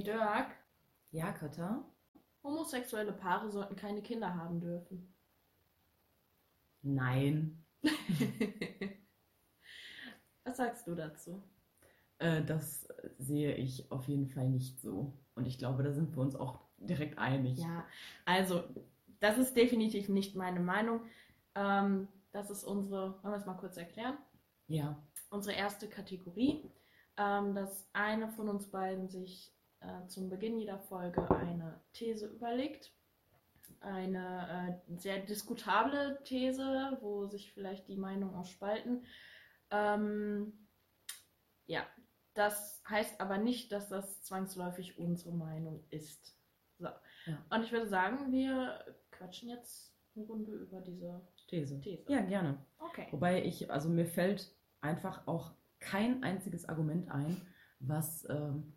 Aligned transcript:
Hey 0.00 0.04
Dirk, 0.04 0.46
Ja, 1.10 1.30
Katha? 1.30 1.84
homosexuelle 2.42 3.12
Paare 3.12 3.50
sollten 3.50 3.76
keine 3.76 4.00
Kinder 4.00 4.34
haben 4.34 4.58
dürfen. 4.58 5.14
Nein. 6.80 7.62
Was 10.44 10.56
sagst 10.56 10.86
du 10.86 10.94
dazu? 10.94 11.42
Äh, 12.16 12.42
das 12.42 12.88
sehe 13.18 13.54
ich 13.56 13.92
auf 13.92 14.08
jeden 14.08 14.26
Fall 14.26 14.48
nicht 14.48 14.80
so. 14.80 15.12
Und 15.34 15.46
ich 15.46 15.58
glaube, 15.58 15.82
da 15.82 15.92
sind 15.92 16.16
wir 16.16 16.22
uns 16.22 16.34
auch 16.34 16.60
direkt 16.78 17.18
einig. 17.18 17.58
Ja, 17.58 17.84
also, 18.24 18.64
das 19.20 19.36
ist 19.36 19.54
definitiv 19.54 20.08
nicht 20.08 20.34
meine 20.34 20.60
Meinung. 20.60 21.02
Ähm, 21.54 22.08
das 22.32 22.48
ist 22.48 22.64
unsere, 22.64 23.22
wollen 23.22 23.34
wir 23.34 23.38
es 23.38 23.44
mal 23.44 23.58
kurz 23.58 23.76
erklären? 23.76 24.16
Ja. 24.66 24.96
Unsere 25.28 25.54
erste 25.54 25.90
Kategorie, 25.90 26.64
ähm, 27.18 27.54
dass 27.54 27.86
eine 27.92 28.30
von 28.30 28.48
uns 28.48 28.66
beiden 28.70 29.06
sich 29.10 29.52
äh, 29.80 30.06
zum 30.06 30.28
Beginn 30.28 30.58
jeder 30.58 30.78
Folge 30.78 31.28
eine 31.30 31.80
These 31.92 32.26
überlegt. 32.26 32.92
Eine 33.80 34.80
äh, 34.88 34.98
sehr 34.98 35.20
diskutable 35.20 36.20
These, 36.24 36.98
wo 37.00 37.26
sich 37.26 37.52
vielleicht 37.52 37.88
die 37.88 37.96
Meinungen 37.96 38.34
auch 38.34 38.46
spalten. 38.46 39.04
Ähm, 39.70 40.68
ja, 41.66 41.86
das 42.34 42.82
heißt 42.88 43.20
aber 43.20 43.38
nicht, 43.38 43.72
dass 43.72 43.88
das 43.88 44.22
zwangsläufig 44.22 44.98
unsere 44.98 45.32
Meinung 45.32 45.84
ist. 45.90 46.36
So. 46.78 46.88
Ja. 47.26 47.44
Und 47.50 47.64
ich 47.64 47.72
würde 47.72 47.88
sagen, 47.88 48.32
wir 48.32 48.84
quatschen 49.10 49.48
jetzt 49.48 49.94
eine 50.14 50.26
Runde 50.26 50.52
über 50.52 50.80
diese 50.80 51.20
These. 51.48 51.80
These. 51.80 52.04
Ja, 52.08 52.20
gerne. 52.22 52.64
Okay. 52.78 53.06
Wobei 53.10 53.44
ich, 53.44 53.70
also 53.70 53.88
mir 53.88 54.06
fällt 54.06 54.54
einfach 54.80 55.26
auch 55.26 55.52
kein 55.78 56.22
einziges 56.22 56.68
Argument 56.68 57.10
ein, 57.10 57.40
was 57.78 58.26
ähm, 58.28 58.74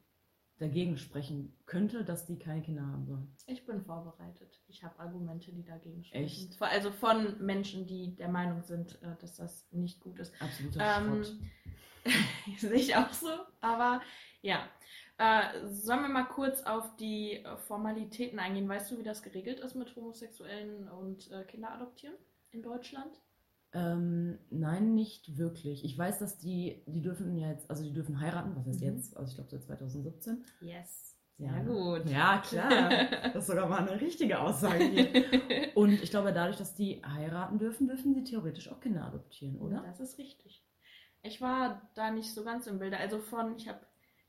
dagegen 0.64 0.97
sprechen 0.97 1.53
könnte, 1.66 2.06
dass 2.06 2.25
die 2.25 2.39
keine 2.39 2.61
Kinder 2.61 2.86
haben 2.86 3.06
sollen. 3.06 3.36
Ich 3.47 3.66
bin 3.66 3.81
vorbereitet. 3.81 4.61
Ich 4.67 4.83
habe 4.83 4.97
Argumente, 5.00 5.52
die 5.52 5.64
dagegen 5.64 6.03
sprechen. 6.03 6.23
Echt? 6.23 6.61
Also 6.61 6.92
von 6.92 7.45
Menschen, 7.45 7.86
die 7.86 8.16
der 8.16 8.30
Meinung 8.30 8.61
sind, 8.64 9.02
äh, 9.02 9.16
dass 9.19 9.36
das 9.36 9.67
nicht 9.72 10.00
gut 10.00 10.19
ist. 10.19 10.34
Absoluter 10.41 10.80
Ähm. 10.97 11.25
Sehe 12.58 12.73
ich 12.73 12.95
auch 12.95 13.11
so. 13.11 13.30
Aber 13.61 14.02
ja. 14.41 14.67
Äh, 15.17 15.67
sollen 15.67 16.02
wir 16.02 16.09
mal 16.09 16.23
kurz 16.23 16.64
auf 16.64 16.95
die 16.95 17.44
Formalitäten 17.67 18.39
eingehen? 18.39 18.67
Weißt 18.67 18.89
du, 18.89 18.97
wie 18.97 19.03
das 19.03 19.22
geregelt 19.22 19.59
ist 19.59 19.75
mit 19.75 19.95
Homosexuellen 19.95 20.89
und 20.89 21.30
äh, 21.31 21.44
Kinderadoptieren 21.44 22.16
in 22.52 22.64
Deutschland? 22.64 23.22
Ähm, 23.73 24.38
nein, 24.52 24.93
nicht 24.93 25.38
wirklich. 25.38 25.83
Ich 25.83 25.97
weiß, 25.97 26.19
dass 26.19 26.38
die, 26.38 26.83
die 26.85 27.02
dürfen 27.02 27.35
ja 27.38 27.49
jetzt, 27.49 27.69
also 27.69 27.83
die 27.83 27.93
dürfen 27.93 28.19
heiraten, 28.19 28.55
was 28.55 28.67
heißt 28.67 28.81
Mhm. 28.81 28.88
jetzt? 28.88 29.17
Also 29.17 29.29
ich 29.31 29.35
glaube 29.35 29.49
seit 29.49 29.63
2017. 29.63 30.43
Yes. 30.61 31.17
Ja. 31.39 31.52
Sehr 31.53 31.63
gut. 31.63 32.05
Ja, 32.09 32.38
klar. 32.38 32.89
Das 33.33 33.44
ist 33.44 33.47
sogar 33.47 33.67
mal 33.67 33.79
eine 33.88 33.99
richtige 33.99 34.39
Aussage 34.39 34.83
hier. 34.83 35.09
Und 35.75 35.94
ich 36.03 36.11
glaube, 36.11 36.31
dadurch, 36.31 36.57
dass 36.57 36.75
die 36.75 37.01
heiraten 37.03 37.57
dürfen, 37.57 37.88
dürfen 37.88 38.13
sie 38.13 38.23
theoretisch 38.23 38.69
auch 38.69 38.79
Kinder 38.79 39.05
adoptieren, 39.05 39.57
oder? 39.59 39.81
Das 39.88 39.99
ist 39.99 40.19
richtig. 40.19 40.63
Ich 41.23 41.41
war 41.41 41.89
da 41.95 42.11
nicht 42.11 42.31
so 42.33 42.44
ganz 42.44 42.67
im 42.67 42.77
Bilde. 42.77 42.97
Also 42.97 43.17
von, 43.19 43.55
ich 43.55 43.67
habe 43.67 43.79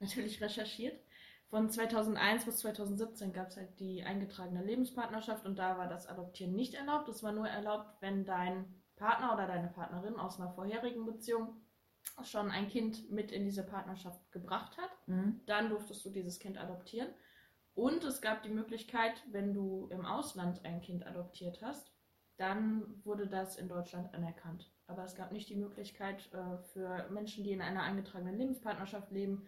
natürlich 0.00 0.40
recherchiert, 0.40 0.98
von 1.50 1.68
2001 1.68 2.46
bis 2.46 2.58
2017 2.58 3.32
gab 3.34 3.48
es 3.48 3.56
halt 3.58 3.78
die 3.78 4.02
eingetragene 4.02 4.64
Lebenspartnerschaft 4.64 5.44
und 5.44 5.58
da 5.58 5.76
war 5.76 5.88
das 5.88 6.06
Adoptieren 6.06 6.54
nicht 6.54 6.72
erlaubt. 6.74 7.08
Es 7.10 7.22
war 7.22 7.32
nur 7.32 7.46
erlaubt, 7.46 8.00
wenn 8.00 8.24
dein 8.24 8.64
Partner 9.04 9.34
oder 9.34 9.46
deine 9.46 9.68
Partnerin 9.68 10.16
aus 10.16 10.40
einer 10.40 10.50
vorherigen 10.50 11.04
Beziehung 11.04 11.60
schon 12.22 12.50
ein 12.50 12.68
Kind 12.68 13.10
mit 13.10 13.32
in 13.32 13.44
diese 13.44 13.62
Partnerschaft 13.62 14.32
gebracht 14.32 14.78
hat. 14.78 14.90
Mhm. 15.06 15.42
Dann 15.44 15.68
durftest 15.68 16.04
du 16.06 16.10
dieses 16.10 16.38
Kind 16.38 16.56
adoptieren. 16.56 17.08
Und 17.74 18.02
es 18.04 18.22
gab 18.22 18.42
die 18.44 18.50
Möglichkeit, 18.50 19.22
wenn 19.30 19.52
du 19.52 19.88
im 19.90 20.06
Ausland 20.06 20.64
ein 20.64 20.80
Kind 20.80 21.06
adoptiert 21.06 21.60
hast, 21.60 21.92
dann 22.38 23.04
wurde 23.04 23.26
das 23.26 23.56
in 23.56 23.68
Deutschland 23.68 24.14
anerkannt. 24.14 24.72
Aber 24.86 25.04
es 25.04 25.14
gab 25.14 25.32
nicht 25.32 25.50
die 25.50 25.56
Möglichkeit 25.56 26.32
äh, 26.32 26.56
für 26.72 27.06
Menschen, 27.10 27.44
die 27.44 27.52
in 27.52 27.60
einer 27.60 27.82
eingetragenen 27.82 28.38
Lebenspartnerschaft 28.38 29.10
leben, 29.10 29.46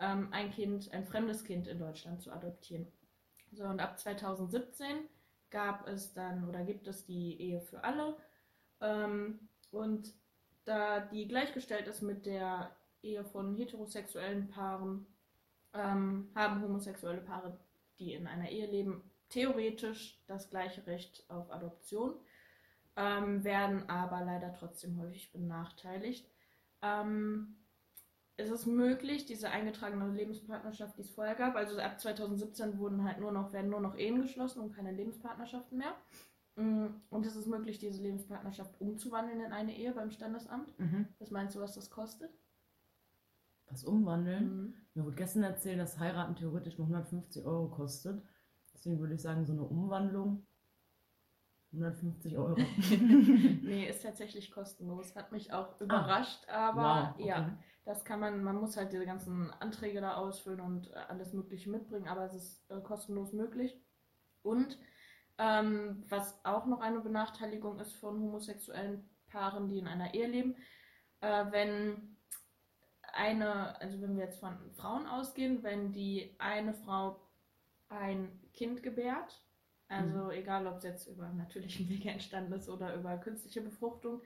ähm, 0.00 0.28
ein 0.32 0.50
Kind, 0.50 0.92
ein 0.92 1.04
fremdes 1.04 1.44
Kind 1.44 1.68
in 1.68 1.78
Deutschland 1.78 2.22
zu 2.22 2.32
adoptieren. 2.32 2.90
So, 3.52 3.64
und 3.64 3.78
ab 3.78 3.98
2017 4.00 5.08
gab 5.50 5.86
es 5.86 6.12
dann 6.12 6.48
oder 6.48 6.64
gibt 6.64 6.88
es 6.88 7.06
die 7.06 7.40
Ehe 7.40 7.60
für 7.60 7.84
alle. 7.84 8.16
Ähm, 8.80 9.48
und 9.70 10.12
da 10.64 11.00
die 11.00 11.28
gleichgestellt 11.28 11.86
ist 11.86 12.02
mit 12.02 12.26
der 12.26 12.74
Ehe 13.02 13.24
von 13.24 13.54
heterosexuellen 13.54 14.48
Paaren, 14.48 15.06
ähm, 15.72 16.30
haben 16.34 16.62
homosexuelle 16.62 17.20
Paare, 17.20 17.58
die 17.98 18.14
in 18.14 18.26
einer 18.26 18.50
Ehe 18.50 18.66
leben, 18.66 19.10
theoretisch 19.28 20.22
das 20.26 20.50
gleiche 20.50 20.86
Recht 20.86 21.24
auf 21.28 21.50
Adoption, 21.50 22.14
ähm, 22.96 23.44
werden 23.44 23.88
aber 23.88 24.24
leider 24.24 24.52
trotzdem 24.54 24.98
häufig 25.00 25.32
benachteiligt. 25.32 26.28
Ähm, 26.82 27.56
es 28.38 28.50
ist 28.50 28.66
möglich, 28.66 29.24
diese 29.24 29.50
eingetragene 29.50 30.10
Lebenspartnerschaft, 30.10 30.96
die 30.96 31.02
es 31.02 31.10
vorher 31.10 31.34
gab, 31.34 31.56
also 31.56 31.78
ab 31.78 31.98
2017 31.98 32.78
wurden 32.78 33.04
halt 33.04 33.18
nur 33.18 33.32
noch, 33.32 33.52
werden 33.52 33.70
nur 33.70 33.80
noch 33.80 33.96
Ehen 33.96 34.20
geschlossen 34.20 34.60
und 34.60 34.74
keine 34.74 34.92
Lebenspartnerschaften 34.92 35.78
mehr. 35.78 35.94
Mm, 36.56 36.86
Und 37.10 37.26
es 37.26 37.36
ist 37.36 37.46
möglich, 37.46 37.78
diese 37.78 38.02
Lebenspartnerschaft 38.02 38.80
umzuwandeln 38.80 39.40
in 39.40 39.52
eine 39.52 39.76
Ehe 39.76 39.92
beim 39.92 40.10
Standesamt. 40.10 40.78
Mhm. 40.78 41.06
Was 41.18 41.30
meinst 41.30 41.54
du, 41.54 41.60
was 41.60 41.74
das 41.74 41.90
kostet? 41.90 42.30
Was 43.68 43.84
umwandeln? 43.84 44.44
Mhm. 44.44 44.74
Mir 44.94 45.04
wurde 45.04 45.16
gestern 45.16 45.42
erzählt, 45.42 45.78
dass 45.78 45.98
heiraten 45.98 46.36
theoretisch 46.36 46.78
nur 46.78 46.86
150 46.86 47.44
Euro 47.44 47.68
kostet. 47.68 48.22
Deswegen 48.72 48.98
würde 49.00 49.14
ich 49.14 49.22
sagen, 49.22 49.44
so 49.44 49.52
eine 49.52 49.64
Umwandlung 49.64 50.46
150 51.72 52.38
Euro. 52.38 52.56
Nee, 53.62 53.88
ist 53.88 54.02
tatsächlich 54.02 54.50
kostenlos. 54.50 55.14
Hat 55.16 55.32
mich 55.32 55.52
auch 55.52 55.78
überrascht, 55.80 56.48
aber 56.48 56.82
Ah. 56.82 57.08
wow, 57.08 57.14
okay. 57.14 57.28
ja, 57.28 57.58
das 57.84 58.04
kann 58.04 58.20
man, 58.20 58.42
man 58.42 58.56
muss 58.56 58.76
halt 58.76 58.92
diese 58.92 59.04
ganzen 59.04 59.50
Anträge 59.60 60.00
da 60.00 60.14
ausfüllen 60.14 60.60
und 60.60 60.90
äh, 60.92 60.94
alles 61.08 61.32
Mögliche 61.32 61.68
mitbringen, 61.70 62.08
aber 62.08 62.24
es 62.24 62.34
ist 62.34 62.70
äh, 62.70 62.80
kostenlos 62.80 63.32
möglich. 63.32 63.78
Und 64.42 64.78
ähm, 65.38 66.04
was 66.08 66.38
auch 66.44 66.66
noch 66.66 66.80
eine 66.80 67.00
Benachteiligung 67.00 67.78
ist 67.78 67.94
von 67.94 68.20
homosexuellen 68.20 69.08
Paaren, 69.28 69.68
die 69.68 69.78
in 69.78 69.86
einer 69.86 70.14
Ehe 70.14 70.26
leben, 70.26 70.56
äh, 71.20 71.44
wenn 71.50 72.16
eine, 73.12 73.80
also 73.80 74.00
wenn 74.00 74.16
wir 74.16 74.24
jetzt 74.24 74.40
von 74.40 74.56
Frauen 74.74 75.06
ausgehen, 75.06 75.62
wenn 75.62 75.92
die 75.92 76.34
eine 76.38 76.74
Frau 76.74 77.20
ein 77.88 78.40
Kind 78.52 78.82
gebärt, 78.82 79.40
also 79.88 80.30
egal 80.30 80.66
ob 80.66 80.78
es 80.78 80.84
jetzt 80.84 81.06
über 81.06 81.28
natürlichen 81.28 81.88
Wege 81.88 82.10
entstanden 82.10 82.52
ist 82.54 82.68
oder 82.68 82.94
über 82.94 83.16
künstliche 83.18 83.60
Befruchtung, 83.60 84.20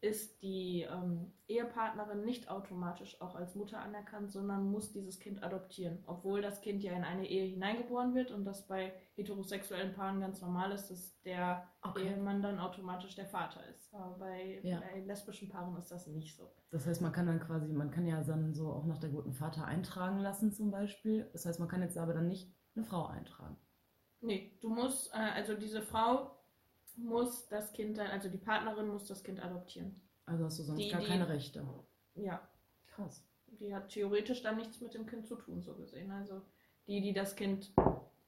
ist 0.00 0.42
die 0.42 0.82
ähm, 0.82 1.32
Ehepartnerin 1.48 2.24
nicht 2.24 2.50
automatisch 2.50 3.20
auch 3.22 3.34
als 3.34 3.54
Mutter 3.54 3.78
anerkannt, 3.80 4.30
sondern 4.30 4.70
muss 4.70 4.92
dieses 4.92 5.18
Kind 5.18 5.42
adoptieren. 5.42 6.02
Obwohl 6.06 6.42
das 6.42 6.60
Kind 6.60 6.82
ja 6.82 6.92
in 6.92 7.04
eine 7.04 7.26
Ehe 7.28 7.46
hineingeboren 7.46 8.14
wird 8.14 8.30
und 8.30 8.44
das 8.44 8.66
bei 8.66 8.92
heterosexuellen 9.14 9.94
Paaren 9.94 10.20
ganz 10.20 10.42
normal 10.42 10.72
ist, 10.72 10.90
dass 10.90 11.20
der 11.22 11.66
Okay. 11.82 12.08
Ehemann 12.08 12.42
dann 12.42 12.58
automatisch 12.58 13.14
der 13.14 13.26
Vater 13.26 13.66
ist. 13.68 13.94
Aber 13.94 14.18
bei, 14.18 14.60
Ja. 14.62 14.80
bei 14.80 15.00
lesbischen 15.00 15.48
Paaren 15.48 15.76
ist 15.76 15.90
das 15.90 16.06
nicht 16.06 16.36
so. 16.36 16.50
Das 16.70 16.86
heißt, 16.86 17.00
man 17.00 17.12
kann 17.12 17.26
dann 17.26 17.40
quasi, 17.40 17.72
man 17.72 17.90
kann 17.90 18.06
ja 18.06 18.22
dann 18.22 18.52
so 18.54 18.72
auch 18.72 18.84
nach 18.84 18.98
der 18.98 19.10
guten 19.10 19.32
Vater 19.32 19.64
eintragen 19.64 20.18
lassen 20.18 20.52
zum 20.52 20.70
Beispiel. 20.70 21.28
Das 21.32 21.46
heißt, 21.46 21.60
man 21.60 21.68
kann 21.68 21.82
jetzt 21.82 21.96
aber 21.96 22.12
dann 22.12 22.28
nicht 22.28 22.54
eine 22.76 22.84
Frau 22.84 23.06
eintragen. 23.06 23.56
Nee, 24.20 24.58
du 24.60 24.70
musst, 24.70 25.12
äh, 25.12 25.18
also 25.18 25.54
diese 25.54 25.82
Frau 25.82 26.33
muss 26.96 27.48
das 27.48 27.72
Kind 27.72 27.98
dann, 27.98 28.06
also 28.08 28.28
die 28.28 28.38
Partnerin 28.38 28.88
muss 28.88 29.06
das 29.06 29.22
Kind 29.24 29.42
adoptieren. 29.44 30.00
Also 30.26 30.44
hast 30.44 30.58
du 30.58 30.62
sonst 30.62 30.78
Die- 30.80 30.90
gar 30.90 31.00
die- 31.00 31.06
keine 31.06 31.28
Rechte. 31.28 31.66
Ja, 32.14 32.40
Krass. 32.86 33.24
die 33.46 33.74
hat 33.74 33.88
theoretisch 33.90 34.42
dann 34.42 34.56
nichts 34.56 34.80
mit 34.80 34.94
dem 34.94 35.06
Kind 35.06 35.26
zu 35.26 35.36
tun, 35.36 35.60
so 35.62 35.74
gesehen. 35.74 36.10
Also 36.10 36.42
die, 36.86 37.00
die 37.00 37.12
das 37.12 37.34
Kind 37.36 37.72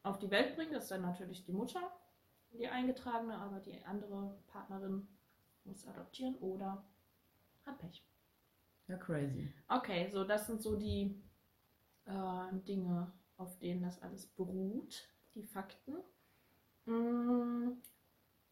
auf 0.03 0.19
die 0.19 0.31
Welt 0.31 0.57
bringt, 0.57 0.73
ist 0.73 0.91
dann 0.91 1.03
natürlich 1.03 1.45
die 1.45 1.53
Mutter, 1.53 1.91
die 2.53 2.69
eingetragene, 2.69 3.37
aber 3.39 3.61
die 3.61 3.85
andere 3.85 4.37
Partnerin 4.49 5.07
muss 5.65 5.87
adoptieren 5.87 6.37
oder 6.37 6.85
hat 7.65 7.79
Pech. 7.79 8.05
Ja, 8.89 8.97
crazy. 8.97 9.53
Okay, 9.69 10.09
so 10.11 10.25
das 10.25 10.47
sind 10.47 10.63
so 10.63 10.77
die 10.77 11.21
äh, 12.05 12.53
Dinge, 12.69 13.11
auf 13.37 13.59
denen 13.59 13.83
das 13.83 14.01
alles 14.03 14.27
beruht, 14.27 15.09
die 15.35 15.43
Fakten. 15.45 15.97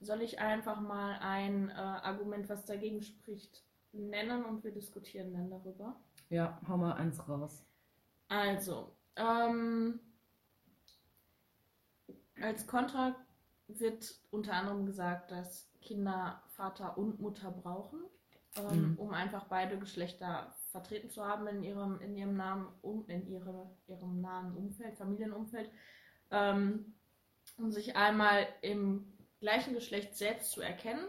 Soll 0.01 0.23
ich 0.23 0.39
einfach 0.39 0.81
mal 0.81 1.19
ein 1.21 1.71
äh, 1.71 1.73
Argument, 1.75 2.49
was 2.49 2.65
dagegen 2.65 3.03
spricht, 3.03 3.65
nennen 3.93 4.45
und 4.45 4.63
wir 4.65 4.73
diskutieren 4.73 5.33
dann 5.33 5.51
darüber? 5.51 5.97
Ja, 6.29 6.61
hau 6.69 6.77
mal 6.77 6.93
eins 6.93 7.27
raus. 7.29 7.65
Also, 8.29 8.95
ähm, 9.17 9.99
als 12.41 12.67
Kontra 12.67 13.15
wird 13.69 14.15
unter 14.31 14.55
anderem 14.55 14.87
gesagt, 14.87 15.31
dass 15.31 15.71
Kinder 15.81 16.43
Vater 16.49 16.97
und 16.99 17.21
Mutter 17.21 17.51
brauchen. 17.51 18.01
ähm, 18.57 18.95
Mhm. 18.95 18.99
um 18.99 19.13
einfach 19.13 19.47
beide 19.49 19.79
Geschlechter 19.81 20.55
vertreten 20.71 21.11
zu 21.11 21.25
haben 21.27 21.47
in 21.49 21.63
ihrem, 21.65 22.01
in 22.01 22.17
ihrem 22.17 22.37
Namen, 22.37 22.69
um, 22.83 23.05
in 23.09 23.27
ihre, 23.29 23.69
ihrem 23.89 24.21
nahen 24.23 24.57
Umfeld, 24.57 24.97
Familienumfeld, 24.97 25.71
ähm, 26.33 26.95
um 27.59 27.73
sich 27.73 27.97
einmal 27.97 28.47
im 28.63 29.14
gleichen 29.45 29.75
Geschlecht 29.75 30.17
selbst 30.17 30.53
zu 30.53 30.63
erkennen 30.63 31.05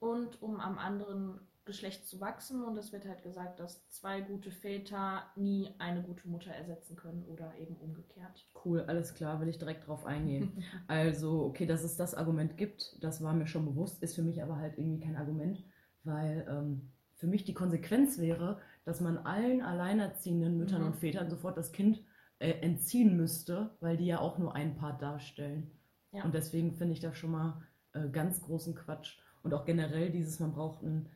und 0.00 0.42
um 0.42 0.60
am 0.60 0.78
anderen 0.78 1.40
Geschlecht 1.64 2.06
zu 2.06 2.20
wachsen. 2.20 2.62
Und 2.62 2.76
es 2.76 2.92
wird 2.92 3.06
halt 3.06 3.22
gesagt, 3.22 3.58
dass 3.58 3.88
zwei 3.88 4.20
gute 4.20 4.50
Väter 4.50 5.22
nie 5.36 5.74
eine 5.78 6.02
gute 6.02 6.28
Mutter 6.28 6.50
ersetzen 6.50 6.94
können 6.96 7.24
oder 7.24 7.54
eben 7.58 7.76
umgekehrt. 7.76 8.46
Cool, 8.64 8.82
alles 8.82 9.14
klar, 9.14 9.40
will 9.40 9.48
ich 9.48 9.58
direkt 9.58 9.86
drauf 9.86 10.04
eingehen. 10.04 10.62
Also, 10.88 11.44
okay, 11.46 11.64
dass 11.66 11.82
es 11.82 11.96
das 11.96 12.14
Argument 12.14 12.56
gibt, 12.58 13.02
das 13.02 13.22
war 13.22 13.32
mir 13.32 13.46
schon 13.46 13.64
bewusst, 13.64 14.02
ist 14.02 14.14
für 14.14 14.22
mich 14.22 14.42
aber 14.42 14.56
halt 14.56 14.76
irgendwie 14.78 15.00
kein 15.00 15.16
Argument, 15.16 15.64
weil 16.04 16.46
ähm, 16.50 16.90
für 17.14 17.26
mich 17.28 17.44
die 17.44 17.54
Konsequenz 17.54 18.18
wäre, 18.18 18.58
dass 18.84 19.00
man 19.00 19.18
allen 19.18 19.62
alleinerziehenden 19.62 20.58
Müttern 20.58 20.80
Mhm. 20.82 20.86
und 20.88 20.96
Vätern 20.96 21.30
sofort 21.30 21.56
das 21.56 21.72
Kind 21.72 22.02
äh, 22.40 22.52
entziehen 22.60 23.16
müsste, 23.16 23.70
weil 23.80 23.96
die 23.96 24.06
ja 24.06 24.18
auch 24.20 24.38
nur 24.38 24.54
einen 24.54 24.74
Part 24.76 25.00
darstellen. 25.02 25.70
Ja. 26.12 26.24
Und 26.24 26.34
deswegen 26.34 26.74
finde 26.74 26.94
ich 26.94 27.00
das 27.00 27.16
schon 27.16 27.30
mal 27.30 27.62
äh, 27.92 28.08
ganz 28.08 28.40
großen 28.42 28.74
Quatsch. 28.74 29.18
Und 29.42 29.54
auch 29.54 29.64
generell 29.64 30.10
dieses, 30.10 30.40
man 30.40 30.52
braucht 30.52 30.82
einen, 30.82 31.08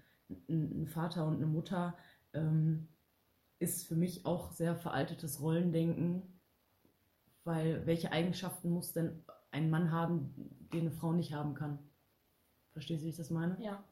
einen 0.49 0.87
Vater 0.87 1.27
und 1.27 1.37
eine 1.37 1.47
Mutter, 1.47 1.97
ähm, 2.33 2.89
ist 3.59 3.87
für 3.87 3.97
mich 3.97 4.27
auch 4.27 4.51
sehr 4.51 4.77
veraltetes 4.77 5.41
Rollendenken, 5.41 6.23
weil 7.45 7.87
welche 7.87 8.13
Eigenschaften 8.13 8.71
muss 8.71 8.93
denn 8.93 9.25
ein 9.51 9.71
Mann 9.71 9.93
haben, 9.93 10.35
die 10.73 10.81
eine 10.81 10.91
Frau 10.91 11.13
nicht 11.13 11.33
haben 11.33 11.55
kann? 11.55 11.79
Verstehst 12.73 13.03
du, 13.03 13.07
wie 13.07 13.11
ich 13.11 13.17
das 13.17 13.31
meine? 13.31 13.57
Ja. 13.63 13.85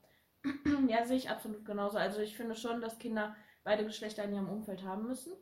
ja, 0.88 1.04
sehe 1.04 1.16
ich 1.16 1.30
absolut 1.30 1.64
genauso. 1.64 1.98
Also 1.98 2.20
ich 2.20 2.36
finde 2.36 2.56
schon, 2.56 2.80
dass 2.80 2.98
Kinder 2.98 3.36
beide 3.62 3.84
Geschlechter 3.84 4.24
in 4.24 4.34
ihrem 4.34 4.48
Umfeld 4.48 4.82
haben 4.82 5.06
müssen 5.06 5.32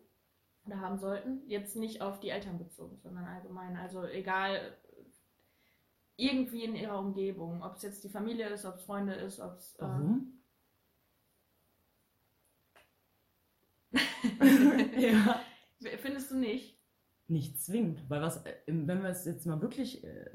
oder 0.67 0.81
haben 0.81 0.99
sollten. 0.99 1.43
Jetzt 1.47 1.77
nicht 1.77 2.03
auf 2.03 2.21
die 2.21 2.29
Eltern 2.29 2.59
bezogen, 2.59 2.99
sondern 2.99 3.25
allgemein. 3.25 3.77
Also 3.77 4.05
egal, 4.05 4.77
irgendwie 6.21 6.65
in 6.65 6.75
ihrer 6.77 6.99
Umgebung. 6.99 7.63
Ob 7.63 7.77
es 7.77 7.83
jetzt 7.83 8.05
die 8.05 8.09
Familie 8.09 8.49
ist, 8.49 8.65
ob 8.65 8.77
es 8.77 8.83
Freunde 8.85 9.15
ist, 9.15 9.41
ob 9.41 9.57
es... 9.57 9.77
Warum? 9.79 10.41
ja. 14.99 15.41
Äh, 15.83 15.99
findest 15.99 16.31
du 16.31 16.37
nicht? 16.39 16.79
Nicht 17.29 17.61
zwingend, 17.61 18.09
weil 18.09 18.21
was, 18.23 18.45
äh, 18.45 18.55
wenn 18.67 19.03
wir 19.03 19.09
es 19.11 19.25
jetzt 19.25 19.47
mal 19.47 19.61
wirklich 19.63 20.05
äh, 20.05 20.31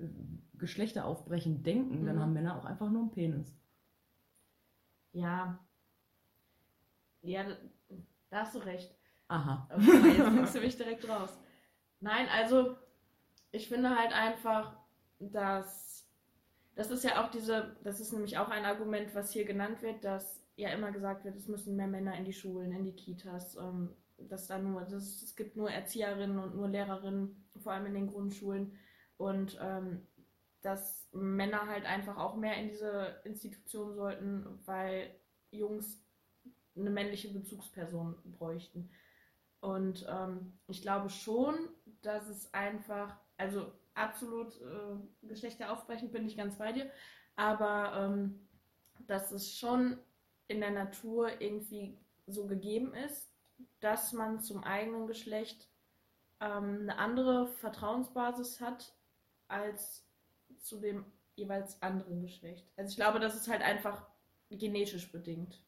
Geschlechter 0.57 1.05
aufbrechen 1.05 1.63
denken, 1.63 2.05
dann 2.05 2.15
Mhm. 2.15 2.19
haben 2.21 2.33
Männer 2.33 2.57
auch 2.57 2.65
einfach 2.65 2.89
nur 2.89 3.01
einen 3.03 3.11
Penis. 3.11 3.53
Ja. 5.13 5.59
Ja, 7.21 7.43
da- 7.43 7.55
hast 8.31 8.55
du 8.55 8.59
recht. 8.59 8.95
Aha. 9.27 9.67
Mal, 9.77 10.07
jetzt 10.17 10.31
nimmst 10.31 10.55
du 10.55 10.59
mich 10.59 10.77
direkt 10.77 11.07
raus. 11.07 11.37
Nein, 11.99 12.27
also 12.29 12.75
ich 13.51 13.67
finde 13.67 13.97
halt 13.97 14.13
einfach, 14.13 14.77
dass 15.19 15.95
das 16.75 16.91
ist 16.91 17.03
ja 17.03 17.23
auch 17.23 17.31
diese, 17.31 17.75
das 17.83 17.99
ist 17.99 18.11
nämlich 18.11 18.37
auch 18.37 18.49
ein 18.49 18.65
Argument, 18.65 19.15
was 19.15 19.31
hier 19.31 19.45
genannt 19.45 19.81
wird, 19.81 20.03
dass 20.03 20.43
ja 20.57 20.69
immer 20.69 20.91
gesagt 20.91 21.23
wird, 21.23 21.35
es 21.35 21.47
müssen 21.47 21.75
mehr 21.75 21.87
Männer 21.87 22.17
in 22.17 22.25
die 22.25 22.33
Schulen, 22.33 22.73
in 22.73 22.83
die 22.83 22.95
Kitas, 22.95 23.55
ähm, 23.55 23.95
dass 24.17 24.47
da 24.47 24.57
nur, 24.59 24.81
das, 24.81 25.21
es 25.21 25.35
gibt 25.35 25.55
nur 25.55 25.71
Erzieherinnen 25.71 26.37
und 26.37 26.55
nur 26.55 26.67
Lehrerinnen, 26.67 27.45
vor 27.61 27.71
allem 27.71 27.87
in 27.87 27.93
den 27.93 28.07
Grundschulen 28.07 28.77
und 29.17 29.57
ähm, 29.61 30.05
dass 30.61 31.07
Männer 31.13 31.67
halt 31.67 31.85
einfach 31.85 32.17
auch 32.17 32.35
mehr 32.35 32.57
in 32.57 32.69
diese 32.69 33.21
Institution 33.23 33.93
sollten, 33.95 34.45
weil 34.65 35.15
Jungs 35.51 36.03
eine 36.75 36.89
männliche 36.89 37.29
Bezugsperson 37.29 38.15
bräuchten. 38.25 38.89
Und 39.61 40.05
ähm, 40.09 40.57
ich 40.67 40.81
glaube 40.81 41.09
schon, 41.09 41.55
dass 42.01 42.27
es 42.27 42.53
einfach, 42.53 43.15
also 43.37 43.71
absolut 43.95 44.59
äh, 44.61 45.27
geschlechteraufbrechend 45.27 46.11
bin 46.11 46.25
ich 46.25 46.37
ganz 46.37 46.57
bei 46.57 46.71
dir, 46.71 46.89
aber 47.35 47.93
ähm, 47.95 48.47
dass 49.07 49.31
es 49.31 49.53
schon 49.53 49.97
in 50.47 50.59
der 50.61 50.71
Natur 50.71 51.41
irgendwie 51.41 51.97
so 52.27 52.47
gegeben 52.47 52.93
ist, 52.93 53.31
dass 53.79 54.13
man 54.13 54.41
zum 54.41 54.63
eigenen 54.63 55.07
Geschlecht 55.07 55.69
ähm, 56.39 56.81
eine 56.81 56.97
andere 56.97 57.47
Vertrauensbasis 57.47 58.61
hat 58.61 58.95
als 59.47 60.05
zu 60.57 60.79
dem 60.79 61.05
jeweils 61.35 61.81
anderen 61.81 62.21
Geschlecht. 62.21 62.67
Also 62.77 62.89
ich 62.89 62.95
glaube, 62.95 63.19
das 63.19 63.35
ist 63.35 63.47
halt 63.47 63.61
einfach 63.61 64.07
genetisch 64.49 65.11
bedingt. 65.11 65.63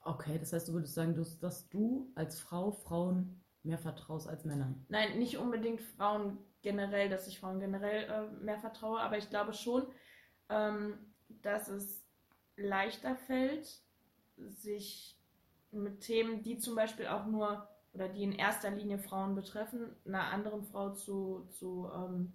Okay, 0.00 0.38
das 0.38 0.52
heißt, 0.52 0.68
du 0.68 0.72
würdest 0.72 0.94
sagen, 0.94 1.14
dass, 1.14 1.38
dass 1.38 1.68
du 1.68 2.10
als 2.14 2.40
Frau 2.40 2.70
Frauen 2.70 3.44
mehr 3.62 3.78
vertraust 3.78 4.28
als 4.28 4.44
Männern. 4.44 4.84
Nein, 4.88 5.18
nicht 5.18 5.38
unbedingt 5.38 5.80
Frauen 5.80 6.38
generell, 6.62 7.08
dass 7.08 7.26
ich 7.28 7.40
Frauen 7.40 7.60
generell 7.60 8.04
äh, 8.10 8.44
mehr 8.44 8.58
vertraue, 8.58 9.00
aber 9.00 9.18
ich 9.18 9.28
glaube 9.30 9.52
schon, 9.52 9.86
ähm, 10.48 10.98
dass 11.42 11.68
es 11.68 12.04
leichter 12.56 13.16
fällt, 13.16 13.68
sich 14.36 15.16
mit 15.70 16.00
Themen, 16.00 16.42
die 16.42 16.58
zum 16.58 16.74
Beispiel 16.74 17.06
auch 17.06 17.26
nur 17.26 17.68
oder 17.92 18.08
die 18.08 18.22
in 18.22 18.32
erster 18.32 18.70
Linie 18.70 18.98
Frauen 18.98 19.34
betreffen, 19.34 19.94
einer 20.06 20.24
anderen 20.24 20.62
Frau 20.62 20.90
zu, 20.92 21.46
zu 21.50 21.90
ähm, 21.94 22.32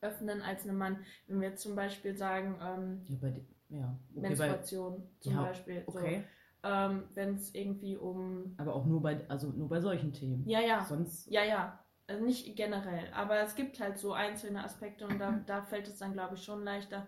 öffnen 0.00 0.40
als 0.42 0.64
einem 0.64 0.78
Mann. 0.78 1.04
Wenn 1.26 1.40
wir 1.40 1.56
zum 1.56 1.74
Beispiel 1.74 2.16
sagen, 2.16 2.58
ähm, 2.62 3.02
Ja, 3.08 3.16
bei 3.20 3.30
dir. 3.30 3.44
Ja, 3.70 3.98
okay, 4.14 4.20
bei, 4.20 4.28
Menstruation 4.28 5.02
zum 5.20 5.32
Ja, 5.34 5.42
Beispiel. 5.42 5.82
okay. 5.86 6.22
So, 6.22 6.43
ähm, 6.64 7.04
Wenn 7.14 7.34
es 7.34 7.54
irgendwie 7.54 7.96
um. 7.96 8.54
aber 8.56 8.74
auch 8.74 8.86
nur 8.86 9.02
bei, 9.02 9.28
also 9.28 9.48
nur 9.48 9.68
bei 9.68 9.80
solchen 9.80 10.12
Themen. 10.12 10.48
Ja, 10.48 10.60
ja. 10.60 10.84
Sonst, 10.84 11.30
Ja, 11.30 11.44
ja. 11.44 11.78
Also 12.06 12.22
nicht 12.22 12.54
generell, 12.54 13.10
aber 13.14 13.40
es 13.40 13.54
gibt 13.54 13.80
halt 13.80 13.98
so 13.98 14.12
einzelne 14.12 14.62
Aspekte 14.62 15.06
und 15.06 15.18
da, 15.18 15.40
da 15.46 15.62
fällt 15.62 15.88
es 15.88 15.98
dann, 15.98 16.12
glaube 16.12 16.34
ich, 16.34 16.44
schon 16.44 16.62
leichter, 16.62 17.06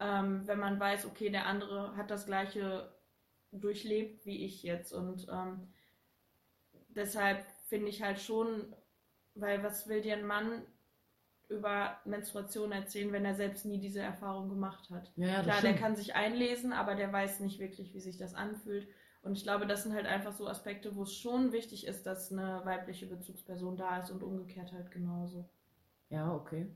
ähm, 0.00 0.42
wenn 0.46 0.58
man 0.58 0.80
weiß, 0.80 1.06
okay, 1.06 1.30
der 1.30 1.46
andere 1.46 1.94
hat 1.96 2.10
das 2.10 2.26
gleiche 2.26 2.92
durchlebt 3.52 4.26
wie 4.26 4.44
ich 4.44 4.62
jetzt. 4.62 4.92
Und 4.92 5.28
ähm, 5.30 5.72
deshalb 6.88 7.46
finde 7.68 7.88
ich 7.88 8.02
halt 8.02 8.18
schon, 8.18 8.74
weil 9.34 9.62
was 9.62 9.88
will 9.88 10.00
dir 10.00 10.16
ein 10.16 10.26
Mann 10.26 10.62
über 11.52 11.98
Menstruation 12.04 12.72
erzählen, 12.72 13.12
wenn 13.12 13.24
er 13.24 13.34
selbst 13.34 13.64
nie 13.64 13.78
diese 13.78 14.00
Erfahrung 14.00 14.48
gemacht 14.48 14.90
hat? 14.90 15.12
ja, 15.16 15.26
ja, 15.26 15.42
Klar, 15.42 15.60
der 15.60 15.76
kann 15.76 15.96
sich 15.96 16.14
einlesen, 16.14 16.72
aber 16.72 16.94
der 16.94 17.12
weiß 17.12 17.40
nicht 17.40 17.60
wirklich, 17.60 17.94
wie 17.94 18.00
sich 18.00 18.16
das 18.16 18.34
anfühlt. 18.34 18.88
Und 19.22 19.36
ich 19.36 19.44
glaube, 19.44 19.66
das 19.66 19.84
sind 19.84 19.94
halt 19.94 20.06
einfach 20.06 20.32
so 20.32 20.48
Aspekte, 20.48 20.96
wo 20.96 21.04
es 21.04 21.14
schon 21.14 21.52
wichtig 21.52 21.86
ist, 21.86 22.06
dass 22.06 22.32
eine 22.32 22.62
weibliche 22.64 23.06
Bezugsperson 23.06 23.76
da 23.76 23.98
ist 23.98 24.10
und 24.10 24.22
umgekehrt 24.22 24.72
halt 24.72 24.90
genauso. 24.90 25.48
Ja, 26.10 26.34
okay. 26.34 26.66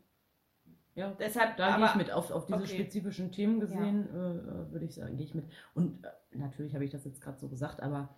Ja, 0.94 1.14
Deshalb, 1.18 1.58
da 1.58 1.76
gehe 1.76 1.86
ich 1.86 1.94
mit. 1.94 2.10
Auf, 2.10 2.30
auf 2.30 2.46
diese 2.46 2.60
okay. 2.60 2.74
spezifischen 2.74 3.30
Themen 3.30 3.60
gesehen, 3.60 4.08
äh, 4.08 4.16
äh, 4.16 4.72
würde 4.72 4.86
ich 4.86 4.94
sagen, 4.94 5.16
gehe 5.16 5.26
ich 5.26 5.34
mit. 5.34 5.44
Und 5.74 6.04
äh, 6.04 6.08
natürlich 6.38 6.74
habe 6.74 6.84
ich 6.84 6.90
das 6.90 7.04
jetzt 7.04 7.20
gerade 7.20 7.38
so 7.38 7.48
gesagt, 7.48 7.82
aber 7.82 8.16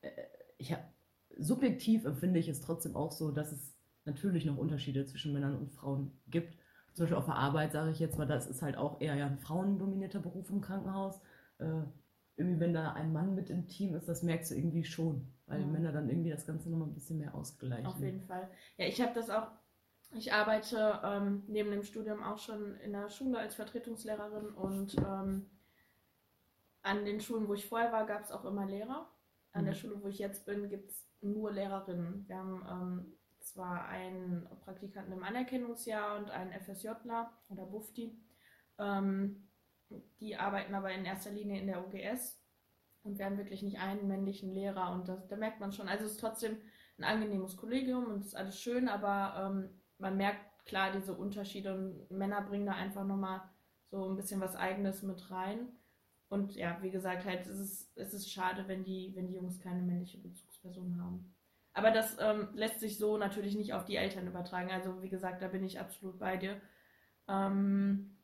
äh, 0.00 0.10
ich 0.56 0.72
hab, 0.72 0.84
subjektiv 1.36 2.04
empfinde 2.04 2.38
ich 2.38 2.48
es 2.48 2.60
trotzdem 2.60 2.94
auch 2.94 3.10
so, 3.10 3.32
dass 3.32 3.50
es 3.50 3.74
natürlich 4.10 4.44
noch 4.44 4.56
Unterschiede 4.58 5.04
zwischen 5.06 5.32
Männern 5.32 5.56
und 5.56 5.70
Frauen 5.72 6.12
gibt. 6.28 6.56
Zum 6.94 7.04
Beispiel 7.04 7.16
auf 7.18 7.26
der 7.26 7.36
Arbeit 7.36 7.72
sage 7.72 7.90
ich 7.90 7.98
jetzt 8.00 8.18
mal, 8.18 8.26
das 8.26 8.46
ist 8.48 8.62
halt 8.62 8.76
auch 8.76 9.00
eher 9.00 9.14
ja 9.14 9.26
ein 9.26 9.38
frauendominierter 9.38 10.20
Beruf 10.20 10.50
im 10.50 10.60
Krankenhaus. 10.60 11.20
Äh, 11.58 11.82
irgendwie, 12.36 12.60
wenn 12.60 12.74
da 12.74 12.92
ein 12.92 13.12
Mann 13.12 13.34
mit 13.34 13.50
im 13.50 13.68
Team 13.68 13.94
ist, 13.94 14.08
das 14.08 14.22
merkst 14.22 14.50
du 14.50 14.54
irgendwie 14.56 14.84
schon, 14.84 15.32
weil 15.46 15.64
Mhm. 15.64 15.72
Männer 15.72 15.92
dann 15.92 16.08
irgendwie 16.08 16.30
das 16.30 16.46
Ganze 16.46 16.70
nochmal 16.70 16.88
ein 16.88 16.94
bisschen 16.94 17.18
mehr 17.18 17.34
ausgleichen. 17.34 17.86
auf 17.86 18.00
jeden 18.00 18.22
Fall. 18.22 18.48
Ja, 18.76 18.86
ich 18.86 19.00
habe 19.00 19.12
das 19.14 19.30
auch, 19.30 19.48
ich 20.14 20.32
arbeite 20.32 21.00
ähm, 21.04 21.44
neben 21.48 21.70
dem 21.70 21.82
Studium 21.82 22.22
auch 22.22 22.38
schon 22.38 22.76
in 22.80 22.92
der 22.92 23.08
Schule 23.10 23.38
als 23.38 23.54
Vertretungslehrerin 23.54 24.48
und 24.50 24.96
ähm, 24.98 25.50
an 26.82 27.04
den 27.04 27.20
Schulen, 27.20 27.48
wo 27.48 27.54
ich 27.54 27.66
vorher 27.68 27.92
war, 27.92 28.06
gab 28.06 28.22
es 28.22 28.32
auch 28.32 28.44
immer 28.44 28.66
Lehrer. 28.66 29.08
An 29.52 29.64
Mhm. 29.64 29.66
der 29.66 29.74
Schule, 29.74 30.02
wo 30.02 30.08
ich 30.08 30.18
jetzt 30.18 30.46
bin, 30.46 30.68
gibt 30.68 30.90
es 30.90 31.06
nur 31.20 31.52
Lehrerinnen. 31.52 32.24
Wir 32.28 32.36
haben 32.36 32.62
ähm, 32.68 33.12
zwar 33.52 33.86
einen 33.88 34.48
Praktikanten 34.64 35.12
im 35.12 35.22
Anerkennungsjahr 35.22 36.18
und 36.18 36.30
einen 36.30 36.52
FSJler 36.52 37.32
oder 37.48 37.66
Bufti. 37.66 38.16
Ähm, 38.78 39.48
die 40.20 40.36
arbeiten 40.36 40.74
aber 40.74 40.92
in 40.92 41.04
erster 41.04 41.30
Linie 41.30 41.60
in 41.60 41.66
der 41.66 41.84
OGS 41.84 42.40
und 43.02 43.18
wir 43.18 43.26
haben 43.26 43.38
wirklich 43.38 43.62
nicht 43.62 43.78
einen 43.78 44.06
männlichen 44.06 44.52
Lehrer 44.52 44.92
und 44.92 45.08
das, 45.08 45.26
da 45.26 45.36
merkt 45.36 45.60
man 45.60 45.72
schon, 45.72 45.88
also 45.88 46.04
es 46.04 46.12
ist 46.12 46.20
trotzdem 46.20 46.58
ein 46.98 47.04
angenehmes 47.04 47.56
Kollegium 47.56 48.06
und 48.06 48.20
es 48.20 48.28
ist 48.28 48.36
alles 48.36 48.60
schön, 48.60 48.88
aber 48.88 49.50
ähm, 49.50 49.70
man 49.98 50.16
merkt 50.16 50.64
klar 50.66 50.92
diese 50.92 51.14
Unterschiede 51.14 51.74
und 51.74 52.10
Männer 52.10 52.42
bringen 52.42 52.66
da 52.66 52.72
einfach 52.72 53.04
nochmal 53.04 53.42
so 53.90 54.08
ein 54.08 54.16
bisschen 54.16 54.40
was 54.40 54.54
Eigenes 54.54 55.02
mit 55.02 55.30
rein. 55.30 55.68
Und 56.28 56.54
ja, 56.54 56.78
wie 56.80 56.90
gesagt, 56.90 57.24
halt, 57.24 57.46
es 57.46 57.58
ist, 57.58 57.92
es 57.96 58.14
ist 58.14 58.30
schade, 58.30 58.68
wenn 58.68 58.84
die, 58.84 59.12
wenn 59.16 59.26
die 59.26 59.34
Jungs 59.34 59.58
keine 59.58 59.82
männliche 59.82 60.18
Bezugsperson 60.18 61.00
haben. 61.02 61.34
Aber 61.72 61.90
das 61.90 62.16
ähm, 62.20 62.48
lässt 62.54 62.80
sich 62.80 62.98
so 62.98 63.16
natürlich 63.16 63.54
nicht 63.56 63.72
auf 63.74 63.84
die 63.84 63.96
Eltern 63.96 64.26
übertragen. 64.26 64.70
Also 64.70 65.02
wie 65.02 65.08
gesagt, 65.08 65.42
da 65.42 65.48
bin 65.48 65.64
ich 65.64 65.78
absolut 65.78 66.18
bei 66.18 66.36
dir. 66.36 66.60
Ähm, 67.28 68.16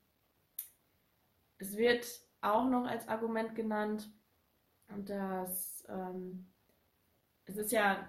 es 1.59 1.77
wird 1.77 2.07
auch 2.41 2.69
noch 2.69 2.87
als 2.87 3.09
Argument 3.09 3.55
genannt, 3.55 4.11
dass 4.89 5.85
ähm, 5.89 6.47
es 7.45 7.57
ist 7.57 7.73
ja 7.73 8.09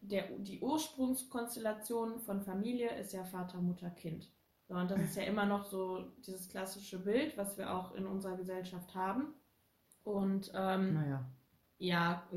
der, 0.00 0.28
die 0.38 0.60
Ursprungskonstellation 0.60 2.20
von 2.20 2.42
Familie 2.42 2.90
ist 2.98 3.12
ja 3.12 3.24
Vater, 3.24 3.60
Mutter, 3.60 3.90
Kind. 3.90 4.30
So, 4.68 4.74
und 4.74 4.90
das 4.90 5.00
ist 5.00 5.16
ja 5.16 5.24
immer 5.24 5.46
noch 5.46 5.64
so 5.64 6.04
dieses 6.26 6.48
klassische 6.48 6.98
Bild, 6.98 7.36
was 7.36 7.56
wir 7.56 7.72
auch 7.74 7.94
in 7.94 8.06
unserer 8.06 8.36
Gesellschaft 8.36 8.94
haben. 8.94 9.34
Und 10.04 10.52
ähm, 10.54 10.94
Naja. 10.94 11.24
ja, 11.78 12.28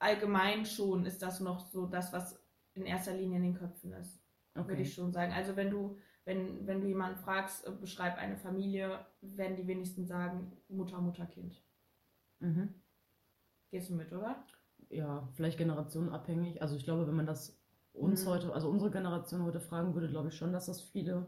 allgemein 0.00 0.66
schon 0.66 1.06
ist 1.06 1.22
das 1.22 1.40
noch 1.40 1.60
so 1.70 1.86
das, 1.86 2.12
was 2.12 2.42
in 2.74 2.86
erster 2.86 3.14
Linie 3.14 3.38
in 3.38 3.44
den 3.44 3.54
Köpfen 3.54 3.92
ist, 3.94 4.20
würde 4.66 4.82
Okay. 4.82 4.82
ich 4.82 4.94
schon 4.94 5.12
sagen. 5.12 5.32
Also 5.32 5.56
wenn 5.56 5.70
du, 5.70 5.98
wenn, 6.24 6.66
wenn 6.66 6.80
du 6.82 6.88
jemanden 6.88 7.18
fragst, 7.18 7.66
äh, 7.66 7.72
beschreib 7.72 8.18
eine 8.18 8.36
Familie, 8.38 9.06
werden 9.22 9.56
die 9.56 9.66
wenigsten 9.68 10.06
sagen 10.06 10.52
Mutter, 10.68 11.00
Mutter, 11.00 11.26
Kind. 11.26 11.62
Mhm. 12.40 12.74
Gehst 13.70 13.90
du 13.90 13.94
mit, 13.94 14.12
oder? 14.12 14.44
Ja, 14.90 15.28
vielleicht 15.34 15.58
generationenabhängig. 15.58 16.60
Also 16.62 16.76
ich 16.76 16.84
glaube, 16.84 17.06
wenn 17.06 17.14
man 17.14 17.26
das 17.26 17.58
uns 17.92 18.24
Mhm. 18.24 18.28
heute, 18.28 18.52
also 18.52 18.68
unsere 18.68 18.90
Generation 18.90 19.44
heute 19.44 19.60
fragen 19.60 19.94
würde, 19.94 20.08
glaube 20.08 20.28
ich 20.28 20.34
schon, 20.36 20.52
dass 20.52 20.66
das 20.66 20.80
viele 20.82 21.26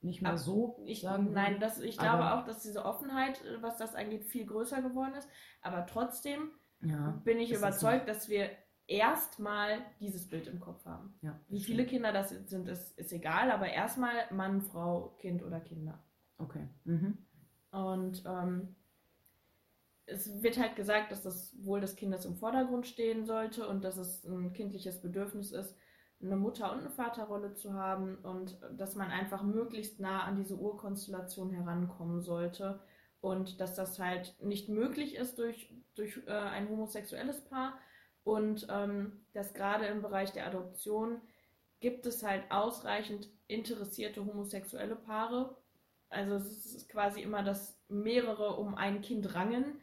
nicht 0.00 0.22
mehr 0.22 0.32
Ab- 0.32 0.38
so 0.38 0.80
Ich, 0.86 1.00
sagen 1.00 1.32
nein, 1.32 1.60
das, 1.60 1.80
ich 1.80 1.98
glaube 1.98 2.32
auch, 2.32 2.44
dass 2.44 2.62
diese 2.62 2.84
Offenheit, 2.84 3.44
äh, 3.44 3.62
was 3.62 3.76
das 3.78 3.94
angeht, 3.94 4.24
viel 4.24 4.46
größer 4.46 4.82
geworden 4.82 5.14
ist. 5.14 5.28
Aber 5.62 5.86
trotzdem 5.86 6.50
Ja, 6.82 7.20
bin 7.24 7.38
ich 7.38 7.52
überzeugt, 7.52 8.08
dass 8.08 8.28
wir 8.28 8.50
erstmal 8.86 9.78
dieses 10.00 10.28
Bild 10.28 10.46
im 10.46 10.60
Kopf 10.60 10.84
haben. 10.86 11.14
ja. 11.22 11.38
Wie 11.48 11.60
viele 11.60 11.84
Kinder 11.84 12.12
das 12.12 12.30
sind, 12.30 12.68
ist, 12.68 12.98
ist 12.98 13.12
egal, 13.12 13.50
aber 13.50 13.68
erstmal 13.68 14.14
Mann, 14.30 14.62
Frau, 14.62 15.14
Kind 15.18 15.42
oder 15.42 15.60
Kinder. 15.60 16.02
Okay. 16.38 16.68
Mhm. 16.84 17.18
Und 17.70 18.22
ähm, 18.26 18.76
es 20.06 20.42
wird 20.42 20.58
halt 20.58 20.74
gesagt, 20.74 21.12
dass 21.12 21.22
das 21.22 21.54
Wohl 21.64 21.80
des 21.80 21.96
Kindes 21.96 22.24
im 22.24 22.36
Vordergrund 22.36 22.86
stehen 22.86 23.26
sollte 23.26 23.68
und 23.68 23.84
dass 23.84 23.98
es 23.98 24.24
ein 24.24 24.52
kindliches 24.52 25.02
Bedürfnis 25.02 25.52
ist, 25.52 25.76
eine 26.22 26.36
Mutter- 26.36 26.72
und 26.72 26.80
eine 26.80 26.90
Vaterrolle 26.90 27.54
zu 27.54 27.74
haben 27.74 28.16
und 28.18 28.58
dass 28.76 28.94
man 28.96 29.10
einfach 29.10 29.42
möglichst 29.42 30.00
nah 30.00 30.22
an 30.22 30.36
diese 30.36 30.56
Urkonstellation 30.56 31.50
herankommen 31.50 32.22
sollte 32.22 32.80
und 33.20 33.60
dass 33.60 33.74
das 33.74 33.98
halt 33.98 34.34
nicht 34.40 34.68
möglich 34.68 35.16
ist 35.16 35.38
durch, 35.38 35.72
durch 35.94 36.20
äh, 36.26 36.30
ein 36.30 36.68
homosexuelles 36.68 37.44
Paar 37.44 37.78
und 38.24 38.66
ähm, 38.70 39.24
dass 39.32 39.54
gerade 39.54 39.86
im 39.86 40.02
Bereich 40.02 40.32
der 40.32 40.46
Adoption 40.46 41.20
gibt 41.80 42.06
es 42.06 42.22
halt 42.22 42.50
ausreichend 42.50 43.28
interessierte 43.46 44.24
homosexuelle 44.24 44.96
Paare. 44.96 45.56
Also 46.10 46.34
es 46.34 46.66
ist 46.66 46.88
quasi 46.88 47.22
immer, 47.22 47.42
dass 47.42 47.80
mehrere 47.88 48.56
um 48.56 48.74
ein 48.74 49.00
Kind 49.00 49.34
rangen. 49.34 49.80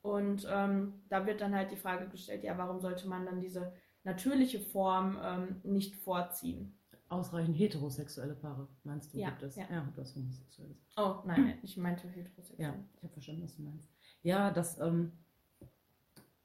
Und 0.00 0.46
ähm, 0.50 1.02
da 1.08 1.26
wird 1.26 1.40
dann 1.40 1.54
halt 1.54 1.70
die 1.72 1.76
Frage 1.76 2.08
gestellt, 2.08 2.44
ja, 2.44 2.56
warum 2.56 2.80
sollte 2.80 3.08
man 3.08 3.26
dann 3.26 3.40
diese 3.40 3.72
natürliche 4.04 4.60
Form 4.60 5.18
ähm, 5.22 5.60
nicht 5.64 5.96
vorziehen? 5.96 6.77
Ausreichend 7.08 7.56
heterosexuelle 7.58 8.34
Paare, 8.34 8.68
meinst 8.84 9.14
du, 9.14 9.18
Ja, 9.18 9.30
gibt 9.30 9.42
es? 9.44 9.56
ja. 9.56 9.64
ja 9.70 9.92
das 9.96 10.14
homosexuelles. 10.14 10.76
Oh, 10.96 11.16
nein, 11.24 11.54
ich 11.62 11.76
meinte 11.76 12.06
heterosexuell. 12.08 12.60
Ja, 12.60 12.74
ich 12.96 13.02
habe 13.02 13.12
verstanden, 13.12 13.42
was 13.44 13.56
du 13.56 13.62
meinst. 13.62 13.88
Ja, 14.22 14.50
das 14.50 14.78
ähm, 14.78 15.12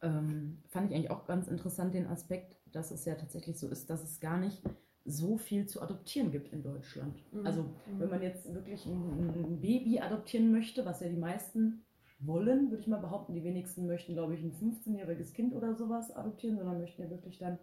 ähm, 0.01 0.58
fand 0.70 0.89
ich 0.89 0.96
eigentlich 0.96 1.12
auch 1.12 1.25
ganz 1.25 1.48
interessant, 1.48 1.93
den 1.93 2.08
Aspekt, 2.08 2.58
dass 2.72 2.91
es 2.91 3.05
ja 3.05 3.15
tatsächlich 3.15 3.58
so 3.60 3.67
ist, 3.67 3.89
dass 3.89 4.03
es 4.03 4.20
gar 4.20 4.38
nicht 4.38 4.62
so 5.05 5.38
viel 5.38 5.65
zu 5.67 5.82
adoptieren 5.82 6.32
gibt 6.32 6.53
in 6.53 6.63
Deutschland. 6.63 7.22
Mhm. 7.34 7.46
Also 7.46 7.63
Mhm. 7.63 8.00
wenn 8.00 8.10
man 8.10 8.22
jetzt 8.22 8.53
wirklich 8.53 8.86
ein, 8.86 9.34
ein 9.36 9.60
Baby 9.62 10.00
adoptieren 10.00 10.51
möchte, 10.51 10.86
was 10.86 11.01
ja 11.01 11.10
die 11.10 11.17
meisten 11.17 11.86
wollen, 12.20 12.70
würde 12.70 12.82
ich 12.82 12.88
mal 12.88 13.01
behaupten, 13.01 13.34
die 13.34 13.43
wenigsten 13.43 13.86
möchten, 13.86 14.13
glaube 14.13 14.36
ich, 14.36 14.41
ein 14.41 14.53
15-jähriges 14.53 15.34
Kind 15.34 15.53
oder 15.53 15.75
sowas 15.75 16.12
adoptieren, 16.12 16.58
sondern 16.58 16.79
möchten 16.79 17.01
ja 17.01 17.10
wirklich 17.10 17.38
dann 17.38 17.60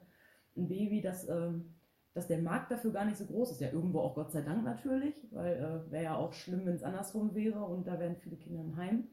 ein 0.57 0.69
Baby, 0.69 1.01
das, 1.01 1.29
ähm, 1.29 1.75
dass 2.13 2.27
der 2.27 2.39
Markt 2.39 2.71
dafür 2.71 2.93
gar 2.93 3.05
nicht 3.05 3.19
so 3.19 3.27
groß 3.27 3.53
ist. 3.53 3.61
Ja, 3.61 3.71
irgendwo 3.71 4.01
auch 4.01 4.15
Gott 4.15 4.33
sei 4.33 4.43
Dank 4.43 4.65
natürlich, 4.65 5.15
weil 5.31 5.57
äh, 5.57 5.91
wäre 5.93 6.05
ja 6.05 6.17
auch 6.17 6.33
schlimm, 6.33 6.67
wenn 6.67 6.75
es 6.75 6.83
andersrum 6.83 7.35
wäre 7.35 7.65
und 7.65 7.87
da 7.87 7.99
wären 7.99 8.17
viele 8.17 8.37
Kinder 8.37 8.61
im 8.61 8.77
Heim. 8.77 9.09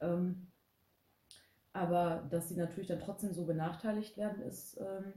Ähm, 0.00 0.46
aber 1.72 2.26
dass 2.30 2.48
sie 2.48 2.56
natürlich 2.56 2.88
dann 2.88 3.00
trotzdem 3.00 3.32
so 3.32 3.44
benachteiligt 3.44 4.16
werden, 4.16 4.42
ist, 4.42 4.78
ähm, 4.80 5.12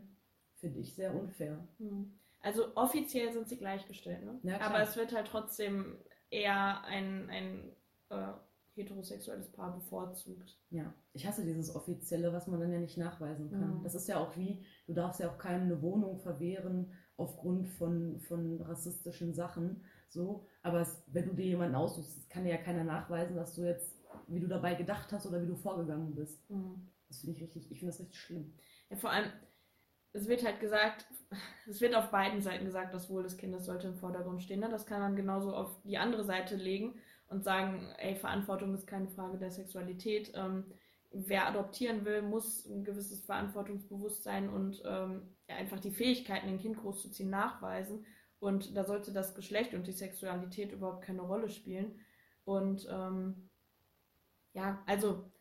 finde 0.56 0.80
ich, 0.80 0.94
sehr 0.94 1.16
unfair. 1.16 1.68
Mhm. 1.80 2.14
Also 2.42 2.76
offiziell 2.76 3.32
sind 3.32 3.48
sie 3.48 3.58
gleichgestellt, 3.58 4.24
ne? 4.26 4.40
Ja. 4.44 4.60
Aber 4.60 4.82
es 4.82 4.98
wird 4.98 5.14
halt 5.14 5.28
trotzdem 5.28 5.98
eher 6.30 6.84
ein, 6.84 7.30
ein 7.30 7.72
äh, 8.10 8.34
heterosexuelles 8.76 9.52
Paar 9.52 9.74
bevorzugt. 9.74 10.60
Ja, 10.70 10.94
ich 11.14 11.26
hasse 11.26 11.46
dieses 11.46 11.74
Offizielle, 11.74 12.34
was 12.34 12.48
man 12.48 12.60
dann 12.60 12.72
ja 12.72 12.80
nicht 12.80 12.98
nachweisen 12.98 13.50
kann. 13.50 13.78
Mhm. 13.78 13.84
Das 13.84 13.96
ist 13.96 14.08
ja 14.08 14.18
auch 14.18 14.36
wie, 14.36 14.66
du 14.88 14.94
darfst 14.94 15.20
ja 15.20 15.30
auch 15.30 15.38
keinem 15.38 15.64
eine 15.64 15.82
Wohnung 15.82 16.20
verwehren 16.20 16.92
aufgrund 17.18 17.68
von, 17.68 18.20
von 18.20 18.62
rassistischen 18.62 19.34
Sachen. 19.34 19.84
So, 20.10 20.46
aber 20.62 20.82
es, 20.82 21.04
wenn 21.08 21.26
du 21.26 21.34
dir 21.34 21.46
jemanden 21.46 21.76
aussuchst, 21.76 22.30
kann 22.30 22.44
dir 22.44 22.52
ja 22.52 22.58
keiner 22.58 22.84
nachweisen, 22.84 23.36
dass 23.36 23.56
du 23.56 23.64
jetzt, 23.64 24.00
wie 24.28 24.40
du 24.40 24.48
dabei 24.48 24.76
gedacht 24.76 25.12
hast 25.12 25.26
oder 25.26 25.42
wie 25.42 25.48
du 25.48 25.56
vorgegangen 25.56 26.14
bist. 26.16 26.50
Mhm. 26.50 26.88
Das 27.08 27.20
finde 27.20 27.36
ich 27.36 27.44
richtig, 27.44 27.72
ich 27.72 27.80
finde 27.80 27.92
das 27.92 28.00
richtig 28.00 28.20
schlimm. 28.20 28.54
Ja, 28.90 28.98
vor 28.98 29.12
allem, 29.12 29.32
es 30.14 30.28
wird 30.28 30.44
halt 30.44 30.60
gesagt, 30.60 31.08
es 31.68 31.82
wird 31.82 31.96
auf 31.96 32.12
beiden 32.12 32.42
Seiten 32.42 32.66
gesagt, 32.66 32.94
das 32.94 33.10
Wohl 33.10 33.24
des 33.24 33.38
Kindes 33.38 33.66
sollte 33.66 33.88
im 33.88 33.96
Vordergrund 33.96 34.44
stehen. 34.44 34.60
Ne? 34.60 34.70
Das 34.70 34.86
kann 34.86 35.02
man 35.02 35.16
genauso 35.16 35.56
auf 35.56 35.82
die 35.84 35.98
andere 35.98 36.24
Seite 36.24 36.56
legen 36.56 36.96
und 37.28 37.44
sagen, 37.44 37.92
ey, 37.98 38.16
Verantwortung 38.16 38.74
ist 38.74 38.86
keine 38.86 39.08
Frage 39.10 39.38
der 39.38 39.52
Sexualität. 39.52 40.32
Ähm, 40.36 40.66
wer 41.14 41.48
adoptieren 41.48 42.06
will, 42.06 42.24
muss 42.24 42.66
ein 42.66 42.84
gewisses 42.84 43.24
Verantwortungsbewusstsein 43.26 44.50
und 44.50 44.82
ähm, 44.84 45.36
einfach 45.48 45.80
die 45.80 45.92
Fähigkeiten, 45.92 46.48
ein 46.48 46.60
Kind 46.60 46.78
großzuziehen, 46.78 47.30
nachweisen. 47.30 48.06
Und 48.40 48.76
da 48.76 48.84
sollte 48.84 49.14
das 49.14 49.36
Geschlecht 49.36 49.74
und 49.74 49.88
die 49.88 49.94
Sexualität 49.94 50.72
überhaupt 50.72 51.06
keine 51.06 51.22
Rolle 51.22 51.50
spielen. 51.50 52.00
Und 52.44 52.88
ähm, 52.90 53.50
ja, 54.54 54.84
also, 54.88 55.32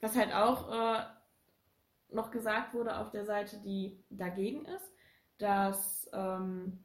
was 0.00 0.16
halt 0.16 0.34
auch 0.34 0.70
äh, 0.70 1.04
noch 2.10 2.30
gesagt 2.30 2.74
wurde 2.74 2.98
auf 2.98 3.10
der 3.10 3.24
Seite, 3.24 3.60
die 3.64 4.04
dagegen 4.10 4.66
ist, 4.66 4.92
dass 5.38 6.10
ähm, 6.12 6.84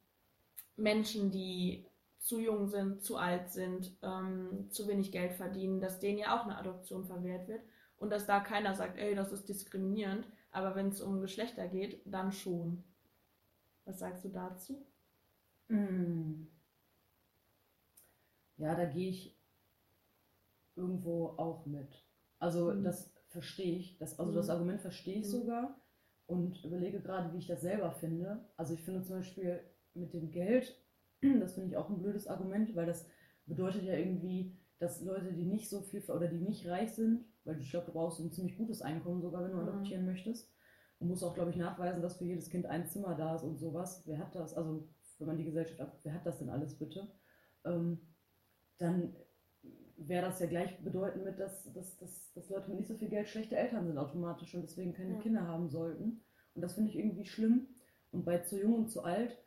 Menschen, 0.77 1.31
die 1.31 1.87
zu 2.19 2.39
jung 2.39 2.67
sind, 2.67 3.03
zu 3.03 3.17
alt 3.17 3.51
sind, 3.51 3.97
ähm, 4.01 4.67
zu 4.69 4.87
wenig 4.87 5.11
Geld 5.11 5.33
verdienen, 5.33 5.81
dass 5.81 5.99
denen 5.99 6.19
ja 6.19 6.37
auch 6.37 6.43
eine 6.43 6.57
Adoption 6.57 7.05
verwehrt 7.05 7.47
wird 7.47 7.61
und 7.97 8.09
dass 8.11 8.25
da 8.25 8.39
keiner 8.39 8.75
sagt, 8.75 8.97
ey, 8.97 9.15
das 9.15 9.31
ist 9.31 9.49
diskriminierend, 9.49 10.27
aber 10.51 10.75
wenn 10.75 10.89
es 10.89 11.01
um 11.01 11.21
Geschlechter 11.21 11.67
geht, 11.67 12.01
dann 12.05 12.31
schon. 12.31 12.83
Was 13.85 13.97
sagst 13.99 14.23
du 14.23 14.29
dazu? 14.29 14.85
Mm. 15.71 16.47
Ja, 18.57 18.75
da 18.75 18.85
gehe 18.85 19.09
ich 19.09 19.35
irgendwo 20.75 21.27
auch 21.37 21.65
mit. 21.65 21.87
Also 22.39 22.71
Mhm. 22.71 22.83
das 22.83 23.11
verstehe 23.29 23.77
ich. 23.77 23.97
Das, 23.97 24.19
also 24.19 24.31
Mhm. 24.31 24.35
das 24.37 24.49
Argument 24.49 24.81
verstehe 24.81 25.19
ich 25.19 25.27
Mhm. 25.27 25.31
sogar 25.31 25.79
und 26.27 26.63
überlege 26.63 27.01
gerade, 27.01 27.33
wie 27.33 27.37
ich 27.39 27.47
das 27.47 27.61
selber 27.61 27.91
finde. 27.91 28.45
Also 28.57 28.73
ich 28.73 28.81
finde 28.83 29.01
zum 29.03 29.17
Beispiel 29.17 29.61
mit 29.93 30.13
dem 30.13 30.31
Geld, 30.31 30.75
das 31.39 31.53
finde 31.55 31.69
ich 31.69 31.77
auch 31.77 31.89
ein 31.89 31.97
blödes 31.99 32.27
Argument, 32.27 32.75
weil 32.75 32.85
das 32.85 33.07
bedeutet 33.45 33.83
ja 33.83 33.93
irgendwie, 33.95 34.55
dass 34.79 35.01
Leute, 35.01 35.33
die 35.33 35.45
nicht 35.45 35.69
so 35.69 35.81
viel 35.81 36.01
oder 36.11 36.27
die 36.27 36.39
nicht 36.39 36.67
reich 36.67 36.91
sind, 36.93 37.25
weil 37.47 37.59
ich 37.59 37.71
glaube, 37.71 37.87
du 37.87 37.93
brauchst 37.93 38.19
ein 38.19 38.31
ziemlich 38.31 38.57
gutes 38.57 38.81
Einkommen 38.81 39.21
sogar, 39.21 39.43
wenn 39.43 39.51
du 39.51 39.57
Mhm. 39.57 39.67
adoptieren 39.69 40.05
möchtest. 40.05 40.51
Und 40.99 41.07
musst 41.09 41.23
auch, 41.23 41.35
glaube 41.35 41.51
ich, 41.51 41.57
nachweisen, 41.57 42.01
dass 42.01 42.17
für 42.17 42.25
jedes 42.25 42.49
Kind 42.49 42.65
ein 42.65 42.87
Zimmer 42.87 43.15
da 43.15 43.35
ist 43.35 43.43
und 43.43 43.57
sowas. 43.57 44.01
Wer 44.05 44.17
hat 44.19 44.33
das? 44.35 44.55
Also, 44.55 44.87
wenn 45.19 45.27
man 45.27 45.37
die 45.37 45.45
Gesellschaft 45.45 45.79
ab, 45.79 45.99
wer 46.03 46.13
hat 46.13 46.25
das 46.25 46.39
denn 46.39 46.49
alles 46.49 46.77
bitte? 46.77 47.07
Ähm, 47.65 47.99
dann 48.79 49.15
wäre 49.97 50.25
das 50.27 50.39
ja 50.39 50.47
gleichbedeutend 50.47 51.23
mit, 51.23 51.39
dass, 51.39 51.71
dass, 51.73 51.97
dass, 51.97 52.33
dass 52.33 52.49
Leute 52.49 52.69
mit 52.69 52.79
nicht 52.79 52.87
so 52.87 52.95
viel 52.95 53.09
Geld 53.09 53.27
schlechte 53.27 53.55
Eltern 53.57 53.85
sind 53.87 53.97
automatisch 53.97 54.53
und 54.55 54.61
deswegen 54.63 54.93
keine 54.93 55.13
Ja. 55.15 55.19
Kinder 55.19 55.47
haben 55.47 55.69
sollten. 55.69 56.21
Und 56.55 56.61
das 56.61 56.73
finde 56.73 56.89
ich 56.89 56.97
irgendwie 56.97 57.25
schlimm. 57.25 57.67
Und 58.11 58.25
bei 58.25 58.39
zu 58.39 58.59
jung 58.59 58.73
und 58.75 58.89
zu 58.89 59.03
alt, 59.03 59.37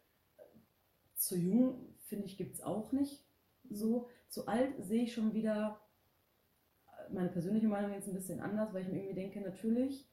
zu 1.14 1.36
jung, 1.36 1.94
finde 2.06 2.26
ich, 2.26 2.36
gibt 2.36 2.54
es 2.54 2.62
auch 2.62 2.92
nicht 2.92 3.24
so. 3.70 4.08
Zu 4.28 4.46
alt 4.46 4.74
sehe 4.84 5.02
ich 5.04 5.12
schon 5.14 5.34
wieder 5.34 5.80
meine 7.12 7.30
persönliche 7.30 7.68
Meinung 7.68 7.92
jetzt 7.92 8.08
ein 8.08 8.14
bisschen 8.14 8.40
anders, 8.40 8.72
weil 8.72 8.82
ich 8.82 8.88
mir 8.88 8.98
irgendwie 8.98 9.14
denke, 9.14 9.40
natürlich, 9.40 10.08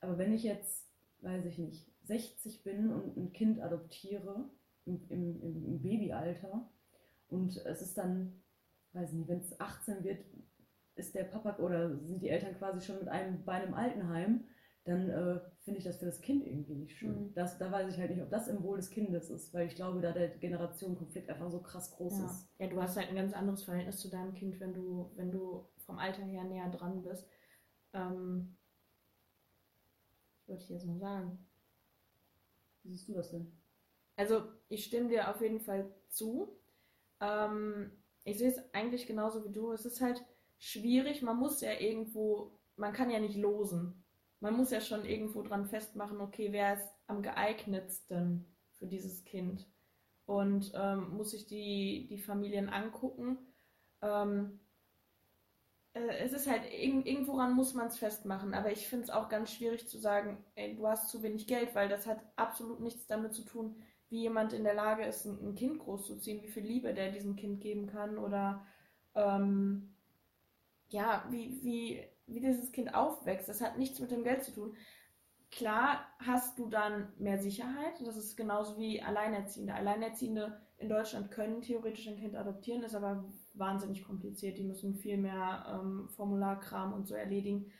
aber 0.00 0.18
wenn 0.18 0.32
ich 0.32 0.42
jetzt, 0.42 0.88
weiß 1.20 1.44
ich 1.46 1.58
nicht, 1.58 1.90
60 2.04 2.62
bin 2.62 2.92
und 2.92 3.16
ein 3.16 3.32
Kind 3.32 3.60
adoptiere 3.60 4.48
im, 4.84 5.06
im, 5.08 5.42
im 5.42 5.82
Babyalter 5.82 6.70
und 7.28 7.56
es 7.56 7.82
ist 7.82 7.98
dann, 7.98 8.42
weiß 8.92 9.10
ich 9.10 9.18
nicht, 9.18 9.28
wenn 9.28 9.40
es 9.40 9.58
18 9.58 10.04
wird, 10.04 10.24
ist 10.94 11.14
der 11.14 11.24
Papa 11.24 11.56
oder 11.62 11.98
sind 11.98 12.22
die 12.22 12.28
Eltern 12.28 12.56
quasi 12.56 12.80
schon 12.80 12.98
mit 12.98 13.08
einem 13.08 13.44
bei 13.44 13.52
einem 13.52 13.74
Altenheim, 13.74 14.44
dann 14.84 15.10
äh, 15.10 15.40
finde 15.62 15.78
ich 15.78 15.84
das 15.84 15.98
für 15.98 16.06
das 16.06 16.20
Kind 16.20 16.46
irgendwie 16.46 16.76
nicht 16.76 16.96
schön. 16.96 17.26
Mhm. 17.26 17.34
Das, 17.34 17.58
da 17.58 17.72
weiß 17.72 17.92
ich 17.92 17.98
halt 17.98 18.10
nicht, 18.10 18.22
ob 18.22 18.30
das 18.30 18.46
im 18.46 18.62
Wohl 18.62 18.76
des 18.76 18.90
Kindes 18.90 19.30
ist, 19.30 19.52
weil 19.52 19.66
ich 19.66 19.74
glaube, 19.74 20.00
da 20.00 20.12
der 20.12 20.28
Generationenkonflikt 20.28 21.28
einfach 21.28 21.50
so 21.50 21.60
krass 21.60 21.90
groß 21.96 22.18
ja. 22.18 22.26
ist. 22.26 22.48
Ja, 22.58 22.66
du 22.68 22.80
hast 22.80 22.96
halt 22.96 23.08
ein 23.08 23.16
ganz 23.16 23.34
anderes 23.34 23.64
Verhältnis 23.64 23.98
zu 23.98 24.08
deinem 24.08 24.34
Kind, 24.34 24.60
wenn 24.60 24.72
du, 24.72 25.10
wenn 25.16 25.32
du 25.32 25.66
vom 25.86 25.98
Alter 25.98 26.22
her 26.24 26.44
näher 26.44 26.68
dran 26.70 27.02
bist. 27.02 27.26
Ähm, 27.92 28.56
würde 30.46 30.62
ich 30.62 30.68
jetzt 30.68 30.86
mal 30.86 30.98
sagen. 30.98 31.38
Wie 32.82 32.90
siehst 32.90 33.08
du 33.08 33.14
das 33.14 33.30
denn? 33.30 33.52
Also, 34.16 34.44
ich 34.68 34.84
stimme 34.84 35.08
dir 35.08 35.30
auf 35.30 35.40
jeden 35.40 35.60
Fall 35.60 35.92
zu. 36.08 36.58
Ähm, 37.20 37.92
ich 38.24 38.38
sehe 38.38 38.48
es 38.48 38.74
eigentlich 38.74 39.06
genauso 39.06 39.44
wie 39.44 39.52
du. 39.52 39.72
Es 39.72 39.84
ist 39.84 40.00
halt 40.00 40.24
schwierig. 40.58 41.22
Man 41.22 41.36
muss 41.38 41.60
ja 41.60 41.72
irgendwo, 41.78 42.58
man 42.76 42.92
kann 42.92 43.10
ja 43.10 43.18
nicht 43.20 43.36
losen. 43.36 44.04
Man 44.40 44.56
muss 44.56 44.70
ja 44.70 44.80
schon 44.80 45.04
irgendwo 45.04 45.42
dran 45.42 45.66
festmachen, 45.66 46.20
okay, 46.20 46.52
wer 46.52 46.74
ist 46.74 46.94
am 47.06 47.22
geeignetsten 47.22 48.46
für 48.72 48.86
dieses 48.86 49.24
Kind? 49.24 49.66
Und 50.26 50.72
ähm, 50.74 51.10
muss 51.16 51.30
sich 51.30 51.46
die, 51.46 52.06
die 52.10 52.18
Familien 52.18 52.68
angucken. 52.68 53.38
Ähm, 54.02 54.60
äh, 54.60 54.65
es 55.96 56.32
ist 56.32 56.48
halt, 56.48 56.62
irgendworan 56.72 57.54
muss 57.54 57.74
man 57.74 57.86
es 57.86 57.98
festmachen, 57.98 58.54
aber 58.54 58.70
ich 58.70 58.86
finde 58.86 59.04
es 59.04 59.10
auch 59.10 59.28
ganz 59.28 59.52
schwierig 59.52 59.88
zu 59.88 59.98
sagen, 59.98 60.44
ey, 60.54 60.76
du 60.76 60.86
hast 60.86 61.08
zu 61.08 61.22
wenig 61.22 61.46
Geld, 61.46 61.74
weil 61.74 61.88
das 61.88 62.06
hat 62.06 62.20
absolut 62.36 62.80
nichts 62.80 63.06
damit 63.06 63.34
zu 63.34 63.44
tun, 63.44 63.76
wie 64.08 64.20
jemand 64.20 64.52
in 64.52 64.64
der 64.64 64.74
Lage 64.74 65.04
ist, 65.04 65.24
ein, 65.24 65.38
ein 65.42 65.54
Kind 65.54 65.78
großzuziehen, 65.78 66.42
wie 66.42 66.48
viel 66.48 66.64
Liebe 66.64 66.92
der 66.94 67.12
diesem 67.12 67.36
Kind 67.36 67.60
geben 67.60 67.86
kann 67.86 68.18
oder 68.18 68.64
ähm, 69.14 69.94
ja, 70.88 71.24
wie, 71.30 71.62
wie, 71.62 72.04
wie 72.26 72.40
dieses 72.40 72.72
Kind 72.72 72.94
aufwächst. 72.94 73.48
Das 73.48 73.60
hat 73.60 73.78
nichts 73.78 73.98
mit 73.98 74.10
dem 74.10 74.22
Geld 74.22 74.44
zu 74.44 74.52
tun. 74.52 74.76
Klar 75.50 76.06
hast 76.18 76.58
du 76.58 76.68
dann 76.68 77.12
mehr 77.18 77.38
Sicherheit, 77.38 77.94
das 78.04 78.16
ist 78.16 78.36
genauso 78.36 78.78
wie 78.78 79.02
Alleinerziehende. 79.02 79.74
Alleinerziehende 79.74 80.60
in 80.78 80.88
Deutschland 80.88 81.30
können 81.30 81.62
theoretisch 81.62 82.06
ein 82.06 82.18
Kind 82.18 82.36
adoptieren, 82.36 82.82
ist 82.82 82.94
aber 82.94 83.24
wahnsinnig 83.54 84.04
kompliziert. 84.04 84.58
Die 84.58 84.64
müssen 84.64 84.94
viel 84.94 85.16
mehr 85.16 85.66
ähm, 85.68 86.08
Formularkram 86.10 86.92
und 86.92 87.06
so 87.06 87.14
erledigen 87.14 87.72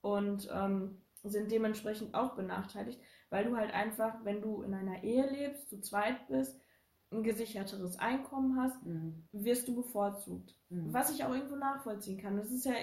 und 0.00 0.48
ähm, 0.52 1.02
sind 1.22 1.50
dementsprechend 1.50 2.14
auch 2.14 2.34
benachteiligt, 2.36 3.00
weil 3.30 3.44
du 3.44 3.56
halt 3.56 3.72
einfach, 3.72 4.24
wenn 4.24 4.40
du 4.40 4.62
in 4.62 4.72
einer 4.72 5.02
Ehe 5.02 5.28
lebst, 5.30 5.68
zu 5.68 5.80
zweit 5.80 6.26
bist, 6.28 6.60
ein 7.10 7.22
gesicherteres 7.22 7.98
Einkommen 7.98 8.60
hast, 8.60 8.84
mhm. 8.84 9.26
wirst 9.32 9.66
du 9.66 9.74
bevorzugt. 9.74 10.54
Mhm. 10.68 10.92
Was 10.92 11.10
ich 11.10 11.24
auch 11.24 11.32
irgendwo 11.32 11.56
nachvollziehen 11.56 12.20
kann. 12.20 12.38
Es 12.38 12.50
ist 12.50 12.64
ja, 12.64 12.74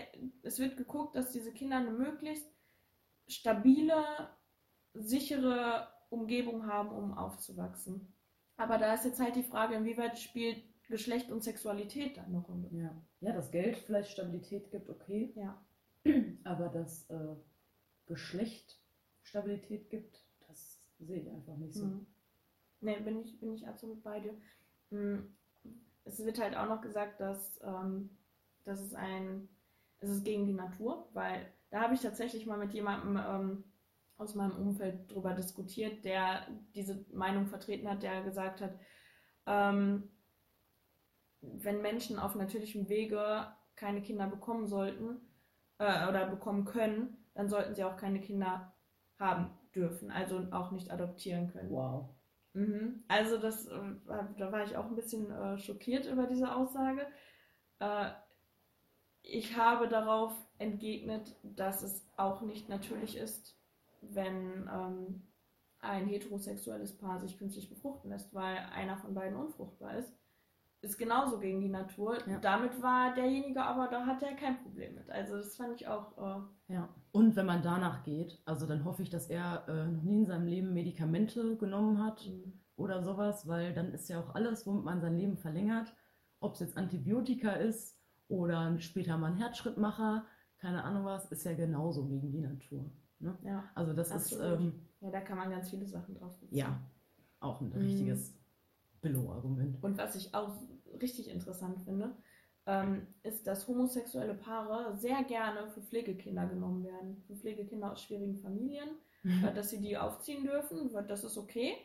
es 0.41 0.60
wird 0.60 0.77
geguckt, 0.77 1.15
dass 1.15 1.31
diese 1.31 1.53
Kinder 1.53 1.77
eine 1.77 1.91
möglichst 1.91 2.48
stabile, 3.27 4.03
sichere 4.93 5.88
Umgebung 6.10 6.67
haben, 6.67 6.89
um 6.89 7.17
aufzuwachsen. 7.17 8.13
Aber 8.57 8.77
da 8.77 8.93
ist 8.93 9.05
jetzt 9.05 9.19
halt 9.19 9.35
die 9.35 9.43
Frage, 9.43 9.75
inwieweit 9.75 10.17
spielt 10.19 10.63
Geschlecht 10.88 11.31
und 11.31 11.43
Sexualität 11.43 12.17
da 12.17 12.24
eine 12.24 12.39
Rolle? 12.39 12.69
Ja. 12.71 12.91
ja, 13.21 13.33
dass 13.33 13.51
Geld 13.51 13.77
vielleicht 13.77 14.12
Stabilität 14.12 14.71
gibt, 14.71 14.89
okay. 14.89 15.33
Ja. 15.35 15.62
Aber 16.43 16.69
dass 16.69 17.09
äh, 17.09 17.35
Geschlecht 18.05 18.79
Stabilität 19.24 19.89
gibt, 19.89 20.24
das 20.47 20.79
sehe 21.00 21.21
ich 21.21 21.29
einfach 21.29 21.57
nicht 21.57 21.74
so. 21.74 21.85
Mhm. 21.85 22.05
Nee, 22.81 23.00
bin 23.00 23.19
ich, 23.19 23.39
bin 23.39 23.53
ich 23.53 23.67
absolut 23.67 24.03
bei 24.03 24.19
dir. 24.19 24.35
Mhm. 24.91 25.35
Es 26.03 26.24
wird 26.24 26.39
halt 26.39 26.55
auch 26.55 26.69
noch 26.69 26.81
gesagt, 26.81 27.19
dass, 27.19 27.59
ähm, 27.63 28.12
dass 28.63 28.79
es 28.79 28.93
ein, 28.93 29.50
es 30.00 30.09
ist 30.09 30.24
gegen 30.24 30.45
die 30.45 30.53
Natur, 30.53 31.09
weil 31.13 31.51
da 31.71 31.81
habe 31.81 31.95
ich 31.95 32.01
tatsächlich 32.01 32.45
mal 32.45 32.59
mit 32.59 32.74
jemandem 32.74 33.17
ähm, 33.17 33.63
aus 34.17 34.36
meinem 34.36 34.55
Umfeld 34.55 35.12
drüber 35.12 35.34
diskutiert, 35.34 36.05
der 36.05 36.48
diese 36.74 37.05
Meinung 37.12 37.48
vertreten 37.48 37.89
hat, 37.89 38.03
der 38.03 38.24
gesagt 38.24 38.62
hat, 38.62 38.74
ähm, 39.45 40.10
wenn 41.41 41.81
Menschen 41.81 42.17
auf 42.17 42.36
natürlichem 42.36 42.89
Wege 42.89 43.48
keine 43.75 44.01
Kinder 44.01 44.27
bekommen 44.27 44.67
sollten 44.67 45.22
äh, 45.77 46.07
oder 46.07 46.27
bekommen 46.27 46.65
können, 46.65 47.17
dann 47.34 47.50
sollten 47.50 47.75
sie 47.75 47.84
auch 47.84 47.98
keine 47.98 48.22
Kinder 48.22 48.74
haben 49.19 49.51
dürfen, 49.74 50.12
also 50.12 50.48
auch 50.51 50.72
nicht 50.72 50.91
adoptieren 50.91 51.51
können. 51.51 51.69
Wow. 51.69 52.10
Mhm. 52.54 53.04
Also 53.10 53.38
das, 53.38 53.67
äh, 53.67 53.95
da 54.38 54.51
war 54.51 54.63
ich 54.63 54.78
auch 54.78 54.86
ein 54.86 54.95
bisschen 54.95 55.30
äh, 55.30 55.58
schockiert 55.58 56.06
über 56.06 56.25
diese 56.25 56.56
Aussage. 56.56 57.06
Äh, 57.80 58.12
ich 59.21 59.58
habe 59.58 59.88
darauf 59.89 60.34
entgegnet, 60.58 61.36
dass 61.43 61.84
es 61.84 62.08
auch 62.15 62.41
nicht 62.41 62.69
natürlich 62.69 63.17
ist, 63.17 63.60
wenn 64.12 64.70
ähm, 64.72 65.24
ein 65.80 66.08
heterosexuelles 66.08 66.98
Paar 66.98 67.20
sich 67.20 67.38
künstlich 67.38 67.70
befruchten 67.70 68.10
lässt, 68.10 68.34
weil 68.34 68.58
einer 68.74 68.98
von 68.98 69.13
beiden 69.13 69.38
unfruchtbar 69.38 69.98
ist 69.98 70.13
ist 70.86 70.98
genauso 70.98 71.39
gegen 71.39 71.62
die 71.62 71.70
Natur. 71.70 72.18
Ja. 72.28 72.39
Damit 72.39 72.82
war 72.82 73.13
derjenige 73.13 73.62
aber, 73.62 73.88
da 73.88 74.06
hat 74.06 74.24
er 74.24 74.36
kein 74.36 74.62
Problem 74.62 74.96
mit. 74.96 75.10
Also 75.10 75.36
das 75.36 75.56
fand 75.56 75.74
ich 75.80 75.88
auch. 75.88 76.18
Äh 76.18 76.74
ja. 76.74 76.89
Und 77.12 77.36
wenn 77.36 77.46
man 77.46 77.63
danach 77.63 78.04
geht, 78.04 78.41
also 78.46 78.65
dann 78.65 78.86
hoffe 78.86 79.02
ich, 79.02 79.10
dass 79.10 79.28
er 79.28 79.68
äh, 79.68 79.88
noch 79.88 80.04
nie 80.04 80.20
in 80.20 80.26
seinem 80.26 80.48
Leben 80.48 80.74
Medikamente 80.74 81.58
genommen 81.58 82.04
hat 82.04 82.26
mhm. 82.28 82.54
oder 82.76 83.04
sowas, 83.04 83.48
weil 83.48 83.74
dann 83.74 83.94
ist 83.94 84.10
ja 84.10 84.20
auch 84.20 84.36
alles, 84.36 84.65
womit 84.65 84.86
man 84.86 85.02
sein 85.02 85.18
Leben 85.18 85.38
verlängert, 85.38 85.94
ob 86.39 86.54
es 86.54 86.60
jetzt 86.60 86.78
Antibiotika 86.78 87.52
ist 87.54 88.00
oder 88.28 88.80
später 88.80 89.18
mal 89.18 89.32
ein 89.32 89.38
Herzschrittmacher, 89.38 90.26
keine 90.58 90.84
Ahnung 90.84 91.06
was, 91.06 91.26
ist 91.32 91.46
ja 91.46 91.54
genauso 91.54 92.08
gegen 92.08 92.32
die 92.32 92.41
Natur. 92.41 92.91
Ne? 93.25 93.38
Ja. 93.43 93.63
Also 93.73 93.93
das 93.93 94.11
Absolut. 94.11 94.45
ist. 94.45 94.59
Ähm, 94.59 94.73
ja, 95.01 95.11
da 95.11 95.21
kann 95.21 95.38
man 95.38 95.49
ganz 95.49 95.69
viele 95.69 95.85
Sachen 95.85 96.15
drauf 96.15 96.38
beziehen. 96.39 96.57
Ja, 96.57 96.79
auch 97.39 97.59
ein 97.61 97.71
richtiges 97.71 98.31
mhm. 98.31 98.38
Billo-Argument. 99.01 99.83
Und 99.83 99.97
was 99.97 100.15
ich 100.15 100.33
auch 100.33 100.55
richtig 101.01 101.29
interessant 101.29 101.81
finde, 101.81 102.15
ähm, 102.67 103.07
ist, 103.23 103.45
dass 103.45 103.67
homosexuelle 103.67 104.33
Paare 104.33 104.95
sehr 104.95 105.23
gerne 105.23 105.67
für 105.69 105.81
Pflegekinder 105.81 106.47
genommen 106.47 106.83
werden. 106.83 107.23
Für 107.27 107.35
Pflegekinder 107.35 107.91
aus 107.91 108.01
schwierigen 108.01 108.38
Familien, 108.38 108.89
mhm. 109.23 109.43
äh, 109.43 109.53
dass 109.53 109.69
sie 109.69 109.81
die 109.81 109.97
aufziehen 109.97 110.43
dürfen, 110.43 110.91
das 111.07 111.23
ist 111.23 111.38
okay. 111.38 111.75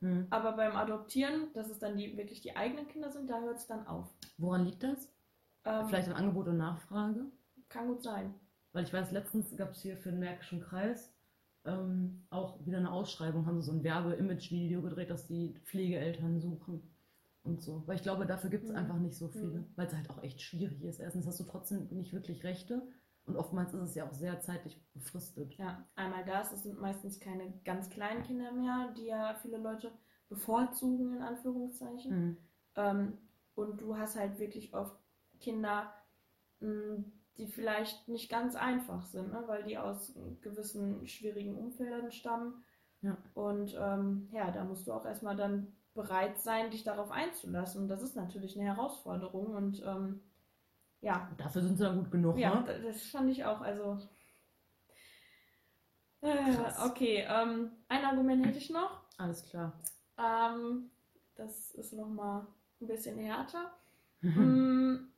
Mhm. 0.00 0.26
Aber 0.30 0.52
beim 0.52 0.74
Adoptieren, 0.76 1.52
dass 1.54 1.68
es 1.68 1.78
dann 1.78 1.96
die, 1.96 2.16
wirklich 2.16 2.40
die 2.40 2.56
eigenen 2.56 2.88
Kinder 2.88 3.10
sind, 3.10 3.28
da 3.28 3.40
hört 3.40 3.56
es 3.56 3.66
dann 3.66 3.86
auf. 3.86 4.08
Woran 4.38 4.64
liegt 4.64 4.82
das? 4.82 5.12
Ähm, 5.64 5.86
Vielleicht 5.86 6.08
an 6.08 6.14
Angebot 6.14 6.48
und 6.48 6.56
Nachfrage? 6.56 7.26
Kann 7.68 7.88
gut 7.88 8.02
sein. 8.02 8.34
Weil 8.72 8.84
ich 8.84 8.92
weiß, 8.92 9.12
letztens 9.12 9.56
gab 9.56 9.72
es 9.72 9.82
hier 9.82 9.96
für 9.96 10.10
den 10.10 10.20
Märkischen 10.20 10.60
Kreis 10.60 11.12
ähm, 11.64 12.24
auch 12.30 12.64
wieder 12.64 12.78
eine 12.78 12.90
Ausschreibung, 12.90 13.46
haben 13.46 13.60
sie 13.60 13.66
so 13.66 13.72
ein 13.72 13.84
Werbe-Image-Video 13.84 14.82
gedreht, 14.82 15.10
dass 15.10 15.26
die 15.26 15.54
Pflegeeltern 15.64 16.40
suchen 16.40 16.82
und 17.44 17.62
so. 17.62 17.82
Weil 17.86 17.96
ich 17.96 18.02
glaube, 18.02 18.26
dafür 18.26 18.50
gibt 18.50 18.64
es 18.64 18.70
mhm. 18.70 18.76
einfach 18.76 18.98
nicht 18.98 19.16
so 19.16 19.28
viele, 19.28 19.60
mhm. 19.60 19.66
weil 19.76 19.86
es 19.86 19.94
halt 19.94 20.10
auch 20.10 20.22
echt 20.22 20.40
schwierig 20.40 20.82
ist. 20.82 21.00
Erstens 21.00 21.26
hast 21.26 21.40
du 21.40 21.44
trotzdem 21.44 21.86
nicht 21.90 22.12
wirklich 22.12 22.42
Rechte 22.44 22.82
und 23.26 23.36
oftmals 23.36 23.72
ist 23.74 23.82
es 23.82 23.94
ja 23.94 24.08
auch 24.08 24.12
sehr 24.12 24.40
zeitlich 24.40 24.82
befristet. 24.92 25.54
Ja, 25.54 25.86
einmal 25.94 26.24
das, 26.24 26.52
es 26.52 26.64
sind 26.64 26.80
meistens 26.80 27.20
keine 27.20 27.52
ganz 27.64 27.88
kleinen 27.90 28.22
Kinder 28.24 28.50
mehr, 28.52 28.92
die 28.96 29.06
ja 29.06 29.34
viele 29.40 29.58
Leute 29.58 29.92
bevorzugen, 30.28 31.16
in 31.16 31.22
Anführungszeichen. 31.22 32.26
Mhm. 32.26 32.36
Ähm, 32.74 33.18
und 33.54 33.80
du 33.80 33.96
hast 33.96 34.16
halt 34.16 34.38
wirklich 34.38 34.74
oft 34.74 34.96
Kinder, 35.38 35.92
mh, 36.60 37.04
die 37.38 37.46
vielleicht 37.46 38.08
nicht 38.08 38.30
ganz 38.30 38.56
einfach 38.56 39.04
sind, 39.06 39.32
ne? 39.32 39.42
weil 39.46 39.64
die 39.64 39.78
aus 39.78 40.14
gewissen 40.40 41.06
schwierigen 41.06 41.56
Umfeldern 41.56 42.12
stammen. 42.12 42.62
Ja. 43.00 43.16
Und 43.34 43.76
ähm, 43.78 44.28
ja, 44.32 44.50
da 44.50 44.64
musst 44.64 44.86
du 44.86 44.92
auch 44.92 45.04
erstmal 45.04 45.36
dann 45.36 45.74
bereit 45.94 46.38
sein, 46.38 46.70
dich 46.70 46.84
darauf 46.84 47.10
einzulassen. 47.10 47.82
Und 47.82 47.88
das 47.88 48.02
ist 48.02 48.16
natürlich 48.16 48.58
eine 48.58 48.68
Herausforderung. 48.68 49.54
Und 49.54 49.82
ähm, 49.84 50.20
ja. 51.00 51.30
Dafür 51.36 51.62
sind 51.62 51.76
sie 51.76 51.84
dann 51.84 51.98
gut 51.98 52.10
genug, 52.10 52.38
ja, 52.38 52.60
ne? 52.60 52.80
das 52.82 53.02
fand 53.06 53.30
ich 53.30 53.44
auch. 53.44 53.60
Also. 53.60 53.98
Äh, 56.20 56.56
okay, 56.86 57.26
ähm, 57.28 57.72
ein 57.88 58.04
Argument 58.04 58.46
hätte 58.46 58.58
ich 58.58 58.70
noch. 58.70 59.02
Alles 59.18 59.42
klar. 59.44 59.80
Ähm, 60.16 60.90
das 61.34 61.72
ist 61.72 61.92
nochmal 61.92 62.46
ein 62.80 62.86
bisschen 62.86 63.18
härter. 63.18 63.72
mm, 64.20 65.11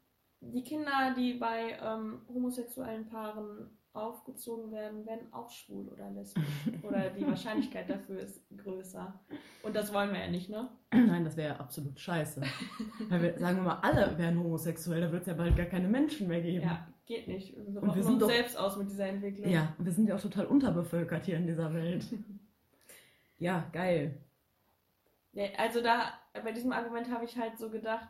die 0.52 0.62
Kinder, 0.62 1.14
die 1.16 1.34
bei 1.34 1.78
ähm, 1.82 2.22
homosexuellen 2.28 3.06
Paaren 3.06 3.70
aufgezogen 3.94 4.72
werden, 4.72 5.06
werden 5.06 5.32
auch 5.32 5.48
schwul 5.48 5.88
oder 5.88 6.10
lesbisch. 6.10 6.44
oder 6.82 7.10
die 7.10 7.26
Wahrscheinlichkeit 7.26 7.88
dafür 7.88 8.20
ist 8.20 8.42
größer. 8.56 9.20
Und 9.62 9.76
das 9.76 9.92
wollen 9.94 10.12
wir 10.12 10.20
ja 10.20 10.30
nicht, 10.30 10.50
ne? 10.50 10.68
Nein, 10.92 11.24
das 11.24 11.36
wäre 11.36 11.54
ja 11.54 11.60
absolut 11.60 11.98
scheiße. 11.98 12.42
Weil 13.08 13.22
wir, 13.22 13.38
sagen 13.38 13.58
wir 13.58 13.62
mal, 13.62 13.78
alle 13.82 14.18
wären 14.18 14.38
homosexuell, 14.40 15.00
da 15.00 15.12
wird 15.12 15.22
es 15.22 15.28
ja 15.28 15.34
bald 15.34 15.56
gar 15.56 15.66
keine 15.66 15.86
Menschen 15.86 16.26
mehr 16.26 16.40
geben. 16.40 16.64
Ja, 16.64 16.88
geht 17.06 17.28
nicht. 17.28 17.56
Wir 17.56 17.82
und 17.82 17.94
wir 17.94 18.02
sind 18.02 18.14
uns 18.14 18.22
doch, 18.22 18.28
selbst 18.28 18.58
aus 18.58 18.76
mit 18.76 18.90
dieser 18.90 19.06
Entwicklung. 19.06 19.48
Ja, 19.48 19.74
wir 19.78 19.92
sind 19.92 20.08
ja 20.08 20.16
auch 20.16 20.20
total 20.20 20.46
unterbevölkert 20.46 21.26
hier 21.26 21.36
in 21.36 21.46
dieser 21.46 21.72
Welt. 21.72 22.04
ja, 23.38 23.64
geil. 23.72 24.18
Ja, 25.32 25.46
also 25.56 25.80
da, 25.80 26.14
bei 26.32 26.50
diesem 26.50 26.72
Argument 26.72 27.10
habe 27.12 27.24
ich 27.24 27.38
halt 27.38 27.58
so 27.58 27.70
gedacht, 27.70 28.08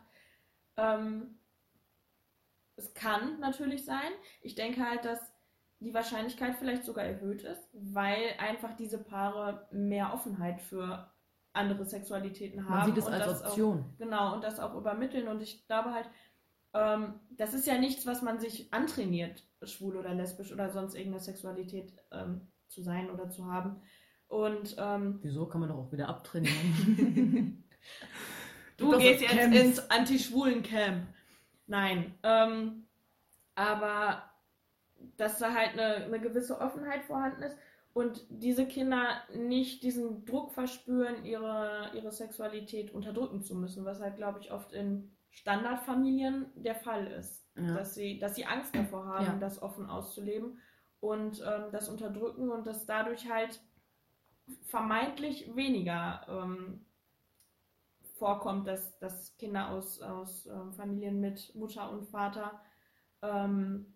ähm, 0.77 1.37
es 2.75 2.93
kann 2.93 3.39
natürlich 3.39 3.85
sein. 3.85 4.11
Ich 4.41 4.55
denke 4.55 4.87
halt, 4.87 5.05
dass 5.05 5.19
die 5.79 5.93
Wahrscheinlichkeit 5.93 6.55
vielleicht 6.55 6.83
sogar 6.83 7.05
erhöht 7.05 7.43
ist, 7.43 7.69
weil 7.73 8.33
einfach 8.39 8.75
diese 8.75 8.97
Paare 8.97 9.67
mehr 9.71 10.13
Offenheit 10.13 10.61
für 10.61 11.11
andere 11.53 11.85
Sexualitäten 11.85 12.67
haben. 12.67 12.77
Man 12.77 12.85
sieht 12.87 12.97
es 12.97 13.07
und 13.07 13.13
als 13.13 13.25
das 13.25 13.43
Option. 13.43 13.79
Auch, 13.79 13.97
genau, 13.97 14.33
und 14.33 14.43
das 14.43 14.59
auch 14.59 14.75
übermitteln. 14.75 15.27
Und 15.27 15.41
ich 15.41 15.65
glaube 15.67 15.91
halt, 15.91 16.09
ähm, 16.73 17.19
das 17.31 17.53
ist 17.53 17.67
ja 17.67 17.77
nichts, 17.77 18.05
was 18.05 18.21
man 18.21 18.39
sich 18.39 18.73
antrainiert, 18.73 19.43
schwul 19.63 19.95
oder 19.95 20.13
lesbisch 20.13 20.51
oder 20.51 20.69
sonst 20.69 20.95
irgendeine 20.95 21.23
Sexualität 21.23 21.93
ähm, 22.11 22.47
zu 22.67 22.81
sein 22.81 23.09
oder 23.09 23.29
zu 23.29 23.45
haben. 23.45 23.81
Und 24.27 24.75
ähm, 24.77 25.19
Wieso 25.21 25.45
kann 25.45 25.61
man 25.61 25.69
doch 25.69 25.77
auch 25.77 25.91
wieder 25.91 26.09
abtrainieren? 26.09 27.63
du 28.77 28.97
gehst 28.97 29.21
jetzt 29.21 29.33
Camps. 29.33 29.57
ins 29.57 29.91
Anti-Schwulen-Camp. 29.91 31.07
Nein. 31.67 32.13
Ähm, 32.23 32.87
aber 33.55 34.23
dass 35.17 35.39
da 35.39 35.53
halt 35.53 35.73
eine, 35.73 36.05
eine 36.05 36.19
gewisse 36.19 36.59
Offenheit 36.59 37.03
vorhanden 37.03 37.43
ist 37.43 37.57
und 37.93 38.25
diese 38.29 38.65
Kinder 38.67 39.21
nicht 39.33 39.83
diesen 39.83 40.25
Druck 40.25 40.51
verspüren, 40.53 41.23
ihre, 41.25 41.91
ihre 41.93 42.11
Sexualität 42.11 42.91
unterdrücken 42.91 43.41
zu 43.41 43.55
müssen, 43.55 43.85
was 43.85 44.01
halt, 44.01 44.17
glaube 44.17 44.39
ich, 44.39 44.51
oft 44.51 44.73
in 44.73 45.15
Standardfamilien 45.31 46.47
der 46.55 46.75
Fall 46.75 47.07
ist. 47.07 47.45
Ja. 47.55 47.73
Dass, 47.73 47.95
sie, 47.95 48.19
dass 48.19 48.35
sie 48.35 48.45
Angst 48.45 48.75
davor 48.75 49.05
haben, 49.07 49.25
Ja. 49.25 49.37
das 49.39 49.61
offen 49.61 49.89
auszuleben 49.89 50.59
und 50.99 51.41
ähm, 51.45 51.71
das 51.71 51.87
unterdrücken 51.89 52.49
und 52.49 52.67
das 52.67 52.85
dadurch 52.85 53.29
halt 53.29 53.61
vermeintlich 54.63 55.55
weniger 55.55 56.25
ähm, 56.29 56.84
vorkommt, 58.17 58.67
dass, 58.67 58.97
dass 58.99 59.35
Kinder 59.37 59.69
aus, 59.69 60.01
aus 60.01 60.45
ähm, 60.45 60.73
Familien 60.73 61.19
mit 61.19 61.53
Mutter 61.55 61.91
und 61.91 62.05
Vater 62.05 62.61
ähm, 63.21 63.93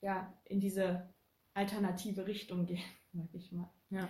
ja, 0.00 0.32
in 0.44 0.60
diese 0.60 1.12
alternative 1.54 2.26
Richtung 2.26 2.66
gehen, 2.66 2.84
sag 3.12 3.34
ich 3.34 3.52
mal. 3.52 3.70
Ja. 3.90 4.08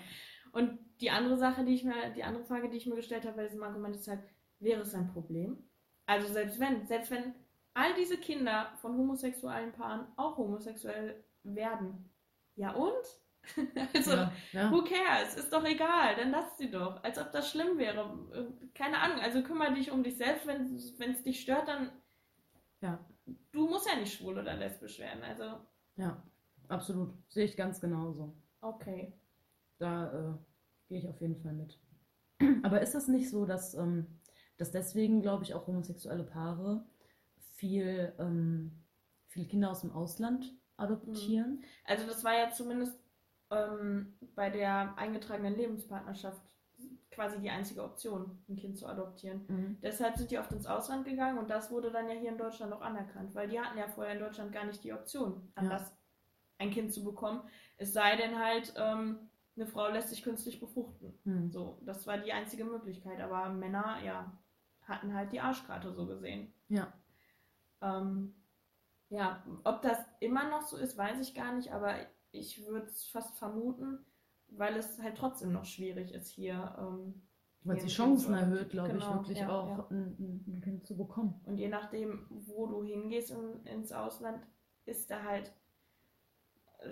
Und 0.53 0.79
die 1.01 1.11
andere 1.11 1.37
Sache, 1.37 1.65
die 1.65 1.75
ich 1.75 1.85
mir, 1.85 2.11
die 2.15 2.25
andere 2.25 2.45
Frage, 2.45 2.69
die 2.69 2.77
ich 2.77 2.87
mir 2.87 2.97
gestellt 2.97 3.25
habe 3.25 3.37
bei 3.37 3.47
diesem 3.47 3.63
Argument 3.63 3.97
ist 3.97 4.09
halt, 4.09 4.23
wäre 4.59 4.83
es 4.83 4.95
ein 4.95 5.13
Problem? 5.13 5.59
Also 6.07 6.33
selbst 6.33 6.61
wenn, 6.61 6.87
selbst 6.87 7.11
wenn 7.11 7.35
all 7.75 7.95
diese 7.95 8.19
Kinder 8.19 8.73
von 8.81 8.97
homosexuellen 8.97 9.73
Paaren 9.73 10.07
auch 10.17 10.37
homosexuell 10.37 11.25
werden, 11.43 12.11
ja 12.55 12.73
und? 12.75 13.22
also, 13.95 14.13
ja, 14.13 14.33
ja. 14.53 14.71
Who 14.71 14.85
cares? 14.85 15.35
Ist 15.35 15.53
doch 15.53 15.65
egal, 15.65 16.15
dann 16.17 16.31
lass 16.31 16.57
sie 16.59 16.71
doch. 16.71 17.03
Als 17.03 17.19
ob 17.19 17.33
das 17.33 17.51
schlimm 17.51 17.79
wäre. 17.79 18.01
Äh, 18.33 18.69
Keine 18.75 18.99
Ahnung, 18.99 19.19
also 19.21 19.43
kümmere 19.43 19.75
dich 19.75 19.91
um 19.91 20.03
dich 20.03 20.17
selbst. 20.17 20.47
Wenn 20.47 21.11
es 21.11 21.23
dich 21.23 21.41
stört, 21.41 21.69
dann. 21.69 21.91
Ja. 22.81 23.05
Du 23.53 23.69
musst 23.69 23.89
ja 23.89 23.99
nicht 23.99 24.15
schwul 24.15 24.39
oder 24.39 24.55
lesbisch 24.55 24.99
werden. 24.99 25.23
Also, 25.23 25.61
ja, 25.97 26.23
absolut. 26.69 27.15
Sehe 27.29 27.45
ich 27.45 27.57
ganz 27.57 27.81
genauso. 27.81 28.35
okay. 28.61 29.13
Da 29.79 30.13
äh, 30.13 30.39
gehe 30.89 30.99
ich 30.99 31.09
auf 31.09 31.21
jeden 31.21 31.37
Fall 31.43 31.53
mit. 31.55 31.81
Aber 32.63 32.81
ist 32.81 32.95
das 32.95 33.09
nicht 33.09 33.29
so, 33.29 33.47
dass, 33.47 33.75
ähm, 33.75 34.07
dass 34.57 34.71
deswegen, 34.71 35.21
glaube 35.23 35.43
ich, 35.43 35.55
auch 35.55 35.67
homosexuelle 35.67 36.23
Paare 36.23 36.85
viel, 37.55 38.13
ähm, 38.19 38.85
viele 39.27 39.47
Kinder 39.47 39.71
aus 39.71 39.81
dem 39.81 39.91
Ausland 39.93 40.55
adoptieren? 40.77 41.65
Also, 41.85 42.07
das 42.07 42.23
war 42.23 42.35
ja 42.37 42.51
zumindest 42.51 43.02
ähm, 43.53 44.15
bei 44.35 44.51
der 44.51 44.97
eingetragenen 44.97 45.57
Lebenspartnerschaft 45.57 46.43
quasi 47.11 47.39
die 47.41 47.51
einzige 47.51 47.85
Option, 47.85 48.43
ein 48.49 48.57
Kind 48.57 48.79
zu 48.79 48.87
adoptieren. 48.87 49.45
Mhm. 49.47 49.79
Deshalb 49.83 50.17
sind 50.17 50.31
die 50.31 50.39
oft 50.39 50.51
ins 50.53 50.67
Ausland 50.67 51.05
gegangen 51.05 51.39
und 51.39 51.51
das 51.51 51.71
wurde 51.71 51.91
dann 51.91 52.09
ja 52.09 52.15
hier 52.15 52.31
in 52.31 52.39
Deutschland 52.39 52.73
auch 52.73 52.81
anerkannt, 52.81 53.35
weil 53.35 53.49
die 53.49 53.61
hatten 53.61 53.79
ja 53.79 53.87
vorher 53.87 54.15
in 54.15 54.21
Deutschland 54.21 54.53
gar 54.53 54.65
nicht 54.65 54.83
die 54.83 54.93
Option, 54.93 55.53
anders 55.55 55.95
ein 56.59 56.71
Kind 56.71 56.93
zu 56.93 57.05
bekommen. 57.05 57.43
Es 57.77 57.93
sei 57.93 58.17
denn 58.17 58.39
halt, 58.39 58.73
ähm, 58.77 59.31
eine 59.57 59.67
Frau 59.67 59.89
lässt 59.89 60.09
sich 60.09 60.23
künstlich 60.23 60.61
befruchten. 60.61 61.19
Mhm. 61.25 61.51
So, 61.51 61.79
das 61.85 62.07
war 62.07 62.19
die 62.19 62.33
einzige 62.33 62.65
Möglichkeit. 62.65 63.21
Aber 63.21 63.51
Männer, 63.51 63.99
ja, 64.05 64.33
hatten 64.83 65.15
halt 65.15 65.33
die 65.33 65.41
Arschkarte 65.41 65.93
so 65.93 66.07
gesehen. 66.07 66.53
Ja. 66.69 66.93
Ähm, 67.83 68.35
ja, 69.11 69.45
ob 69.65 69.83
das 69.83 69.99
immer 70.21 70.49
noch 70.49 70.63
so 70.63 70.77
ist, 70.77 70.97
weiß 70.97 71.21
ich 71.21 71.35
gar 71.35 71.53
nicht, 71.53 71.73
aber 71.73 71.95
ich 72.33 72.67
würde 72.67 72.87
es 72.87 73.05
fast 73.05 73.39
vermuten, 73.39 73.99
weil 74.49 74.77
es 74.77 75.01
halt 75.01 75.17
trotzdem 75.17 75.53
noch 75.53 75.65
schwierig 75.65 76.13
ist 76.13 76.29
hier. 76.29 76.75
Ähm, 76.79 77.23
Weil 77.65 77.79
die 77.79 77.89
Chancen 77.89 78.35
erhöht, 78.35 78.71
glaube 78.71 78.89
ich, 78.89 78.95
Genau, 78.95 79.15
wirklich 79.15 79.39
ja, 79.39 79.49
auch, 79.49 79.79
ja. 79.79 79.87
Ein, 79.91 80.45
ein, 80.49 80.61
Kind 80.63 80.87
zu 80.87 80.97
bekommen. 80.97 81.41
Und 81.47 81.59
je 81.59 81.69
nachdem, 81.69 82.27
wo 82.31 82.67
du 82.67 82.83
hingehst 82.83 83.31
in, 83.31 83.65
ins 83.67 83.93
Ausland, 83.93 84.45
ist 84.85 85.11
da 85.11 85.23
halt 85.23 85.53
äh, 86.81 86.91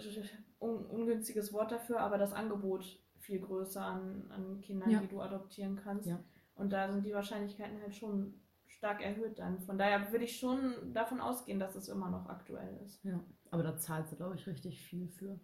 un, 0.60 0.86
ungünstiges 0.86 1.52
Wort 1.52 1.72
dafür, 1.72 2.00
aber 2.00 2.18
das 2.18 2.32
Angebot 2.32 2.84
viel 3.18 3.40
größer 3.40 3.82
an, 3.82 4.30
an 4.30 4.60
Kindern, 4.60 4.90
Ja. 4.90 5.00
die 5.00 5.08
du 5.08 5.20
adoptieren 5.20 5.76
kannst. 5.76 6.10
Und 6.54 6.72
da 6.72 6.90
sind 6.92 7.04
die 7.04 7.14
Wahrscheinlichkeiten 7.14 7.80
halt 7.80 7.94
schon 7.94 8.40
stark 8.66 9.02
erhöht 9.02 9.38
dann. 9.38 9.60
Von 9.60 9.78
daher 9.78 10.10
würde 10.12 10.24
ich 10.24 10.38
schon 10.38 10.94
davon 10.94 11.20
ausgehen, 11.20 11.58
dass 11.58 11.74
es 11.74 11.88
immer 11.88 12.10
noch 12.10 12.28
aktuell 12.28 12.80
ist. 12.84 13.02
Ja. 13.04 13.20
Aber 13.50 13.62
da 13.62 13.76
zahlst 13.76 14.12
du, 14.12 14.16
glaube 14.16 14.36
ich, 14.36 14.46
richtig 14.46 14.80
viel 14.82 15.08
für. 15.08 15.40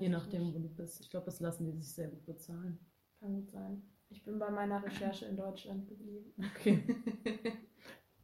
Je 0.00 0.08
nachdem, 0.08 0.42
nicht. 0.42 0.54
wo 0.54 0.58
du 0.60 0.68
bist. 0.68 1.00
Ich 1.02 1.10
glaube, 1.10 1.26
das 1.26 1.40
lassen 1.40 1.66
die 1.66 1.72
sich 1.72 1.94
sehr 1.94 2.08
gut 2.08 2.24
bezahlen. 2.24 2.78
Kann 3.20 3.34
gut 3.34 3.50
sein. 3.50 3.82
Ich 4.08 4.24
bin 4.24 4.38
bei 4.38 4.50
meiner 4.50 4.82
Recherche 4.82 5.26
in 5.26 5.36
Deutschland 5.36 5.86
geblieben. 5.88 6.32
Okay. 6.38 6.82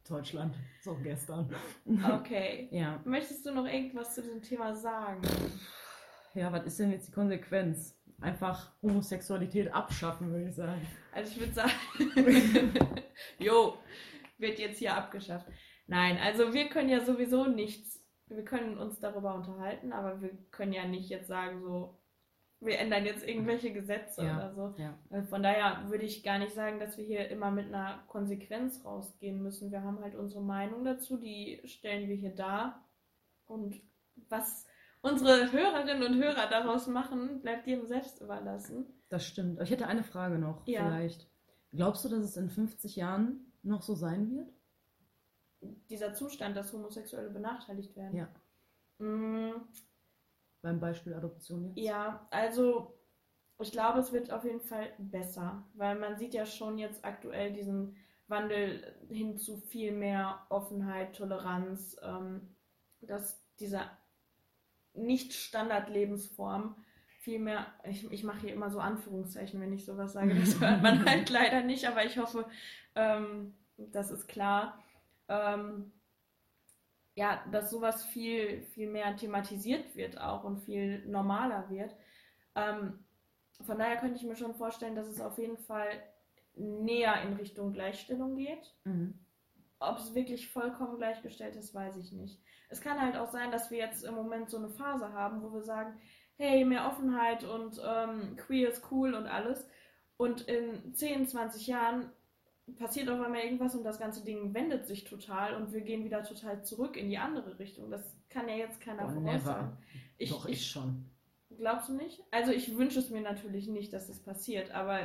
Deutschland. 0.09 0.55
So 0.81 0.95
gestern. 0.95 1.53
Okay. 1.85 2.67
Ja. 2.71 2.99
Möchtest 3.05 3.45
du 3.45 3.51
noch 3.53 3.65
irgendwas 3.65 4.15
zu 4.15 4.21
diesem 4.21 4.41
Thema 4.41 4.75
sagen? 4.75 5.21
Ja, 6.33 6.51
was 6.51 6.65
ist 6.65 6.79
denn 6.79 6.91
jetzt 6.91 7.09
die 7.09 7.11
Konsequenz? 7.11 7.97
Einfach 8.19 8.71
Homosexualität 8.81 9.73
abschaffen, 9.73 10.31
würde 10.31 10.49
ich 10.49 10.55
sagen. 10.55 10.81
Also 11.11 11.31
ich 11.31 11.39
würde 11.39 11.53
sagen, 11.53 11.73
jo, 13.39 13.77
wird 14.37 14.59
jetzt 14.59 14.79
hier 14.79 14.95
abgeschafft. 14.95 15.47
Nein, 15.87 16.17
also 16.17 16.53
wir 16.53 16.69
können 16.69 16.89
ja 16.89 17.03
sowieso 17.03 17.47
nichts, 17.47 18.00
wir 18.35 18.45
können 18.45 18.77
uns 18.77 18.99
darüber 18.99 19.35
unterhalten, 19.35 19.93
aber 19.93 20.21
wir 20.21 20.31
können 20.51 20.73
ja 20.73 20.85
nicht 20.85 21.09
jetzt 21.09 21.27
sagen, 21.27 21.61
so, 21.61 21.97
wir 22.59 22.77
ändern 22.79 23.05
jetzt 23.05 23.27
irgendwelche 23.27 23.73
Gesetze 23.73 24.23
Ja. 24.23 24.37
oder 24.37 24.53
so. 24.53 24.75
Ja. 24.77 24.97
Äh, 25.09 25.23
Von 25.23 25.41
daher 25.43 25.89
würde 25.89 26.05
ich 26.05 26.23
gar 26.23 26.37
nicht 26.39 26.53
sagen, 26.53 26.79
dass 26.79 26.97
wir 26.97 27.03
hier 27.05 27.29
immer 27.29 27.49
mit 27.51 27.67
einer 27.67 28.03
Konsequenz 28.07 28.85
rausgehen 28.85 29.41
müssen. 29.41 29.71
Wir 29.71 29.81
haben 29.83 29.99
halt 30.01 30.15
unsere 30.15 30.41
Meinung 30.43 30.83
dazu, 30.85 31.17
die 31.17 31.61
stellen 31.65 32.07
wir 32.07 32.15
hier 32.15 32.35
dar. 32.35 32.87
Und 33.47 33.81
was 34.29 34.67
unsere 35.01 35.51
Hörerinnen 35.51 36.03
und 36.03 36.21
Hörer 36.23 36.47
daraus 36.49 36.85
machen, 36.87 37.41
bleibt 37.41 37.65
jedem 37.67 37.87
selbst 37.87 38.21
überlassen. 38.21 38.85
Das 39.09 39.25
stimmt. 39.25 39.59
Ich 39.61 39.71
hätte 39.71 39.87
eine 39.87 40.03
Frage 40.03 40.37
noch, 40.37 40.65
Ja. 40.67 40.85
vielleicht. 40.85 41.27
Glaubst 41.73 42.05
du, 42.05 42.09
dass 42.09 42.19
es 42.19 42.37
in 42.37 42.49
50 42.49 42.95
Jahren 42.95 43.51
noch 43.63 43.81
so 43.81 43.95
sein 43.95 44.29
wird? 44.31 44.53
Dieser 45.89 46.13
Zustand, 46.13 46.57
dass 46.57 46.73
Homosexuelle 46.73 47.29
benachteiligt 47.29 47.95
werden. 47.95 48.15
Ja. 48.17 48.29
Mm, 48.99 49.53
Beim 50.61 50.79
Beispiel 50.79 51.13
Adoption 51.13 51.65
jetzt? 51.65 51.77
Ja, 51.77 52.27
also 52.31 52.97
ich 53.59 53.71
glaube, 53.71 53.99
es 53.99 54.11
wird 54.11 54.31
auf 54.31 54.43
jeden 54.43 54.61
Fall 54.61 54.91
besser, 54.97 55.63
weil 55.75 55.97
man 55.99 56.17
sieht 56.17 56.33
ja 56.33 56.45
schon 56.45 56.77
jetzt 56.77 57.05
aktuell 57.05 57.53
diesen 57.53 57.95
Wandel 58.27 58.95
hin 59.09 59.37
zu 59.37 59.57
viel 59.57 59.91
mehr 59.91 60.45
Offenheit, 60.49 61.15
Toleranz, 61.15 61.97
ähm, 62.01 62.55
dass 63.01 63.43
dieser 63.59 63.91
Nicht-Standard-Lebensform 64.93 66.75
viel 67.19 67.39
mehr, 67.39 67.67
ich, 67.83 68.09
ich 68.11 68.23
mache 68.23 68.41
hier 68.41 68.53
immer 68.53 68.71
so 68.71 68.79
Anführungszeichen, 68.79 69.61
wenn 69.61 69.73
ich 69.73 69.85
sowas 69.85 70.13
sage, 70.13 70.33
das 70.33 70.59
hört 70.59 70.81
man 70.81 71.05
halt 71.09 71.29
leider 71.29 71.61
nicht, 71.61 71.87
aber 71.87 72.03
ich 72.03 72.17
hoffe, 72.17 72.45
ähm, 72.95 73.53
das 73.77 74.09
ist 74.11 74.27
klar. 74.27 74.80
Ähm, 75.31 75.93
ja, 77.15 77.43
dass 77.51 77.71
sowas 77.71 78.05
viel, 78.05 78.61
viel 78.61 78.89
mehr 78.89 79.15
thematisiert 79.15 79.95
wird 79.95 80.19
auch 80.19 80.43
und 80.43 80.59
viel 80.59 81.05
normaler 81.07 81.69
wird. 81.69 81.95
Ähm, 82.55 83.05
von 83.61 83.77
daher 83.77 83.97
könnte 83.97 84.17
ich 84.17 84.23
mir 84.23 84.35
schon 84.35 84.55
vorstellen, 84.55 84.95
dass 84.95 85.07
es 85.07 85.21
auf 85.21 85.37
jeden 85.37 85.57
Fall 85.57 85.87
näher 86.55 87.21
in 87.21 87.33
Richtung 87.33 87.73
Gleichstellung 87.73 88.35
geht. 88.35 88.73
Mhm. 88.83 89.19
Ob 89.79 89.97
es 89.97 90.13
wirklich 90.13 90.49
vollkommen 90.49 90.97
gleichgestellt 90.97 91.55
ist, 91.55 91.73
weiß 91.73 91.97
ich 91.97 92.11
nicht. 92.11 92.39
Es 92.69 92.81
kann 92.81 93.01
halt 93.01 93.15
auch 93.17 93.29
sein, 93.29 93.51
dass 93.51 93.71
wir 93.71 93.77
jetzt 93.77 94.03
im 94.03 94.15
Moment 94.15 94.49
so 94.49 94.57
eine 94.57 94.69
Phase 94.69 95.13
haben, 95.13 95.41
wo 95.41 95.53
wir 95.53 95.63
sagen, 95.63 95.99
hey, 96.35 96.65
mehr 96.65 96.87
Offenheit 96.87 97.43
und 97.43 97.81
ähm, 97.85 98.35
queer 98.37 98.69
ist 98.69 98.91
cool 98.91 99.13
und 99.13 99.27
alles. 99.27 99.67
Und 100.17 100.41
in 100.41 100.93
10, 100.93 101.27
20 101.27 101.67
Jahren 101.67 102.11
passiert 102.77 103.09
auf 103.09 103.19
einmal 103.21 103.41
irgendwas 103.41 103.75
und 103.75 103.83
das 103.83 103.99
ganze 103.99 104.23
Ding 104.23 104.53
wendet 104.53 104.85
sich 104.87 105.03
total 105.03 105.55
und 105.55 105.71
wir 105.73 105.81
gehen 105.81 106.03
wieder 106.03 106.23
total 106.23 106.63
zurück 106.63 106.97
in 106.97 107.09
die 107.09 107.17
andere 107.17 107.57
Richtung. 107.59 107.89
Das 107.91 108.01
kann 108.29 108.47
ja 108.49 108.55
jetzt 108.55 108.81
keiner 108.81 109.05
Oh, 109.07 109.09
voraussagen. 109.21 109.77
Ich, 110.17 110.29
Doch, 110.29 110.45
ich, 110.45 110.53
ich 110.53 110.67
schon. 110.67 111.05
Glaubst 111.57 111.89
du 111.89 111.93
nicht? 111.93 112.23
Also 112.31 112.51
ich 112.51 112.77
wünsche 112.77 112.99
es 112.99 113.09
mir 113.09 113.21
natürlich 113.21 113.67
nicht, 113.67 113.91
dass 113.93 114.07
das 114.07 114.19
passiert, 114.19 114.71
aber 114.71 114.99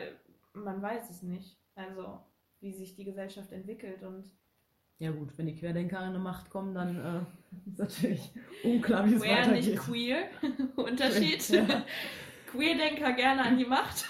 man 0.55 0.81
weiß 0.81 1.11
es 1.11 1.23
nicht. 1.23 1.57
Also 1.75 2.21
wie 2.61 2.73
sich 2.73 2.95
die 2.95 3.05
Gesellschaft 3.05 3.53
entwickelt 3.53 4.03
und 4.03 4.31
Ja 4.99 5.11
gut, 5.11 5.37
wenn 5.37 5.47
die 5.47 5.55
Querdenker 5.57 5.99
an 5.99 6.11
eine 6.11 6.19
Macht 6.19 6.49
kommen, 6.51 6.75
dann 6.75 6.97
äh, 6.99 7.69
ist 7.71 7.79
natürlich 7.79 8.31
unklar, 8.65 9.07
wie 9.11 9.15
es 9.15 9.23
Queer, 9.23 9.37
weitergeht. 9.37 9.65
nicht 9.67 9.79
queer. 9.79 10.19
Unterschied. 10.77 11.49
Ja. 11.51 11.85
Queerdenker 12.47 13.13
gerne 13.13 13.43
an 13.43 13.59
die 13.59 13.67
Macht. 13.67 14.07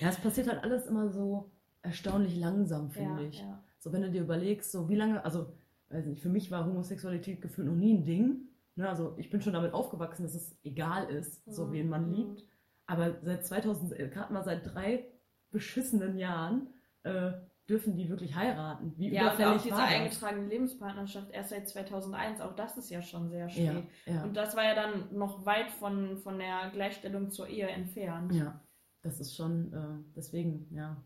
Ja, 0.00 0.08
es 0.08 0.16
passiert 0.16 0.48
halt 0.48 0.64
alles 0.64 0.86
immer 0.86 1.08
so 1.10 1.51
erstaunlich 1.82 2.36
langsam, 2.36 2.90
finde 2.90 3.22
ja, 3.22 3.28
ich. 3.28 3.40
Ja. 3.40 3.62
So, 3.78 3.92
wenn 3.92 4.02
du 4.02 4.10
dir 4.10 4.22
überlegst, 4.22 4.70
so 4.70 4.88
wie 4.88 4.96
lange, 4.96 5.24
also, 5.24 5.52
weiß 5.90 6.06
nicht, 6.06 6.22
für 6.22 6.28
mich 6.28 6.50
war 6.50 6.64
Homosexualität 6.64 7.42
gefühlt 7.42 7.68
noch 7.68 7.74
nie 7.74 7.94
ein 7.94 8.04
Ding. 8.04 8.48
Ne? 8.76 8.88
Also, 8.88 9.14
ich 9.18 9.30
bin 9.30 9.42
schon 9.42 9.52
damit 9.52 9.74
aufgewachsen, 9.74 10.22
dass 10.22 10.34
es 10.34 10.56
egal 10.62 11.08
ist, 11.10 11.42
so 11.46 11.66
Mhm. 11.66 11.72
wen 11.72 11.88
man 11.88 12.12
liebt. 12.12 12.44
Aber 12.86 13.16
seit 13.22 13.46
2000, 13.46 13.98
äh, 13.98 14.08
gerade 14.08 14.32
mal 14.32 14.44
seit 14.44 14.74
drei 14.74 15.06
beschissenen 15.50 16.16
Jahren, 16.16 16.68
äh, 17.02 17.32
dürfen 17.68 17.96
die 17.96 18.08
wirklich 18.08 18.34
heiraten. 18.34 18.92
Wie 18.96 19.12
Ja, 19.12 19.22
und 19.22 19.28
auch 19.28 19.34
überfällig 19.34 19.62
diese 19.62 19.76
eingetragene 19.76 20.46
Lebenspartnerschaft 20.48 21.30
erst 21.30 21.50
seit 21.50 21.68
2001, 21.68 22.40
auch 22.40 22.54
das 22.54 22.76
ist 22.76 22.90
ja 22.90 23.02
schon 23.02 23.30
sehr 23.30 23.48
spät. 23.48 23.84
Ja, 24.06 24.14
ja. 24.14 24.24
Und 24.24 24.36
das 24.36 24.56
war 24.56 24.64
ja 24.64 24.74
dann 24.74 25.16
noch 25.16 25.46
weit 25.46 25.70
von, 25.70 26.18
von 26.18 26.38
der 26.38 26.70
Gleichstellung 26.72 27.30
zur 27.30 27.48
Ehe 27.48 27.68
entfernt. 27.68 28.34
Ja, 28.34 28.60
das 29.02 29.20
ist 29.20 29.36
schon, 29.36 29.72
äh, 29.72 30.12
deswegen, 30.16 30.66
ja. 30.70 31.02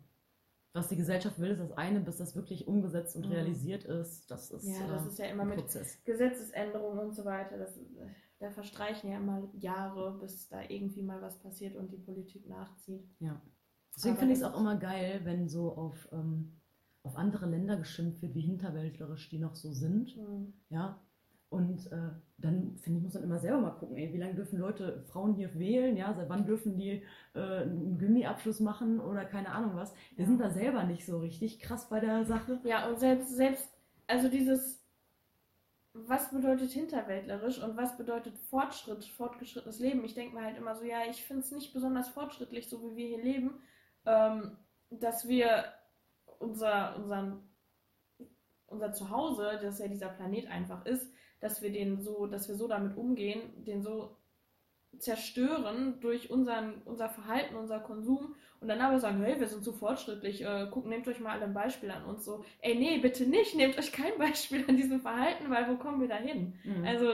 Was 0.76 0.88
die 0.88 0.96
Gesellschaft 0.96 1.38
will, 1.38 1.50
ist 1.52 1.60
das 1.60 1.72
eine, 1.72 2.00
bis 2.00 2.18
das 2.18 2.36
wirklich 2.36 2.68
umgesetzt 2.68 3.16
und 3.16 3.24
Mhm. 3.26 3.32
realisiert 3.32 3.84
ist. 3.84 4.30
Das 4.30 4.50
ist, 4.50 4.66
Ja, 4.68 4.86
das 4.86 5.06
äh, 5.06 5.08
ist 5.08 5.18
ja 5.18 5.26
immer 5.26 5.44
mit. 5.46 5.64
Gesetzesänderungen 6.04 6.98
und 6.98 7.14
so 7.14 7.24
weiter. 7.24 7.56
Das, 7.56 7.78
da 8.38 8.50
verstreichen 8.50 9.10
ja 9.10 9.16
immer 9.16 9.48
Jahre, 9.54 10.18
bis 10.20 10.48
da 10.50 10.60
irgendwie 10.68 11.02
mal 11.02 11.22
was 11.22 11.38
passiert 11.38 11.76
und 11.76 11.90
die 11.90 11.96
Politik 11.96 12.46
nachzieht. 12.46 13.08
Deswegen 13.96 14.12
Aber 14.12 14.18
finde 14.18 14.34
ich 14.34 14.40
es 14.40 14.44
auch 14.44 14.60
immer 14.60 14.76
geil, 14.76 15.22
wenn 15.24 15.48
so 15.48 15.72
auf, 15.72 16.08
ähm, 16.12 16.60
auf 17.02 17.16
andere 17.16 17.46
Länder 17.46 17.78
geschimpft 17.78 18.20
wird, 18.20 18.34
wie 18.34 18.42
hinterwäldlerisch 18.42 19.30
die 19.30 19.38
noch 19.38 19.54
so 19.54 19.72
sind. 19.72 20.14
Hm. 20.14 20.52
Ja. 20.68 21.00
Und 21.56 21.86
äh, 21.92 22.10
dann, 22.38 22.76
finde 22.78 22.98
ich, 22.98 23.04
muss 23.04 23.14
man 23.14 23.22
immer 23.24 23.38
selber 23.38 23.60
mal 23.60 23.70
gucken, 23.70 23.96
ey, 23.96 24.12
wie 24.12 24.18
lange 24.18 24.34
dürfen 24.34 24.58
Leute, 24.58 25.02
Frauen 25.10 25.34
hier 25.34 25.54
wählen, 25.58 25.96
ja, 25.96 26.12
seit 26.14 26.28
wann 26.28 26.44
dürfen 26.44 26.76
die 26.76 27.02
äh, 27.34 27.40
einen 27.62 27.98
Gummiabschluss 27.98 28.60
machen 28.60 29.00
oder 29.00 29.24
keine 29.24 29.50
Ahnung 29.50 29.74
was. 29.74 29.94
Wir 30.16 30.24
Ja. 30.24 30.26
sind 30.26 30.38
da 30.40 30.50
selber 30.50 30.84
nicht 30.84 31.06
so 31.06 31.18
richtig 31.18 31.60
krass 31.60 31.88
bei 31.88 32.00
der 32.00 32.24
Sache. 32.24 32.60
Ja, 32.64 32.88
und 32.88 32.98
selbst, 32.98 33.34
selbst, 33.34 33.72
also 34.06 34.28
dieses, 34.28 34.82
was 35.94 36.30
bedeutet 36.30 36.70
hinterwäldlerisch 36.72 37.62
und 37.62 37.76
was 37.76 37.96
bedeutet 37.96 38.36
Fortschritt, 38.38 39.04
fortgeschrittenes 39.06 39.78
Leben? 39.80 40.04
Ich 40.04 40.14
denke 40.14 40.34
mir 40.36 40.42
halt 40.44 40.58
immer 40.58 40.74
so, 40.74 40.84
ja, 40.84 40.98
ich 41.08 41.24
finde 41.24 41.42
es 41.42 41.52
nicht 41.52 41.72
besonders 41.72 42.08
fortschrittlich, 42.10 42.68
so 42.68 42.82
wie 42.82 42.96
wir 42.96 43.08
hier 43.08 43.22
leben, 43.24 43.60
ähm, 44.04 44.58
dass 44.90 45.26
wir 45.26 45.64
unser, 46.38 46.96
unseren, 46.96 47.42
unser 48.66 48.92
Zuhause, 48.92 49.58
das 49.62 49.78
ja 49.78 49.88
dieser 49.88 50.08
Planet 50.08 50.48
einfach 50.48 50.84
ist, 50.84 51.10
dass 51.40 51.62
wir 51.62 51.70
den 51.72 52.00
so, 52.00 52.26
dass 52.26 52.48
wir 52.48 52.54
so 52.56 52.68
damit 52.68 52.96
umgehen, 52.96 53.40
den 53.64 53.82
so 53.82 54.16
zerstören 54.98 56.00
durch 56.00 56.30
unseren, 56.30 56.82
unser 56.84 57.08
Verhalten, 57.08 57.56
unser 57.56 57.80
Konsum 57.80 58.34
und 58.60 58.68
dann 58.68 58.80
aber 58.80 58.98
sagen, 58.98 59.22
hey, 59.22 59.38
wir 59.38 59.46
sind 59.46 59.62
so 59.62 59.72
fortschrittlich, 59.72 60.42
äh, 60.42 60.68
guck, 60.70 60.86
nehmt 60.86 61.06
euch 61.08 61.20
mal 61.20 61.32
alle 61.32 61.44
ein 61.44 61.54
Beispiel 61.54 61.90
an 61.90 62.04
uns 62.04 62.24
so. 62.24 62.44
Ey, 62.60 62.76
nee, 62.76 62.98
bitte 62.98 63.26
nicht, 63.26 63.54
nehmt 63.54 63.78
euch 63.78 63.92
kein 63.92 64.16
Beispiel 64.18 64.64
an 64.66 64.76
diesem 64.76 65.00
Verhalten, 65.00 65.50
weil 65.50 65.68
wo 65.68 65.76
kommen 65.76 66.00
wir 66.00 66.08
da 66.08 66.16
hin? 66.16 66.54
Also, 66.84 67.12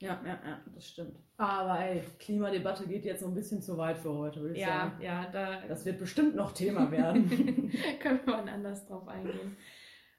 ja, 0.00 0.20
ja, 0.24 0.38
ja, 0.44 0.60
das 0.72 0.86
stimmt. 0.86 1.18
Aber 1.36 1.80
ey, 1.80 2.02
Klimadebatte 2.20 2.86
geht 2.86 3.04
jetzt 3.04 3.20
so 3.20 3.26
ein 3.26 3.34
bisschen 3.34 3.60
zu 3.62 3.76
weit 3.76 3.98
für 3.98 4.12
heute, 4.14 4.40
würde 4.40 4.54
ich 4.54 4.60
ja, 4.60 4.90
sagen. 4.90 5.02
ja, 5.02 5.26
da 5.32 5.66
Das 5.66 5.84
wird 5.84 5.98
bestimmt 5.98 6.36
noch 6.36 6.52
Thema 6.52 6.90
werden. 6.92 7.28
können 8.00 8.20
wir 8.24 8.36
mal 8.36 8.48
anders 8.48 8.86
drauf 8.86 9.08
eingehen. 9.08 9.56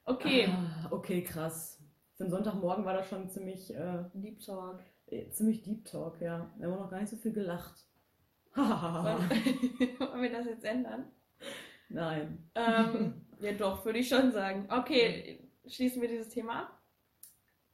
Okay, 0.03 0.49
Ah, 0.49 0.87
okay, 0.91 1.23
krass. 1.23 1.78
Für 2.19 2.25
den 2.25 2.31
Sonntagmorgen 2.31 2.83
war 2.83 2.95
das 2.95 3.07
schon 3.07 3.29
ziemlich, 3.29 3.73
äh, 3.73 4.03
Deep 4.13 4.41
Talk. 4.41 4.81
eh, 5.07 5.29
ziemlich 5.29 5.63
Deep 5.63 5.85
Talk, 5.85 6.19
ja. 6.19 6.51
Wir 6.57 6.67
haben 6.69 6.77
noch 6.77 6.89
gar 6.89 6.99
nicht 6.99 7.07
so 7.09 7.15
viel 7.15 7.31
gelacht. 7.31 7.85
Wollen, 8.55 8.67
wollen 8.67 10.21
wir 10.21 10.29
das 10.29 10.45
jetzt 10.45 10.65
ändern? 10.65 11.05
Nein. 11.87 12.49
Ähm, 12.55 13.21
ja, 13.39 13.53
doch, 13.53 13.85
würde 13.85 13.99
ich 13.99 14.09
schon 14.09 14.33
sagen. 14.33 14.67
Okay, 14.69 15.47
schließen 15.65 16.01
wir 16.01 16.09
dieses 16.09 16.27
Thema 16.27 16.63
ab? 16.63 16.81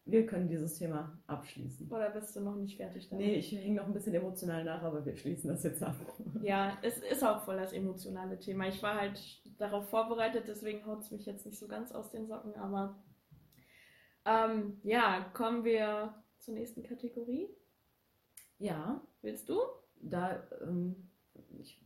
Wir 0.05 0.27
können 0.27 0.47
dieses 0.47 0.77
Thema 0.77 1.17
abschließen. 1.25 1.91
Oder 1.91 2.11
bist 2.11 2.35
du 2.35 2.41
noch 2.41 2.55
nicht 2.55 2.77
fertig 2.77 3.09
damit? 3.09 3.25
Nee, 3.25 3.35
ich 3.37 3.51
hänge 3.51 3.77
noch 3.81 3.87
ein 3.87 3.93
bisschen 3.93 4.13
emotional 4.13 4.63
nach, 4.63 4.83
aber 4.83 5.03
wir 5.03 5.17
schließen 5.17 5.49
das 5.49 5.63
jetzt 5.63 5.81
ab. 5.81 5.95
Ja, 6.43 6.77
es 6.83 6.99
ist 6.99 7.23
auch 7.23 7.43
voll 7.45 7.57
das 7.57 7.73
emotionale 7.73 8.37
Thema. 8.37 8.67
Ich 8.67 8.83
war 8.83 8.93
halt 9.01 9.19
darauf 9.57 9.89
vorbereitet, 9.89 10.43
deswegen 10.47 10.85
haut 10.85 10.99
es 10.99 11.09
mich 11.09 11.25
jetzt 11.25 11.47
nicht 11.47 11.57
so 11.57 11.67
ganz 11.67 11.91
aus 11.91 12.11
den 12.11 12.27
Socken, 12.27 12.53
aber 12.53 12.95
ähm, 14.25 14.79
ja, 14.83 15.25
kommen 15.33 15.63
wir 15.63 16.13
zur 16.39 16.53
nächsten 16.55 16.83
Kategorie. 16.83 17.49
Ja, 18.59 19.01
Willst 19.21 19.49
du? 19.49 19.59
da, 20.01 20.43
ähm, 20.61 20.95
ich, 21.59 21.81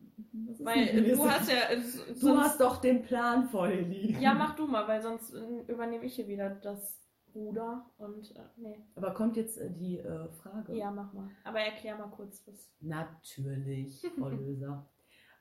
Weil 0.60 1.04
du 1.16 1.30
hast 1.30 1.50
ja. 1.50 1.70
äh, 1.70 1.76
s- 1.78 2.06
du 2.08 2.14
sonst- 2.16 2.40
hast 2.44 2.62
doch 2.62 2.78
den 2.82 3.02
Plan 3.04 3.48
vor 3.48 3.68
dir 3.68 3.82
liegen. 3.82 4.20
Ja, 4.22 4.34
mach 4.34 4.56
du 4.56 4.68
mal, 4.68 4.88
weil 4.88 5.02
sonst 5.02 5.34
äh, 5.34 5.62
übernehme 5.68 6.06
ich 6.06 6.16
hier 6.16 6.28
wieder 6.28 6.50
das 6.50 7.00
Ruder 7.34 7.86
und 7.98 8.36
äh, 8.36 8.40
nee. 8.58 8.84
Aber 8.96 9.14
kommt 9.14 9.38
jetzt 9.38 9.58
äh, 9.58 9.72
die 9.72 10.00
äh, 10.00 10.28
Frage? 10.30 10.76
Ja, 10.76 10.92
mach 10.92 11.14
mal. 11.14 11.30
Aber 11.44 11.60
erklär 11.60 11.98
mal 11.98 12.10
kurz 12.10 12.44
was. 12.48 12.70
Natürlich, 12.82 14.02
Frau 14.18 14.30
Löser. 14.30 14.90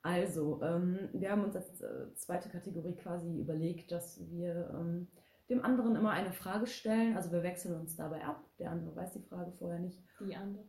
Also, 0.03 0.63
ähm, 0.63 1.09
wir 1.13 1.31
haben 1.33 1.45
uns 1.45 1.57
als 1.57 1.81
äh, 1.81 2.15
zweite 2.15 2.49
Kategorie 2.49 2.95
quasi 2.95 3.37
überlegt, 3.39 3.91
dass 3.91 4.21
wir 4.31 4.71
ähm, 4.75 5.09
dem 5.49 5.65
anderen 5.65 5.97
immer 5.97 6.11
eine 6.11 6.33
Frage 6.33 6.67
stellen. 6.67 7.17
Also 7.17 7.33
wir 7.33 7.43
wechseln 7.43 7.81
uns 7.81 7.97
dabei 7.97 8.25
ab. 8.25 8.45
Der 8.59 8.71
andere 8.71 8.95
weiß 8.95 9.13
die 9.13 9.23
Frage 9.23 9.53
vorher 9.53 9.79
nicht. 9.79 9.99
Die 10.21 10.37
andere. 10.37 10.65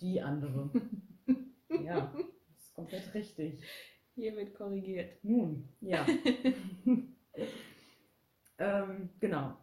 Die 0.00 0.20
andere. 0.20 0.70
ja, 1.84 2.12
das 2.14 2.64
ist 2.64 2.74
komplett 2.74 3.14
richtig. 3.14 3.62
Hier 4.14 4.36
wird 4.36 4.54
korrigiert. 4.54 5.22
Nun, 5.22 5.68
ja. 5.80 6.04
ähm, 8.58 9.10
genau. 9.20 9.56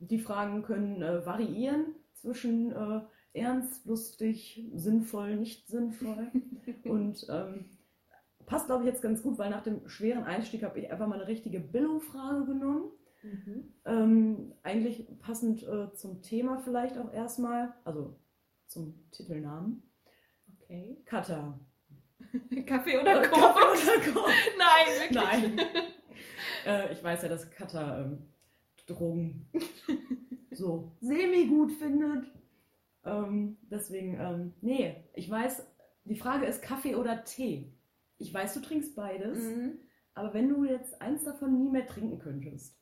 Die 0.00 0.18
Fragen 0.18 0.62
können 0.62 1.02
äh, 1.02 1.24
variieren 1.24 1.94
zwischen 2.14 2.72
äh, 2.72 3.02
ernst, 3.34 3.86
lustig, 3.86 4.68
sinnvoll, 4.74 5.36
nicht 5.36 5.68
sinnvoll. 5.68 6.32
Und 6.84 7.24
ähm, 7.30 7.66
passt, 8.46 8.66
glaube 8.66 8.82
ich, 8.82 8.90
jetzt 8.90 9.02
ganz 9.02 9.22
gut, 9.22 9.38
weil 9.38 9.50
nach 9.50 9.62
dem 9.62 9.88
schweren 9.88 10.24
Einstieg 10.24 10.64
habe 10.64 10.80
ich 10.80 10.90
einfach 10.90 11.06
mal 11.06 11.20
eine 11.20 11.28
richtige 11.28 11.60
Billo-Frage 11.60 12.46
genommen. 12.46 12.90
Mhm. 13.22 13.72
Ähm, 13.84 14.54
eigentlich 14.62 15.06
passend 15.20 15.62
äh, 15.62 15.92
zum 15.94 16.22
Thema 16.22 16.58
vielleicht 16.58 16.98
auch 16.98 17.12
erstmal, 17.12 17.74
also 17.84 18.16
zum 18.66 18.94
Titelnamen. 19.10 19.82
Okay. 20.62 21.00
Kata. 21.04 21.58
Kaffee 22.66 22.98
oder 22.98 23.22
Äh, 23.22 23.28
Coke? 23.28 23.40
Kaffee 23.40 23.88
oder 23.88 24.12
Coke? 24.12 24.30
Nein, 24.58 25.10
wirklich. 25.10 25.56
Nein. 25.56 25.58
äh, 26.66 26.92
ich 26.92 27.02
weiß 27.02 27.22
ja, 27.22 27.28
dass 27.28 27.50
Kata 27.50 28.00
ähm, 28.02 28.18
Drogen 28.86 29.46
so 30.50 30.92
semi-gut 31.00 31.72
findet. 31.72 32.30
Ähm, 33.04 33.56
deswegen, 33.70 34.18
ähm, 34.20 34.52
nee, 34.60 34.96
ich 35.14 35.28
weiß, 35.30 35.66
die 36.04 36.16
Frage 36.16 36.46
ist 36.46 36.62
Kaffee 36.62 36.94
oder 36.96 37.24
Tee. 37.24 37.72
Ich 38.18 38.32
weiß, 38.32 38.54
du 38.54 38.60
trinkst 38.60 38.94
beides, 38.94 39.38
Mhm. 39.38 39.78
aber 40.14 40.34
wenn 40.34 40.48
du 40.48 40.64
jetzt 40.64 41.00
eins 41.00 41.24
davon 41.24 41.58
nie 41.58 41.68
mehr 41.70 41.86
trinken 41.86 42.18
könntest, 42.18 42.76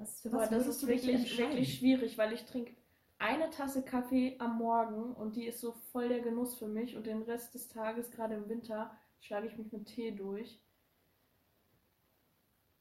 was, 0.00 0.20
für 0.20 0.30
Boah, 0.30 0.46
das 0.46 0.66
ist 0.66 0.86
wirklich, 0.86 1.38
wirklich 1.38 1.78
schwierig, 1.78 2.18
weil 2.18 2.32
ich 2.32 2.44
trinke 2.44 2.74
eine 3.18 3.50
Tasse 3.50 3.82
Kaffee 3.82 4.36
am 4.38 4.56
Morgen 4.56 5.12
und 5.12 5.36
die 5.36 5.46
ist 5.46 5.60
so 5.60 5.72
voll 5.92 6.08
der 6.08 6.20
Genuss 6.20 6.54
für 6.54 6.68
mich 6.68 6.96
und 6.96 7.06
den 7.06 7.22
Rest 7.22 7.54
des 7.54 7.68
Tages, 7.68 8.10
gerade 8.10 8.34
im 8.34 8.48
Winter, 8.48 8.96
schlage 9.20 9.46
ich 9.46 9.58
mich 9.58 9.70
mit 9.70 9.86
Tee 9.86 10.12
durch. 10.12 10.58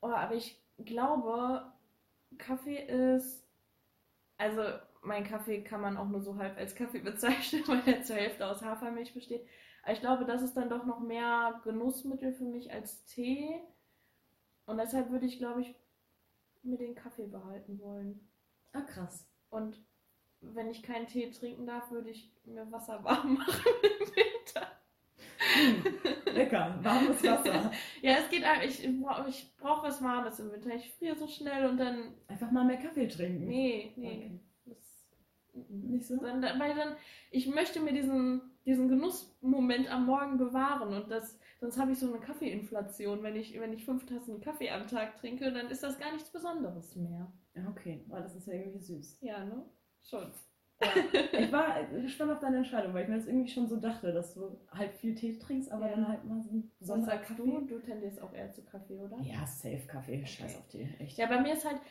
Oh, 0.02 0.08
aber 0.08 0.36
ich 0.36 0.64
glaube, 0.78 1.72
Kaffee 2.38 2.86
ist. 2.86 3.46
Also, 4.38 4.64
mein 5.02 5.26
Kaffee 5.26 5.62
kann 5.62 5.82
man 5.82 5.98
auch 5.98 6.08
nur 6.08 6.22
so 6.22 6.38
halb 6.38 6.58
als 6.58 6.74
Kaffee 6.74 7.00
bezeichnen, 7.04 7.64
weil 7.68 7.82
der 7.82 8.04
zur 8.04 8.16
Hälfte 8.16 8.48
aus 8.48 8.64
Hafermilch 8.64 9.14
besteht. 9.14 9.46
Aber 9.84 9.92
ich 9.92 10.00
glaube, 10.00 10.24
das 10.24 10.42
ist 10.42 10.56
dann 10.56 10.70
doch 10.70 10.86
noch 10.86 11.02
mehr 11.02 11.60
Genussmittel 11.66 12.32
für 12.32 12.46
mich 12.46 12.72
als 12.72 13.04
Tee. 13.06 13.62
Und 14.66 14.78
deshalb 14.78 15.10
würde 15.10 15.26
ich, 15.26 15.38
glaube 15.38 15.62
ich, 15.62 15.76
mir 16.64 16.78
den 16.78 16.96
Kaffee 16.96 17.28
behalten 17.28 17.80
wollen. 17.80 18.20
Ah, 18.74 18.82
krass. 18.82 19.28
Und 19.50 19.78
wenn 20.42 20.70
ich 20.70 20.84
keinen 20.84 21.08
Tee 21.08 21.30
trinken 21.32 21.66
darf, 21.66 21.92
würde 21.92 22.10
ich 22.10 22.32
mir 22.46 22.70
Wasser 22.72 23.04
warm 23.04 23.36
machen 23.36 23.62
im 23.84 24.08
Winter. 24.16 24.68
Hm, 25.38 26.34
lecker, 26.36 26.80
warmes 26.84 27.24
Wasser. 27.24 27.72
Ja, 28.02 28.18
es 28.18 28.30
geht 28.30 28.44
einfach. 28.44 28.64
Ich, 28.64 28.84
ich 29.28 29.58
brauche 29.58 29.88
was 29.88 30.02
Warmes 30.04 30.40
im 30.40 30.52
Winter. 30.52 30.76
Ich 30.76 30.92
friere 30.94 31.16
so 31.18 31.28
schnell 31.28 31.66
und 31.70 31.78
dann. 31.78 32.14
Einfach 32.28 32.52
mal 32.52 32.64
mehr 32.66 32.78
Kaffee 32.78 33.08
trinken. 33.08 33.48
Nee, 33.48 33.92
nee. 33.96 34.08
Okay. 34.08 34.40
Das. 34.66 35.68
Nicht 35.70 36.06
so? 36.08 36.18
Dann- 36.18 36.42
weil 36.60 36.76
dann, 36.76 36.96
ich 37.32 37.48
möchte 37.48 37.80
mir 37.82 37.94
diesen 37.94 38.42
diesen 38.66 38.88
Genussmoment 38.88 39.90
am 39.92 40.06
Morgen 40.06 40.38
bewahren 40.38 40.94
und 40.94 41.10
das, 41.10 41.39
sonst 41.60 41.78
habe 41.80 41.92
ich 41.92 42.00
so 42.00 42.08
eine 42.08 42.20
Kaffeeinflation. 42.20 43.22
Wenn 43.24 43.36
ich, 43.36 43.60
wenn 43.60 43.74
ich 43.74 43.86
fünf 43.86 44.06
Tassen 44.06 44.42
Kaffee 44.42 44.70
am 44.72 44.88
Tag 44.88 45.18
trinke, 45.18 45.52
dann 45.52 45.68
ist 45.70 45.84
das 45.84 46.00
gar 46.00 46.12
nichts 46.14 46.30
Besonderes 46.32 46.96
mehr. 46.96 47.32
Ja, 47.56 47.68
okay, 47.70 48.04
aber 48.10 48.22
das 48.22 48.36
ist 48.36 48.48
ja 48.48 48.54
irgendwie 48.54 48.80
süß. 48.80 49.20
Ja, 49.22 49.44
ne? 49.46 49.64
Schon. 50.02 50.32
Ja. 50.82 50.88
Ich 51.38 51.52
war 51.52 51.84
gespannt 51.88 52.32
auf 52.32 52.40
deine 52.40 52.58
Entscheidung, 52.58 52.94
weil 52.94 53.04
ich 53.04 53.10
mir 53.10 53.18
das 53.18 53.28
irgendwie 53.28 53.50
schon 53.52 53.68
so 53.68 53.76
dachte, 53.76 54.14
dass 54.14 54.34
du 54.34 54.62
halt 54.72 54.94
viel 54.94 55.14
Tee 55.14 55.38
trinkst, 55.38 55.70
aber 55.72 55.90
Ja. 55.90 55.96
dann 55.96 56.08
halt 56.08 56.24
mal 56.24 56.42
so 56.42 56.52
ein 56.52 56.72
besonderer 56.80 57.12
sagst 57.18 57.28
Kaffee. 57.36 57.44
du? 57.44 57.62
Du 57.68 57.80
tendierst 57.80 58.22
auch 58.22 58.34
eher 58.34 58.50
zu 58.54 58.64
Kaffee, 58.64 58.98
oder? 58.98 59.18
Ja, 59.20 59.46
safe 59.46 59.86
Kaffee, 59.88 60.26
scheiß 60.26 60.56
auf 60.56 60.68
Tee, 60.70 60.88
echt. 61.00 61.18
Ja, 61.18 61.26
bei 61.28 61.42
mir 61.42 61.52
ist 61.52 61.66
halt, 61.68 61.82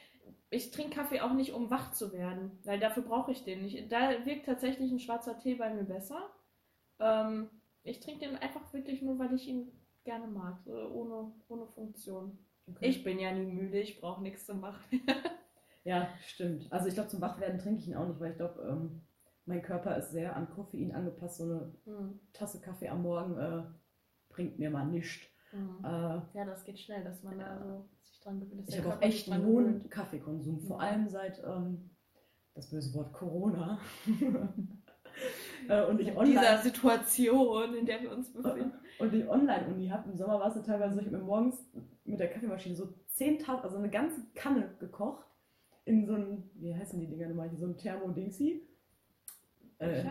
ich 0.49 0.71
trinke 0.71 0.97
Kaffee 0.97 1.21
auch 1.21 1.35
nicht, 1.35 1.53
um 1.53 1.69
wach 1.71 1.93
zu 1.93 2.15
werden, 2.15 2.59
weil 2.65 2.81
dafür 2.81 3.03
brauche 3.03 3.31
ich 3.31 3.45
den 3.45 3.61
nicht. 3.61 3.93
Da 3.93 4.25
wirkt 4.25 4.47
tatsächlich 4.47 4.91
ein 4.91 5.01
schwarzer 5.01 5.39
Tee 5.39 5.57
bei 5.57 5.69
mir 5.75 5.85
besser. 5.85 6.31
Ähm, 6.99 7.51
ich 7.85 8.01
trinke 8.01 8.27
den 8.27 8.37
einfach 8.37 8.73
wirklich 8.73 9.03
nur, 9.03 9.19
weil 9.19 9.35
ich 9.35 9.47
ihn 9.49 9.73
gerne 10.05 10.27
mag, 10.27 10.61
so 10.65 10.73
ohne, 10.73 11.33
ohne 11.49 11.67
Funktion. 11.69 12.39
Okay. 12.71 12.89
Ich 12.89 13.05
bin 13.05 13.19
ja 13.19 13.33
nie 13.33 13.47
müde, 13.47 13.81
ich 13.81 14.01
brauche 14.01 14.23
nichts 14.23 14.47
zu 14.47 14.55
machen. 14.55 14.85
Ja, 15.85 16.09
stimmt. 16.27 16.71
Also 16.73 16.89
ich 16.89 16.95
glaube, 16.95 17.09
zum 17.09 17.21
Wachwerden 17.21 17.59
trinke 17.59 17.81
ich 17.81 17.89
ihn 17.89 17.97
auch 17.97 18.07
nicht, 18.07 18.21
weil 18.21 18.33
ich 18.33 18.37
glaube, 18.37 18.61
ähm, 18.63 19.01
mein 19.47 19.63
Körper 19.63 19.97
ist 19.97 20.11
sehr 20.11 20.37
an 20.37 20.51
Koffein 20.51 20.93
angepasst. 20.95 21.39
So 21.39 21.45
eine 21.45 21.75
Hm, 21.87 22.19
Tasse 22.33 22.61
Kaffee 22.61 22.89
am 22.89 23.03
Morgen 23.03 23.39
äh, 23.39 23.65
bringt 24.29 24.59
mir 24.59 24.71
mal 24.71 24.87
nichts. 24.87 25.27
hm. 25.51 25.85
Äh, 25.85 26.21
Ja, 26.35 26.45
das 26.45 26.65
geht 26.65 26.79
schnell, 26.79 27.05
dass 27.05 27.23
man 27.23 27.39
da 27.39 27.59
so 27.65 27.89
sich 28.03 28.21
dran 28.21 28.41
gewöhnt. 28.41 28.67
dass 28.67 28.75
ich 28.75 28.79
habe 28.85 28.95
auch 28.97 29.03
echt 29.03 29.31
einen 29.33 29.45
hohen. 29.47 29.91
Kaffeekonsum, 29.91 30.61
vor 30.61 30.81
Ja. 30.81 30.89
allem 30.89 31.09
seit 31.09 31.43
ähm, 31.45 31.91
das 32.55 32.71
böse 32.71 32.95
Wort 32.95 33.13
Corona. 33.13 33.81
äh, 35.69 35.85
und 35.87 36.01
ich 36.01 36.09
In 36.09 36.17
online 36.17 36.41
dieser 36.41 36.59
Situation, 36.59 37.75
in 37.75 37.87
der 37.87 38.03
wir 38.03 38.13
uns 38.13 38.33
befinden. 38.33 38.73
und 38.99 39.15
ich 39.15 39.29
Online-Uni 39.29 39.89
habe. 39.89 40.11
Im 40.11 40.17
Sommer 40.17 40.41
war 40.41 40.55
es 40.55 40.65
teilweise 40.65 40.95
so, 40.95 41.01
ich 41.01 41.07
habe 41.07 41.19
mir 41.19 41.25
morgens 41.25 41.57
mit 42.05 42.19
der 42.19 42.31
Kaffeemaschine 42.31 42.75
so 42.75 42.95
zehn 43.09 43.39
Tassen, 43.39 43.65
also 43.65 43.77
eine 43.77 43.91
ganze 43.91 44.23
Kanne 44.35 44.75
gekocht 44.81 45.25
in 45.85 46.07
so 46.07 46.15
ein, 46.15 46.51
wie 46.55 46.75
heißen 46.75 47.01
die 47.01 47.07
Dinger 47.07 47.29
nochmal, 47.29 47.49
hier, 47.49 47.59
so 47.59 47.67
ein 47.67 47.77
Thermodingsi. 47.77 48.63
Äh? 49.79 50.05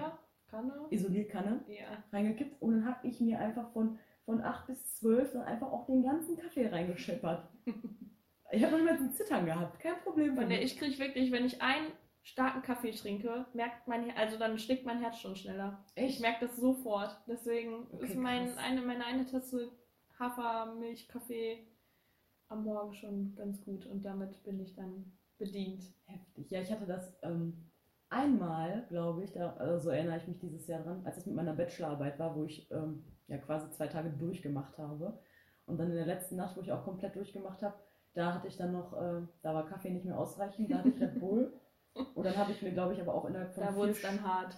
Kanne? 0.49 0.73
Isolierkanne 0.89 1.61
Ja. 1.67 2.03
reingekippt 2.11 2.61
und 2.61 2.71
dann 2.71 2.85
habe 2.85 3.05
ich 3.07 3.19
mir 3.19 3.39
einfach 3.39 3.69
von, 3.73 3.99
von 4.25 4.41
8 4.41 4.67
bis 4.67 4.95
12 4.99 5.33
dann 5.33 5.41
einfach 5.43 5.71
auch 5.71 5.85
den 5.85 6.03
ganzen 6.03 6.37
Kaffee 6.37 6.67
reingescheppert. 6.67 7.49
ich 8.51 8.63
habe 8.63 8.77
noch 8.77 8.85
mal 8.85 8.97
zum 8.97 9.11
Zittern 9.13 9.45
gehabt, 9.45 9.79
kein 9.79 9.99
Problem. 10.03 10.37
Und 10.37 10.47
mich. 10.47 10.61
ich 10.61 10.77
kriege 10.79 10.97
wirklich, 10.99 11.31
wenn 11.31 11.45
ich 11.45 11.61
einen 11.61 11.91
starken 12.27 12.61
Kaffee 12.61 12.91
trinke, 12.91 13.45
merkt 13.53 13.87
mein 13.87 14.11
also 14.17 14.37
dann 14.37 14.59
schlägt 14.59 14.85
mein 14.85 14.99
Herz 14.99 15.17
schon 15.17 15.35
schneller. 15.35 15.85
Ich 15.95 16.19
merke 16.19 16.45
das 16.47 16.57
sofort. 16.57 17.17
Deswegen 17.25 17.87
Okay, 17.91 18.05
ist 18.05 18.15
mein, 18.15 18.47
krass. 18.47 18.57
eine, 18.57 18.81
meine 18.81 19.05
eine 19.05 19.25
Tasse 19.25 19.71
Hafermilch, 20.19 21.07
Kaffee 21.07 21.65
am 22.49 22.63
Morgen 22.65 22.93
schon 22.93 23.33
ganz 23.35 23.63
gut 23.63 23.85
und 23.85 24.03
damit 24.03 24.43
bin 24.43 24.59
ich 24.59 24.75
dann 24.75 25.17
bedient. 25.37 25.83
Heftig. 26.05 26.49
Ja, 26.51 26.61
ich 26.61 26.71
hatte 26.71 26.85
das 26.85 27.13
ähm, 27.21 27.69
einmal, 28.09 28.85
glaube 28.89 29.23
ich, 29.23 29.31
da, 29.31 29.53
also 29.53 29.85
so 29.85 29.89
erinnere 29.89 30.17
ich 30.17 30.27
mich 30.27 30.39
dieses 30.39 30.67
Jahr 30.67 30.81
dran, 30.81 31.05
als 31.05 31.17
es 31.17 31.25
mit 31.25 31.35
meiner 31.35 31.53
Bachelorarbeit 31.53 32.19
war, 32.19 32.35
wo 32.35 32.43
ich 32.43 32.69
ähm, 32.71 33.05
ja 33.27 33.37
quasi 33.37 33.69
zwei 33.71 33.87
Tage 33.87 34.09
durchgemacht 34.09 34.77
habe. 34.77 35.17
Und 35.65 35.77
dann 35.77 35.89
in 35.89 35.95
der 35.95 36.05
letzten 36.05 36.35
Nacht, 36.35 36.57
wo 36.57 36.61
ich 36.61 36.71
auch 36.71 36.83
komplett 36.83 37.15
durchgemacht 37.15 37.61
habe, 37.61 37.75
da 38.13 38.33
hatte 38.33 38.47
ich 38.47 38.57
dann 38.57 38.71
noch, 38.73 38.93
äh, 38.93 39.21
da 39.43 39.53
war 39.53 39.65
Kaffee 39.65 39.91
nicht 39.91 40.05
mehr 40.05 40.17
ausreichend, 40.17 40.71
da 40.71 40.79
hatte 40.79 40.89
ich 40.89 40.99
Red 41.01 41.19
Bull. 41.19 41.53
Und 42.15 42.25
dann 42.25 42.35
habe 42.37 42.51
ich 42.51 42.61
mir, 42.61 42.71
glaube 42.71 42.93
ich, 42.93 43.01
aber 43.01 43.13
auch 43.13 43.25
innerhalb 43.25 43.53
von 43.53 43.63
Da 43.63 43.69
vier, 43.69 43.77
wurde 43.77 43.91
es 43.91 44.01
dann 44.01 44.21
hart. 44.23 44.55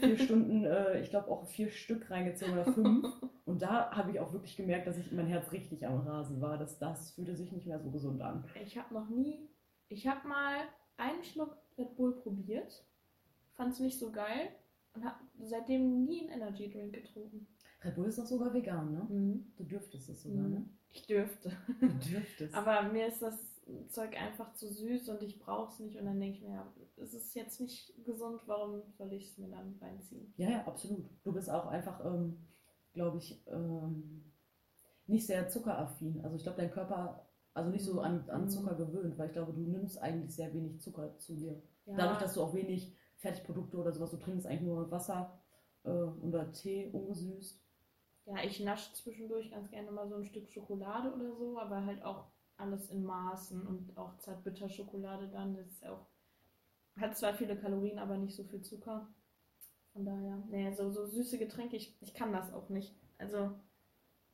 vier 0.00 0.18
Stunden, 0.24 0.64
äh, 0.64 1.00
ich 1.00 1.10
glaube 1.10 1.28
auch 1.30 1.44
vier 1.46 1.68
Stück 1.70 2.10
reingezogen 2.10 2.54
oder 2.54 2.72
fünf. 2.72 3.06
Und 3.44 3.62
da 3.62 3.90
habe 3.90 4.10
ich 4.12 4.20
auch 4.20 4.32
wirklich 4.32 4.56
gemerkt, 4.56 4.86
dass 4.86 4.98
ich 4.98 5.12
mein 5.12 5.26
Herz 5.26 5.52
richtig 5.52 5.86
am 5.86 6.00
Rasen 6.00 6.40
war. 6.40 6.58
Das, 6.58 6.78
das 6.78 7.12
fühlte 7.12 7.34
sich 7.36 7.52
nicht 7.52 7.66
mehr 7.66 7.80
so 7.80 7.90
gesund 7.90 8.22
an. 8.22 8.44
Ich 8.64 8.78
habe 8.78 8.94
noch 8.94 9.08
nie, 9.08 9.48
ich 9.88 10.06
habe 10.06 10.26
mal 10.26 10.56
einen 10.96 11.22
Schluck 11.24 11.56
Red 11.76 11.96
Bull 11.96 12.14
probiert, 12.20 12.84
fand 13.54 13.72
es 13.72 13.80
nicht 13.80 13.98
so 13.98 14.10
geil 14.12 14.48
und 14.94 15.04
habe 15.04 15.16
seitdem 15.40 16.04
nie 16.04 16.20
einen 16.30 16.42
Energy 16.42 16.70
Drink 16.70 16.92
getrunken. 16.94 17.46
Red 17.84 17.96
Bull 17.96 18.06
ist 18.06 18.18
doch 18.18 18.26
sogar 18.26 18.54
vegan, 18.54 18.92
ne? 18.92 19.40
Du 19.56 19.64
dürftest 19.64 20.08
es 20.08 20.22
sogar, 20.22 20.48
ne? 20.48 20.64
Ich 20.90 21.06
dürfte. 21.06 21.50
Du 21.80 21.88
dürftest. 21.88 22.54
Aber 22.54 22.82
mir 22.92 23.06
ist 23.06 23.22
das 23.22 23.51
Zeug 23.88 24.16
einfach 24.20 24.52
zu 24.54 24.68
süß 24.72 25.08
und 25.10 25.22
ich 25.22 25.38
brauche 25.38 25.72
es 25.72 25.78
nicht. 25.80 25.98
Und 25.98 26.06
dann 26.06 26.20
denke 26.20 26.38
ich 26.38 26.42
mir, 26.42 26.54
ja, 26.54 26.72
es 26.96 27.14
ist 27.14 27.34
jetzt 27.34 27.60
nicht 27.60 27.92
gesund, 28.04 28.42
warum 28.46 28.82
soll 28.98 29.12
ich 29.12 29.30
es 29.30 29.38
mir 29.38 29.48
dann 29.48 29.78
reinziehen? 29.80 30.34
Ja, 30.36 30.50
ja, 30.50 30.64
absolut. 30.66 31.06
Du 31.24 31.32
bist 31.32 31.50
auch 31.50 31.66
einfach, 31.66 32.04
ähm, 32.04 32.38
glaube 32.94 33.18
ich, 33.18 33.42
ähm, 33.48 34.32
nicht 35.06 35.26
sehr 35.26 35.48
zuckeraffin. 35.48 36.20
Also 36.24 36.36
ich 36.36 36.42
glaube, 36.44 36.58
dein 36.60 36.70
Körper, 36.70 37.26
also 37.54 37.70
nicht 37.70 37.84
so 37.84 38.00
an, 38.00 38.28
an 38.30 38.48
Mhm. 38.48 38.48
Zucker 38.48 38.74
gewöhnt, 38.76 39.18
weil 39.18 39.28
ich 39.28 39.32
glaube, 39.34 39.52
du 39.52 39.62
nimmst 39.62 39.98
eigentlich 40.02 40.34
sehr 40.34 40.52
wenig 40.54 40.80
Zucker 40.80 41.18
zu 41.18 41.36
dir. 41.36 41.62
Ja, 41.86 41.94
Dadurch, 41.96 42.18
dass 42.18 42.34
du 42.34 42.42
auch 42.42 42.54
wenig 42.54 42.96
Fertigprodukte 43.18 43.76
oder 43.78 43.92
sowas, 43.92 44.10
du 44.10 44.18
trinkst 44.18 44.46
eigentlich 44.46 44.62
nur 44.62 44.90
Wasser 44.90 45.40
äh, 45.84 45.90
oder 45.90 46.52
Tee 46.52 46.88
ungesüßt. 46.92 47.60
ja, 48.26 48.42
ich 48.44 48.58
nasche 48.60 48.92
zwischendurch 48.94 49.50
ganz 49.52 49.70
gerne 49.70 49.90
mal 49.92 50.08
so 50.08 50.16
ein 50.16 50.24
Stück 50.24 50.50
Schokolade 50.50 51.12
oder 51.14 51.34
so, 51.36 51.58
aber 51.58 51.84
halt 51.86 52.04
auch 52.04 52.31
alles 52.56 52.90
in 52.90 53.04
Maßen 53.04 53.66
und 53.66 53.96
auch 53.96 54.18
Zartbitterschokolade 54.18 55.28
dann. 55.28 55.54
Das 55.54 55.66
ist 55.66 55.86
auch, 55.86 56.06
hat 56.96 57.16
zwar 57.16 57.34
viele 57.34 57.56
Kalorien, 57.56 57.98
aber 57.98 58.16
nicht 58.16 58.36
so 58.36 58.44
viel 58.44 58.62
Zucker. 58.62 59.08
Von 59.92 60.04
daher, 60.04 60.42
nee, 60.48 60.72
so, 60.72 60.90
so 60.90 61.06
süße 61.06 61.38
Getränke, 61.38 61.76
ich, 61.76 61.96
ich 62.00 62.14
kann 62.14 62.32
das 62.32 62.52
auch 62.52 62.68
nicht. 62.70 62.94
Also, 63.18 63.52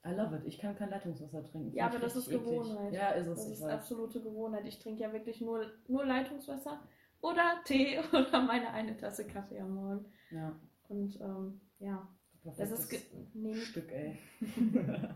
I 0.07 0.11
love 0.11 0.37
it. 0.37 0.43
Ich 0.47 0.59
kann 0.59 0.77
kein 0.77 0.91
Leitungswasser 0.91 1.45
trinken. 1.45 1.75
Ja, 1.75 1.87
aber 1.87 1.99
das 1.99 2.15
ist 2.15 2.29
eklig. 2.29 2.45
Gewohnheit. 2.45 2.93
Ja, 2.93 3.11
ist 3.11 3.27
es. 3.27 3.39
das 3.39 3.53
ist 3.53 3.63
weiß. 3.63 3.73
absolute 3.73 4.23
Gewohnheit. 4.23 4.67
Ich 4.67 4.79
trinke 4.79 5.03
ja 5.03 5.13
wirklich 5.13 5.41
nur, 5.41 5.67
nur 5.89 6.07
Leitungswasser 6.07 6.81
oder 7.21 7.61
Tee 7.65 7.99
oder 8.13 8.43
meine 8.43 8.71
eine 8.71 8.97
Tasse 8.97 9.27
Kaffee 9.27 9.61
am 9.61 9.75
Morgen. 9.75 10.07
Ja, 10.31 10.59
Und 10.89 11.21
ähm, 11.21 11.61
ja, 11.81 12.09
das 12.45 12.71
ist. 12.71 13.11
Nee, 13.35 13.57
Stück, 13.57 13.91
ey. 13.93 14.19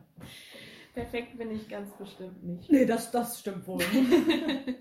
perfekt 0.92 1.38
bin 1.38 1.50
ich 1.50 1.68
ganz 1.68 1.92
bestimmt 1.96 2.42
nicht. 2.42 2.68
nee, 2.68 2.86
das, 2.86 3.10
das 3.10 3.40
stimmt 3.40 3.66
wohl. 3.66 3.82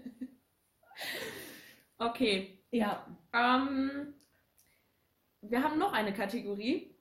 okay. 2.00 2.60
ja, 2.72 3.06
Ähm, 3.34 4.14
wir 5.42 5.64
haben 5.64 5.80
noch 5.80 5.94
eine 5.94 6.14
Kategorie. 6.14 6.96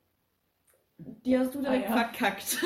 Die 0.97 1.37
hast 1.37 1.55
du 1.55 1.61
direkt 1.61 1.89
Ah, 1.89 1.89
ja. 1.89 1.91
verkackt. 1.91 2.57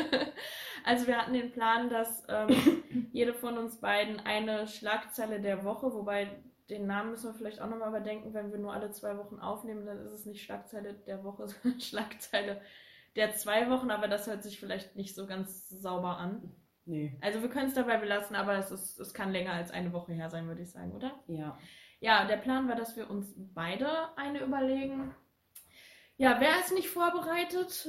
also 0.84 1.06
wir 1.06 1.16
hatten 1.18 1.32
den 1.32 1.50
Plan, 1.52 1.88
dass 1.90 2.24
ähm, 2.28 2.48
jede 3.12 3.34
von 3.34 3.58
uns 3.58 3.80
beiden 3.80 4.20
eine 4.20 4.66
Schlagzeile 4.68 5.40
der 5.40 5.64
Woche, 5.64 5.92
wobei 5.92 6.28
den 6.70 6.86
Namen 6.86 7.10
müssen 7.10 7.30
wir 7.30 7.34
vielleicht 7.34 7.60
auch 7.60 7.68
nochmal 7.68 7.88
überdenken, 7.90 8.32
wenn 8.34 8.50
wir 8.50 8.58
nur 8.58 8.72
alle 8.72 8.90
zwei 8.90 9.16
Wochen 9.18 9.38
aufnehmen, 9.38 9.84
dann 9.86 9.98
ist 10.04 10.12
es 10.12 10.26
nicht 10.26 10.42
Schlagzeile 10.42 10.94
der 10.94 11.22
Woche, 11.24 11.46
sondern 11.48 11.80
Schlagzeile 11.80 12.60
der 13.16 13.34
zwei 13.34 13.70
Wochen, 13.70 13.90
aber 13.90 14.08
das 14.08 14.26
hört 14.26 14.42
sich 14.42 14.58
vielleicht 14.58 14.96
nicht 14.96 15.14
so 15.14 15.26
ganz 15.26 15.68
sauber 15.68 16.18
an. 16.18 16.52
nee. 16.84 17.16
Also 17.20 17.42
wir 17.42 17.48
können 17.48 17.68
es 17.68 17.74
dabei 17.74 17.96
belassen, 17.98 18.36
aber 18.36 18.58
es, 18.58 18.70
ist, 18.70 18.98
es 18.98 19.14
kann 19.14 19.32
länger 19.32 19.52
als 19.52 19.70
eine 19.70 19.92
Woche 19.92 20.12
her 20.12 20.30
sein, 20.30 20.46
würde 20.46 20.62
ich 20.62 20.70
sagen, 20.70 20.92
oder? 20.92 21.12
Ja. 21.28 21.58
Ja, 22.00 22.26
der 22.26 22.36
Plan 22.36 22.68
war, 22.68 22.76
dass 22.76 22.96
wir 22.96 23.08
uns 23.08 23.32
beide 23.36 23.88
eine 24.16 24.40
überlegen. 24.40 25.14
Ja, 26.16 26.36
wer 26.38 26.60
ist 26.60 26.72
nicht 26.72 26.88
vorbereitet? 26.88 27.88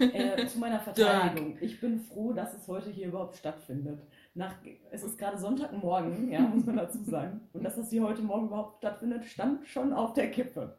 Äh, 0.00 0.46
zu 0.46 0.58
meiner 0.58 0.80
Verteidigung. 0.80 1.58
Ich 1.60 1.80
bin 1.80 2.00
froh, 2.00 2.32
dass 2.32 2.54
es 2.54 2.66
heute 2.66 2.90
hier 2.90 3.08
überhaupt 3.08 3.36
stattfindet. 3.36 4.02
Nach, 4.36 4.54
es 4.90 5.02
ist 5.02 5.18
gerade 5.18 5.38
Sonntagmorgen, 5.38 6.30
ja, 6.30 6.40
muss 6.40 6.66
man 6.66 6.76
dazu 6.76 7.02
sagen. 7.02 7.40
Und 7.54 7.64
dass 7.64 7.76
das 7.76 7.88
hier 7.88 8.02
heute 8.02 8.20
Morgen 8.20 8.48
überhaupt 8.48 8.76
stattfindet, 8.78 9.24
stand 9.24 9.66
schon 9.66 9.94
auf 9.94 10.12
der 10.12 10.30
Kippe. 10.30 10.78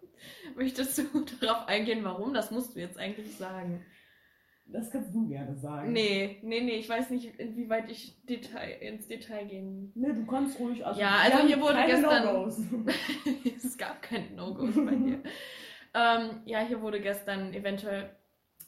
Möchtest 0.55 0.99
du 0.99 1.03
darauf 1.41 1.67
eingehen, 1.67 2.03
warum? 2.03 2.35
Das 2.35 2.51
musst 2.51 2.75
du 2.75 2.79
jetzt 2.79 2.99
eigentlich 2.99 3.35
sagen. 3.35 3.83
Das 4.67 4.91
kannst 4.91 5.15
du 5.15 5.27
gerne 5.27 5.55
sagen. 5.55 5.91
Nee, 5.91 6.37
nee, 6.43 6.61
nee, 6.61 6.75
ich 6.75 6.87
weiß 6.87 7.09
nicht, 7.09 7.39
inwieweit 7.39 7.89
ich 7.89 8.23
Detail, 8.25 8.69
ins 8.81 9.07
Detail 9.07 9.45
gehen. 9.45 9.91
Nee, 9.95 10.13
du 10.13 10.25
kannst 10.27 10.59
ruhig. 10.59 10.85
Also, 10.85 10.99
Ja, 10.99 11.15
also 11.23 11.47
hier 11.47 11.59
wurde 11.59 11.83
gestern- 11.87 12.25
No-Gos. 12.25 12.59
es 13.65 13.77
gab 13.77 14.01
keine 14.03 14.29
No-Gos 14.35 14.75
bei 14.75 14.93
dir. 14.95 15.23
ähm, 15.95 16.41
ja, 16.45 16.59
hier 16.59 16.81
wurde 16.81 17.01
gestern 17.01 17.53
eventuell 17.53 18.09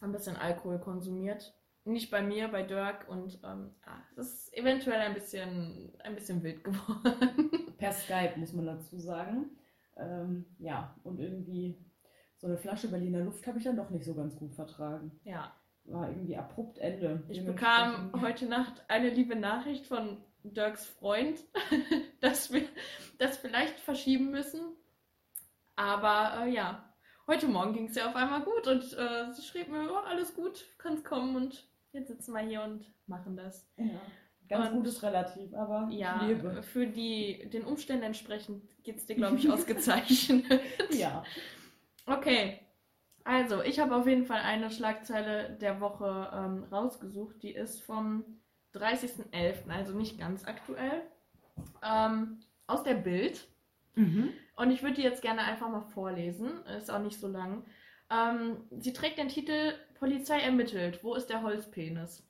ein 0.02 0.12
bisschen 0.12 0.36
Alkohol 0.36 0.80
konsumiert. 0.80 1.54
Nicht 1.90 2.12
bei 2.12 2.22
mir, 2.22 2.48
bei 2.50 2.62
Dirk 2.62 3.08
und 3.10 3.40
ähm, 3.44 3.72
ah, 3.86 3.98
es 4.16 4.28
ist 4.46 4.58
eventuell 4.58 5.00
ein 5.00 5.16
bisschen, 5.16 5.92
ein 6.04 6.14
bisschen 6.16 6.44
wild 6.44 6.64
geworden. 6.64 7.74
per 7.78 7.92
Skype, 7.92 8.38
muss 8.38 8.54
man 8.54 8.68
dazu 8.68 9.00
sagen. 9.00 9.58
Ähm, 9.98 10.46
ja, 10.60 10.96
und 11.04 11.20
irgendwie 11.20 11.78
so 12.38 12.48
eine 12.48 12.58
Flasche 12.58 12.90
Berliner 12.90 13.22
Luft 13.22 13.46
habe 13.48 13.58
ich 13.58 13.64
dann 13.64 13.76
doch 13.76 13.90
nicht 13.90 14.06
so 14.06 14.14
ganz 14.14 14.36
gut 14.36 14.54
vertragen. 14.54 15.20
ja, 15.24 15.52
War 15.86 16.10
irgendwie 16.10 16.38
abrupt 16.38 16.78
Ende. 16.78 17.24
ich 17.28 17.44
bekam 17.44 18.12
heute 18.22 18.46
Nacht 18.46 18.86
eine 18.88 19.10
liebe 19.10 19.36
Nachricht 19.36 19.88
von 19.88 20.24
Dirks 20.44 20.86
Freund, 20.86 21.44
dass 22.22 22.54
wir 22.54 22.64
das 23.18 23.38
vielleicht 23.38 23.80
verschieben 23.80 24.32
müssen. 24.32 24.62
Aber 25.76 26.46
äh, 26.46 26.52
ja. 26.52 26.94
heute 27.28 27.48
Morgen 27.48 27.74
ging 27.74 27.88
es 27.88 27.96
ja 27.96 28.08
auf 28.10 28.16
einmal 28.16 28.44
gut 28.44 28.68
und 28.68 28.84
äh, 28.94 29.34
sie 29.34 29.42
schrieb 29.42 29.70
mir, 29.70 29.92
oh, 29.92 29.98
alles 30.08 30.36
gut, 30.36 30.66
kannst 30.78 31.04
kommen 31.04 31.36
und 31.36 31.69
jetzt 31.94 32.08
sitzen 32.08 32.34
wir 32.34 32.42
hier 32.42 32.62
und 32.64 32.86
machen 33.08 33.36
das. 33.38 33.68
Ja. 33.78 34.02
Ganz 34.48 34.70
Und- 34.70 34.78
gutes 34.78 35.04
Relativ, 35.04 35.54
aber 35.54 35.88
Ja, 35.92 36.22
ich 36.24 36.28
lebe. 36.30 36.64
für 36.64 36.88
die, 36.88 37.48
den 37.52 37.64
Umständen 37.66 38.04
entsprechend 38.04 38.64
geht 38.84 38.98
es 38.98 39.06
dir, 39.06 39.16
glaube 39.16 39.38
ich, 39.38 39.50
ausgezeichnet. 39.52 40.46
Ja. 40.92 41.24
Okay, 42.08 42.60
also 43.24 43.62
ich 43.62 43.80
habe 43.80 43.96
auf 43.96 44.08
jeden 44.08 44.26
Fall 44.26 44.40
eine 44.42 44.72
Schlagzeile 44.72 45.52
der 45.62 45.80
Woche 45.80 46.30
ähm, 46.34 46.64
rausgesucht. 46.72 47.44
Die 47.44 47.52
ist 47.54 47.82
vom 47.84 48.24
30.11., 48.74 49.70
also 49.70 49.96
nicht 49.96 50.18
ganz 50.20 50.46
aktuell, 50.46 51.04
ähm, 51.84 52.40
aus 52.66 52.84
der 52.84 52.96
Bild. 52.96 53.48
Mhm. 53.96 54.30
Und 54.56 54.72
ich 54.72 54.82
würde 54.82 54.96
die 54.96 55.04
jetzt 55.04 55.22
gerne 55.22 55.42
einfach 55.42 55.70
mal 55.70 55.82
vorlesen. 55.94 56.66
Ist 56.78 56.90
auch 56.90 57.02
nicht 57.02 57.20
so 57.20 57.28
lang. 57.28 57.66
Ähm, 58.10 58.58
sie 58.80 58.94
trägt 58.94 59.20
den 59.20 59.28
Titel 59.28 59.74
Polizei 60.00 60.40
ermittelt. 60.40 61.04
Wo 61.04 61.16
ist 61.16 61.28
der 61.28 61.44
Holzpenis? 61.44 62.26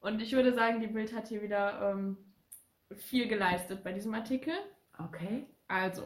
Und 0.00 0.22
ich 0.22 0.32
würde 0.32 0.52
sagen, 0.52 0.80
die 0.80 0.86
Bild 0.86 1.14
hat 1.14 1.28
hier 1.28 1.42
wieder 1.42 1.90
ähm, 1.90 2.16
viel 2.94 3.28
geleistet 3.28 3.82
bei 3.82 3.92
diesem 3.92 4.14
Artikel. 4.14 4.54
Okay. 4.98 5.46
Also, 5.66 6.04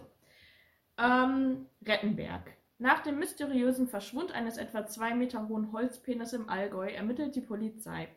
ähm, 0.99 1.67
Rettenberg. 1.85 2.53
Nach 2.79 3.01
dem 3.01 3.19
mysteriösen 3.19 3.87
Verschwund 3.87 4.33
eines 4.33 4.57
etwa 4.57 4.87
zwei 4.87 5.15
Meter 5.15 5.49
hohen 5.49 5.73
Holzpenis 5.73 6.33
im 6.33 6.49
Allgäu 6.49 6.89
ermittelt 6.89 7.37
die 7.37 7.41
Polizei. 7.41 8.09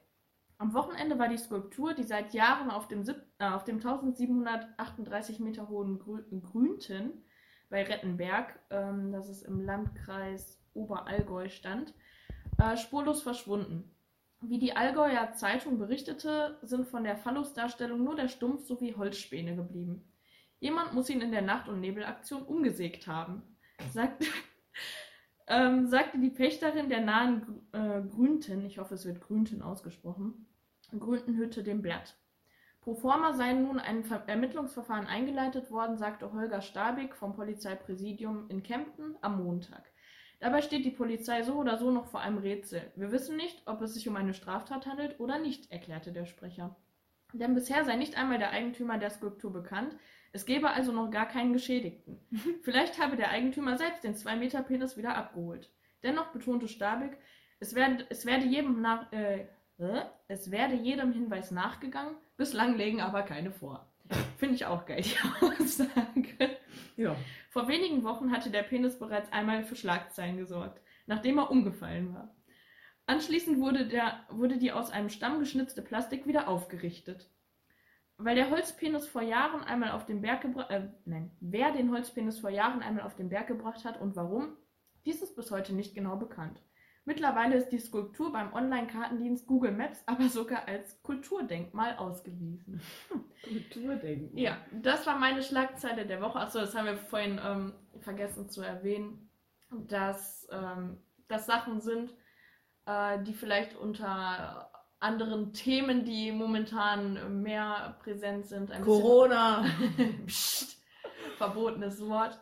Am 0.57 0.73
Wochenende 0.73 1.19
war 1.19 1.27
die 1.27 1.37
Skulptur, 1.37 1.93
die 1.93 2.03
seit 2.03 2.33
Jahren 2.33 2.71
auf 2.71 2.87
dem, 2.87 3.03
äh, 3.39 3.45
auf 3.45 3.65
dem 3.65 3.79
1738 3.79 5.39
Meter 5.39 5.67
hohen 5.67 5.99
Grü 5.99 6.23
Grünten 6.41 7.25
bei 7.69 7.83
Rettenberg, 7.83 8.57
ähm, 8.69 9.11
das 9.11 9.27
ist 9.27 9.43
im 9.43 9.59
Landkreis 9.59 10.59
Oberallgäu 10.73 11.49
stand, 11.49 11.93
äh, 12.57 12.77
spurlos 12.77 13.21
verschwunden. 13.21 13.91
Wie 14.41 14.59
die 14.59 14.75
Allgäuer 14.75 15.33
Zeitung 15.33 15.79
berichtete, 15.79 16.59
sind 16.61 16.87
von 16.87 17.03
der 17.03 17.17
Phallusdarstellung 17.17 18.03
nur 18.03 18.15
der 18.15 18.27
Stumpf 18.27 18.65
sowie 18.65 18.95
Holzspäne 18.95 19.55
geblieben. 19.55 20.11
Jemand 20.59 20.93
muss 20.93 21.09
ihn 21.09 21.21
in 21.21 21.31
der 21.31 21.41
Nacht- 21.41 21.67
und 21.67 21.79
Nebelaktion 21.79 22.43
umgesägt 22.43 23.07
haben, 23.07 23.43
sagt, 23.91 24.25
ähm, 25.47 25.87
sagte 25.87 26.19
die 26.19 26.29
Pächterin 26.29 26.89
der 26.89 27.01
nahen 27.01 27.67
äh, 27.71 28.01
Grünten, 28.01 28.65
ich 28.65 28.77
hoffe 28.77 28.95
es 28.95 29.05
wird 29.05 29.21
Grünten 29.21 29.61
ausgesprochen, 29.61 30.47
Grüntenhütte 30.97 31.63
dem 31.63 31.81
Blatt. 31.81 32.15
Pro 32.81 32.93
forma 32.93 33.33
sei 33.33 33.53
nun 33.53 33.79
ein 33.79 34.03
Ver 34.03 34.23
Ermittlungsverfahren 34.27 35.07
eingeleitet 35.07 35.71
worden, 35.71 35.97
sagte 35.97 36.31
Holger 36.31 36.61
Stabig 36.61 37.15
vom 37.15 37.35
Polizeipräsidium 37.35 38.47
in 38.49 38.61
Kempten 38.61 39.17
am 39.21 39.43
Montag. 39.43 39.91
Dabei 40.39 40.61
steht 40.61 40.85
die 40.85 40.91
Polizei 40.91 41.43
so 41.43 41.55
oder 41.55 41.77
so 41.77 41.91
noch 41.91 42.07
vor 42.07 42.19
einem 42.19 42.37
Rätsel. 42.37 42.91
Wir 42.95 43.11
wissen 43.11 43.37
nicht, 43.37 43.61
ob 43.65 43.81
es 43.81 43.93
sich 43.93 44.07
um 44.07 44.15
eine 44.15 44.33
Straftat 44.33 44.85
handelt 44.85 45.19
oder 45.19 45.39
nicht, 45.39 45.71
erklärte 45.71 46.11
der 46.11 46.25
Sprecher. 46.25 46.75
Denn 47.33 47.55
bisher 47.55 47.83
sei 47.83 47.95
nicht 47.95 48.17
einmal 48.17 48.37
der 48.37 48.51
Eigentümer 48.51 48.97
der 48.97 49.09
Skulptur 49.09 49.51
bekannt, 49.51 49.95
es 50.31 50.45
gäbe 50.45 50.69
also 50.69 50.91
noch 50.91 51.11
gar 51.11 51.27
keinen 51.27 51.53
Geschädigten. 51.53 52.19
Vielleicht 52.63 53.01
habe 53.01 53.15
der 53.15 53.29
Eigentümer 53.29 53.77
selbst 53.77 54.03
den 54.03 54.15
2-Meter-Penis 54.15 54.97
wieder 54.97 55.15
abgeholt. 55.15 55.71
Dennoch 56.03 56.27
betonte 56.27 56.67
Stabig, 56.67 57.17
es 57.59 57.73
werde, 57.73 58.05
es 58.09 58.25
werde 58.25 58.45
jedem 58.45 58.81
nach, 58.81 59.11
äh, 59.11 59.45
es 60.27 60.51
werde 60.51 60.75
jedem 60.75 61.11
Hinweis 61.13 61.51
nachgegangen, 61.51 62.15
bislang 62.37 62.75
legen 62.75 63.01
aber 63.01 63.23
keine 63.23 63.51
vor. 63.51 63.89
Finde 64.37 64.55
ich 64.55 64.65
auch 64.65 64.85
geil, 64.85 65.01
die 65.01 65.45
Aussage. 65.45 66.57
Ja. 66.97 67.15
Vor 67.55 67.69
wenigen 67.69 68.03
Wochen 68.03 68.33
hatte 68.33 68.49
der 68.49 68.63
Penis 68.63 68.99
bereits 68.99 69.31
einmal 69.31 69.63
für 69.63 69.77
Schlagzeilen 69.77 70.35
gesorgt, 70.35 70.81
nachdem 71.05 71.37
er 71.37 71.49
umgefallen 71.49 72.13
war. 72.13 72.35
Anschließend 73.05 73.61
wurde, 73.61 73.87
der, 73.87 74.25
wurde 74.29 74.57
die 74.57 74.73
aus 74.73 74.91
einem 74.91 75.07
Stamm 75.07 75.39
geschnitzte 75.39 75.81
Plastik 75.81 76.27
wieder 76.27 76.49
aufgerichtet. 76.49 77.31
Weil 78.17 78.35
der 78.35 78.49
Holzpenis 78.49 79.07
vor 79.07 79.21
Jahren 79.21 79.63
einmal 79.63 79.91
auf 79.91 80.05
den 80.05 80.21
Berg 80.21 80.41
gebracht, 80.41 80.69
äh, 80.69 80.89
nein, 81.05 81.31
wer 81.39 81.71
den 81.71 81.91
Holzpenis 81.91 82.39
vor 82.39 82.49
Jahren 82.49 82.81
einmal 82.81 83.05
auf 83.05 83.15
den 83.15 83.29
Berg 83.29 83.47
gebracht 83.47 83.85
hat 83.85 84.01
und 84.01 84.17
warum, 84.17 84.57
dies 85.05 85.21
ist 85.21 85.37
bis 85.37 85.49
heute 85.49 85.73
nicht 85.73 85.95
genau 85.95 86.17
bekannt. 86.17 86.61
Mittlerweile 87.05 87.55
ist 87.55 87.69
die 87.69 87.77
Skulptur 87.77 88.33
beim 88.33 88.51
Online-Kartendienst 88.53 89.45
Google 89.47 89.71
Maps 89.71 90.03
aber 90.07 90.27
sogar 90.27 90.67
als 90.67 91.01
Kulturdenkmal 91.03 91.97
ausgewiesen. 91.97 92.81
Kulturdenken. 93.43 94.37
Ja, 94.37 94.57
das 94.71 95.05
war 95.05 95.17
meine 95.17 95.43
Schlagzeile 95.43 96.05
der 96.05 96.21
Woche. 96.21 96.39
Achso, 96.39 96.59
das 96.59 96.75
haben 96.75 96.87
wir 96.87 96.97
vorhin 96.97 97.39
ähm, 97.43 97.73
vergessen 98.01 98.49
zu 98.49 98.61
erwähnen, 98.61 99.29
dass 99.69 100.47
das 101.27 101.45
Sachen 101.45 101.81
sind, 101.81 102.13
äh, 102.85 103.21
die 103.23 103.33
vielleicht 103.33 103.75
unter 103.75 104.71
anderen 104.99 105.53
Themen, 105.53 106.05
die 106.05 106.31
momentan 106.31 107.41
mehr 107.41 107.97
präsent 108.03 108.47
sind, 108.47 108.71
ein 108.71 108.83
Corona. 108.83 109.65
Psst, 110.25 110.81
verbotenes 111.37 112.05
Wort, 112.07 112.39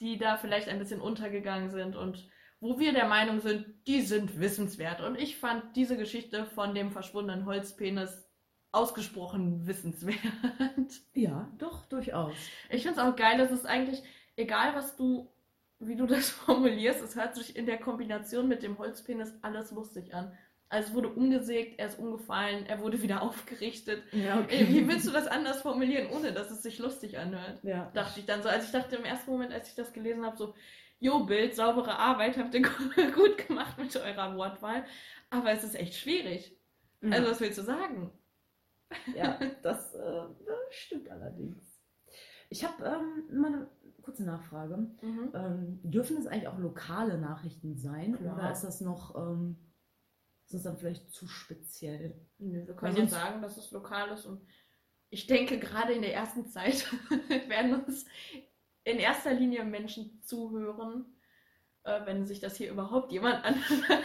die 0.00 0.18
da 0.18 0.36
vielleicht 0.36 0.68
ein 0.68 0.78
bisschen 0.78 1.00
untergegangen 1.00 1.70
sind 1.70 1.96
und 1.96 2.28
wo 2.60 2.78
wir 2.78 2.92
der 2.92 3.06
Meinung 3.06 3.40
sind, 3.40 3.66
die 3.86 4.02
sind 4.02 4.40
wissenswert. 4.40 5.00
Und 5.00 5.16
ich 5.16 5.36
fand 5.36 5.76
diese 5.76 5.96
Geschichte 5.96 6.46
von 6.46 6.74
dem 6.74 6.90
verschwundenen 6.90 7.44
Holzpenis 7.46 8.26
ausgesprochen 8.72 9.66
wissenswert. 9.66 10.16
Ja, 11.14 11.50
doch, 11.58 11.86
durchaus. 11.86 12.34
Ich 12.70 12.82
finde 12.82 13.00
es 13.00 13.06
auch 13.06 13.16
geil, 13.16 13.38
dass 13.38 13.50
es 13.50 13.64
eigentlich, 13.64 14.02
egal 14.36 14.74
was 14.74 14.96
du, 14.96 15.30
wie 15.78 15.96
du 15.96 16.06
das 16.06 16.28
formulierst, 16.44 17.02
es 17.02 17.16
hört 17.16 17.34
sich 17.34 17.56
in 17.56 17.66
der 17.66 17.78
Kombination 17.78 18.48
mit 18.48 18.62
dem 18.62 18.78
Holzpenis 18.78 19.34
alles 19.42 19.70
lustig 19.70 20.14
an. 20.14 20.36
Also 20.68 20.88
es 20.88 20.94
wurde 20.94 21.08
umgesägt, 21.10 21.78
er 21.78 21.86
ist 21.86 21.98
umgefallen, 21.98 22.66
er 22.66 22.80
wurde 22.80 23.00
wieder 23.00 23.22
aufgerichtet. 23.22 24.02
Ja, 24.12 24.44
Ey, 24.48 24.68
Wie 24.68 24.88
willst 24.88 25.06
du 25.06 25.12
das 25.12 25.26
anders 25.26 25.62
formulieren, 25.62 26.08
ohne 26.10 26.32
dass 26.32 26.50
es 26.50 26.62
sich 26.62 26.78
lustig 26.78 27.18
anhört? 27.18 27.62
Ja. 27.62 27.90
Dachte 27.94 28.20
ich 28.20 28.26
dann 28.26 28.42
so. 28.42 28.48
Also 28.48 28.66
ich 28.66 28.72
dachte 28.72 28.96
im 28.96 29.04
ersten 29.04 29.30
Moment, 29.30 29.52
als 29.52 29.68
ich 29.68 29.74
das 29.74 29.92
gelesen 29.92 30.26
habe, 30.26 30.36
so, 30.36 30.54
Jo, 30.98 31.24
Bild, 31.24 31.54
saubere 31.54 31.98
Arbeit, 31.98 32.38
habt 32.38 32.54
ihr 32.54 32.62
gut 33.14 33.46
gemacht 33.46 33.78
mit 33.78 33.94
eurer 33.96 34.36
Wortwahl. 34.36 34.84
Aber 35.30 35.50
es 35.50 35.64
ist 35.64 35.74
echt 35.74 35.94
schwierig. 35.94 36.56
Also 37.10 37.30
was 37.30 37.40
willst 37.40 37.58
du 37.58 37.62
sagen? 37.62 38.10
Ja, 39.14 39.38
das 39.62 39.94
äh, 39.94 40.22
stimmt 40.70 41.10
allerdings. 41.10 41.80
Ich 42.48 42.64
habe 42.64 42.84
ähm, 42.84 43.40
mal 43.40 43.52
eine 43.52 43.70
kurze 44.02 44.24
Nachfrage. 44.24 44.76
Mhm. 45.02 45.30
Ähm, 45.34 45.80
dürfen 45.82 46.16
es 46.16 46.26
eigentlich 46.26 46.48
auch 46.48 46.58
lokale 46.58 47.18
Nachrichten 47.18 47.76
sein 47.76 48.16
Klar. 48.16 48.36
oder 48.36 48.52
ist 48.52 48.62
das 48.62 48.80
noch, 48.80 49.16
ähm, 49.16 49.56
ist 50.44 50.54
das 50.54 50.62
dann 50.62 50.78
vielleicht 50.78 51.10
zu 51.10 51.26
speziell? 51.26 52.14
Nö, 52.38 52.66
wir 52.66 52.74
können 52.74 52.96
ja 52.96 53.06
sagen, 53.06 53.42
dass 53.42 53.56
es 53.56 53.70
lokal 53.72 54.10
ist 54.10 54.26
und 54.26 54.40
ich 55.10 55.26
denke, 55.26 55.58
gerade 55.58 55.92
in 55.92 56.02
der 56.02 56.14
ersten 56.14 56.46
Zeit 56.46 56.86
werden 57.48 57.84
uns 57.84 58.06
in 58.86 58.98
erster 58.98 59.34
Linie 59.34 59.64
Menschen 59.64 60.20
zuhören, 60.22 61.04
äh, 61.84 62.06
wenn 62.06 62.24
sich 62.24 62.40
das 62.40 62.56
hier 62.56 62.70
überhaupt 62.70 63.10
jemand 63.12 63.44
anhört, 63.44 64.04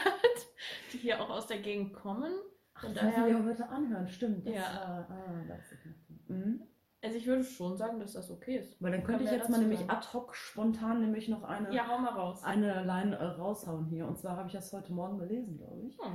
die 0.92 0.98
hier 0.98 1.22
auch 1.22 1.30
aus 1.30 1.48
der 1.48 1.60
Gegend 1.60 1.94
kommen. 1.94 2.34
Ach, 2.74 2.82
Von 2.82 2.94
das 2.94 3.04
müssen 3.04 3.22
daher- 3.22 3.38
wir 3.38 3.46
heute 3.46 3.70
anhören, 3.70 4.08
stimmt. 4.08 4.46
Das, 4.48 4.54
Ja. 4.56 4.62
äh, 4.62 5.14
ah, 5.14 5.44
das 5.48 5.72
ist 5.72 5.86
mhm. 6.30 6.64
Also 7.04 7.18
ich 7.18 7.26
würde 7.26 7.44
schon 7.44 7.78
sagen, 7.78 8.00
dass 8.00 8.14
das 8.14 8.30
okay 8.30 8.58
ist. 8.58 8.80
Weil 8.82 8.92
dann 8.92 9.04
könnte 9.04 9.24
ich 9.24 9.32
jetzt 9.32 9.50
mal 9.50 9.58
nämlich 9.60 9.80
sagen. 9.80 9.90
ad 9.92 10.08
hoc 10.14 10.36
spontan 10.36 11.02
nämlich 11.02 11.30
noch 11.30 11.44
eine, 11.44 11.74
Ja, 11.74 11.88
hau 11.88 11.98
mal 11.98 12.14
raus. 12.14 12.44
eine 12.44 12.84
Line 12.84 13.16
äh, 13.16 13.24
raushauen 13.24 13.86
hier. 13.88 14.06
Und 14.08 14.20
zwar 14.20 14.38
habe 14.38 14.48
ich 14.48 14.54
das 14.54 14.72
heute 14.72 14.94
Morgen 14.94 15.18
gelesen, 15.18 15.58
glaube 15.58 15.82
ich. 15.88 15.98
Oh. 16.00 16.06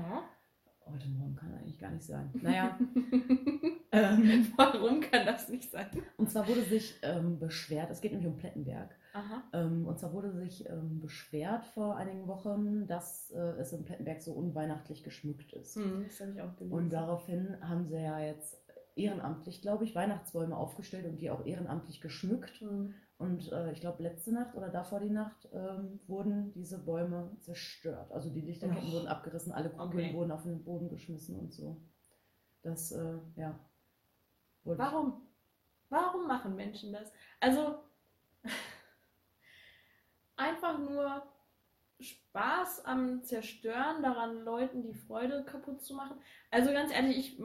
Heute 0.89 1.09
Morgen 1.09 1.35
kann 1.35 1.53
eigentlich 1.53 1.79
gar 1.79 1.91
nicht 1.91 2.05
sein. 2.05 2.31
Naja. 2.43 2.79
ähm, 3.93 4.53
Warum 4.57 5.01
kann 5.01 5.27
das 5.27 5.49
nicht 5.49 5.71
sein? 5.71 5.89
und 6.17 6.31
zwar 6.31 6.47
wurde 6.47 6.63
sich 6.63 6.95
ähm, 7.03 7.39
beschwert, 7.39 7.91
es 7.91 8.01
geht 8.01 8.13
nämlich 8.13 8.29
um 8.29 8.37
Plettenberg. 8.37 8.95
Aha. 9.13 9.43
Ähm, 9.53 9.87
und 9.87 9.99
zwar 9.99 10.13
wurde 10.13 10.33
sich 10.33 10.69
ähm, 10.69 11.01
beschwert 11.01 11.65
vor 11.67 11.97
einigen 11.97 12.29
Wochen, 12.29 12.87
dass 12.87 13.31
äh, 13.33 13.39
es 13.59 13.73
in 13.73 13.85
Plettenberg 13.85 14.21
so 14.23 14.33
unweihnachtlich 14.33 15.03
geschmückt 15.03 15.53
ist. 15.55 15.75
Hm, 15.77 16.05
das 16.07 16.21
habe 16.21 16.33
ich 16.33 16.41
auch 16.41 16.55
gelesen. 16.57 16.77
Und 16.77 16.93
daraufhin 16.93 17.57
haben 17.61 17.87
sie 17.87 17.97
ja 17.97 18.21
jetzt 18.21 18.63
ehrenamtlich, 18.95 19.63
glaube 19.63 19.85
ich, 19.85 19.95
Weihnachtsbäume 19.95 20.57
aufgestellt 20.57 21.07
und 21.07 21.21
die 21.21 21.31
auch 21.31 21.45
ehrenamtlich 21.45 22.01
geschmückt. 22.01 22.61
Hm. 22.61 22.95
Und 23.19 23.51
äh, 23.51 23.73
ich 23.73 23.81
glaube, 23.81 24.03
letzte 24.03 24.33
Nacht 24.33 24.55
oder 24.55 24.69
davor 24.69 25.01
die 25.01 25.09
Nacht 25.11 25.49
ähm, 25.53 26.01
wurden 26.07 26.53
diese 26.53 26.79
Bäume 26.79 27.35
zerstört. 27.41 28.13
Also 28.13 28.29
die 28.31 28.43
Lichterketten 28.43 28.89
Och. 28.89 28.93
wurden 28.93 29.09
abgerissen, 29.09 29.53
alle 29.53 29.71
Kugeln 29.71 30.07
Okay. 30.09 30.15
wurden 30.15 30.31
auf 30.33 30.43
den 30.43 30.63
Boden 30.65 30.91
geschmissen 30.91 31.39
und 31.39 31.53
so. 31.53 31.81
Das, 32.63 32.93
äh, 32.93 33.19
ja. 33.37 33.59
ich- 34.65 34.79
Warum? 34.79 35.23
Warum 35.89 36.27
machen 36.27 36.57
Menschen 36.57 36.93
das? 36.93 37.11
Also 37.41 37.77
einfach 40.37 40.79
nur 40.79 41.23
Spaß 42.01 42.85
am 42.85 43.23
Zerstören, 43.25 44.03
daran 44.03 44.45
Leuten 44.45 44.83
die 44.83 44.93
Freude 44.95 45.45
kaputt 45.45 45.83
zu 45.83 45.95
machen. 45.95 46.17
Also 46.51 46.73
ganz 46.73 46.93
ehrlich, 46.93 47.17
ich, 47.17 47.39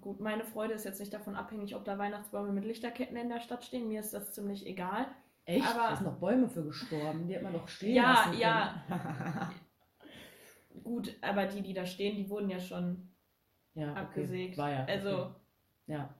gut, 0.00 0.20
meine 0.20 0.44
Freude 0.44 0.74
ist 0.74 0.84
jetzt 0.84 1.00
nicht 1.00 1.12
davon 1.12 1.34
abhängig, 1.34 1.74
ob 1.74 1.84
da 1.84 1.98
Weihnachtsbäume 1.98 2.52
mit 2.52 2.64
Lichterketten 2.64 3.16
in 3.16 3.28
der 3.28 3.40
Stadt 3.40 3.64
stehen. 3.64 3.88
Mir 3.88 4.00
ist 4.00 4.14
das 4.14 4.32
ziemlich 4.32 4.64
egal. 4.66 5.06
Echt? 5.44 5.66
Aber- 5.66 5.90
da 5.90 5.96
sind 5.96 6.06
noch 6.06 6.18
Bäume 6.20 6.48
für 6.48 6.64
gestorben. 6.64 7.26
Die 7.26 7.34
hat 7.36 7.42
man 7.42 7.52
doch 7.52 7.66
stehen 7.68 7.94
Ja, 7.96 8.12
lassen 8.26 8.38
ja. 8.38 8.84
können. 8.88 9.50
Gut, 10.84 11.16
aber 11.22 11.46
die, 11.46 11.62
die 11.62 11.74
da 11.74 11.86
stehen, 11.86 12.16
die 12.16 12.28
wurden 12.30 12.50
ja 12.50 12.60
schon 12.60 13.08
ja, 13.74 13.90
okay. 13.90 14.00
abgesägt. 14.00 14.58
War 14.58 14.70
ja. 14.70 14.84
Also, 14.84 15.08
Okay. 15.10 15.34
Ja. 15.88 16.14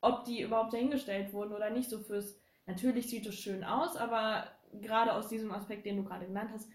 ob 0.00 0.24
die 0.24 0.42
überhaupt 0.42 0.72
dahingestellt 0.72 1.32
wurden 1.32 1.52
oder 1.52 1.70
nicht, 1.70 1.88
so 1.90 1.98
fürs. 1.98 2.38
Natürlich 2.66 3.08
sieht 3.10 3.26
es 3.26 3.34
schön 3.34 3.62
aus, 3.62 3.96
aber 3.96 4.46
gerade 4.80 5.12
aus 5.12 5.28
diesem 5.28 5.52
Aspekt, 5.52 5.84
den 5.86 5.96
du 5.98 6.04
gerade 6.04 6.26
genannt 6.26 6.50
hast, 6.52 6.68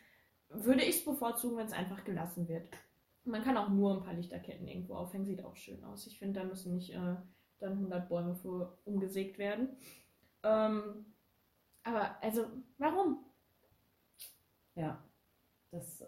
würde 0.49 0.83
ich 0.83 0.97
es 0.97 1.05
bevorzugen, 1.05 1.57
wenn 1.57 1.67
es 1.67 1.73
einfach 1.73 2.03
gelassen 2.03 2.47
wird. 2.47 2.67
Man 3.25 3.43
kann 3.43 3.57
auch 3.57 3.69
nur 3.69 3.93
ein 3.95 4.03
paar 4.03 4.13
Lichterketten 4.13 4.67
irgendwo 4.67 4.95
aufhängen, 4.95 5.25
sieht 5.25 5.43
auch 5.43 5.55
schön 5.55 5.83
aus. 5.83 6.07
Ich 6.07 6.17
finde, 6.17 6.39
da 6.39 6.45
müssen 6.45 6.73
nicht 6.73 6.91
äh, 6.93 7.15
dann 7.59 7.73
100 7.73 8.09
Bäume 8.09 8.35
für 8.35 8.77
umgesägt 8.85 9.37
werden. 9.37 9.69
Ähm, 10.43 11.05
aber, 11.83 12.15
also, 12.23 12.45
warum? 12.77 13.19
Ja. 14.75 15.03
Das, 15.71 16.03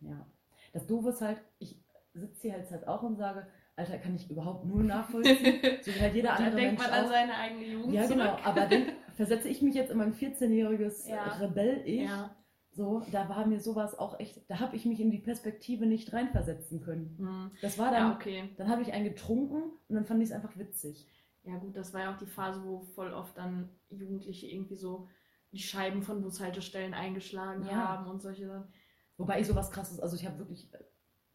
ja. 0.00 0.26
Das 0.72 0.86
Doofe 0.86 1.10
ist 1.10 1.20
halt, 1.20 1.40
ich 1.58 1.80
sitze 2.14 2.42
hier 2.42 2.52
halt, 2.54 2.70
halt 2.70 2.88
auch 2.88 3.02
und 3.02 3.16
sage, 3.16 3.46
Alter, 3.76 3.98
kann 3.98 4.14
ich 4.14 4.30
überhaupt 4.30 4.64
null 4.64 4.84
nachvollziehen. 4.84 5.36
so 5.82 5.94
wie 5.94 6.00
halt 6.00 6.14
jeder 6.14 6.28
da 6.30 6.34
andere 6.36 6.56
denkt 6.56 6.78
Mensch 6.78 6.90
man 6.90 6.98
an 6.98 7.04
auch. 7.06 7.10
seine 7.10 7.34
eigene 7.36 7.66
Jugend 7.66 7.92
Ja, 7.92 8.02
zurück. 8.04 8.18
genau. 8.18 8.36
Aber 8.44 8.66
dann 8.66 8.92
versetze 9.14 9.48
ich 9.48 9.62
mich 9.62 9.74
jetzt 9.74 9.90
in 9.90 9.98
mein 9.98 10.14
14-jähriges 10.14 11.08
Ja. 11.08 11.24
Rebell-Ich. 11.34 12.02
Ja. 12.02 12.34
So, 12.74 13.02
da 13.12 13.28
war 13.28 13.46
mir 13.46 13.60
sowas 13.60 13.96
auch 13.96 14.18
echt, 14.18 14.50
da 14.50 14.58
habe 14.58 14.74
ich 14.74 14.84
mich 14.84 14.98
in 14.98 15.12
die 15.12 15.20
Perspektive 15.20 15.86
nicht 15.86 16.12
reinversetzen 16.12 16.80
können. 16.80 17.14
Hm. 17.18 17.50
Das 17.62 17.78
war 17.78 17.92
dann, 17.92 18.10
Ja, 18.10 18.14
okay. 18.16 18.50
dann 18.56 18.68
habe 18.68 18.82
ich 18.82 18.92
einen 18.92 19.04
getrunken 19.04 19.62
und 19.88 19.94
dann 19.94 20.04
fand 20.04 20.20
ich 20.22 20.30
es 20.30 20.34
einfach 20.34 20.56
witzig. 20.58 21.06
Ja 21.44 21.56
gut, 21.58 21.76
das 21.76 21.92
war 21.92 22.00
ja 22.00 22.12
auch 22.12 22.18
die 22.18 22.26
Phase, 22.26 22.64
wo 22.64 22.80
voll 22.80 23.12
oft 23.12 23.38
dann 23.38 23.68
Jugendliche 23.90 24.48
irgendwie 24.48 24.74
so 24.74 25.08
die 25.52 25.60
Scheiben 25.60 26.02
von 26.02 26.20
Bushaltestellen 26.20 26.94
eingeschlagen 26.94 27.64
Ja. 27.64 27.74
haben 27.88 28.10
und 28.10 28.20
solche 28.20 28.48
Sachen. 28.48 28.72
Wobei 29.18 29.40
ich 29.40 29.46
sowas 29.46 29.70
krasses, 29.70 30.00
also 30.00 30.16
ich 30.16 30.26
habe 30.26 30.38
wirklich, 30.38 30.68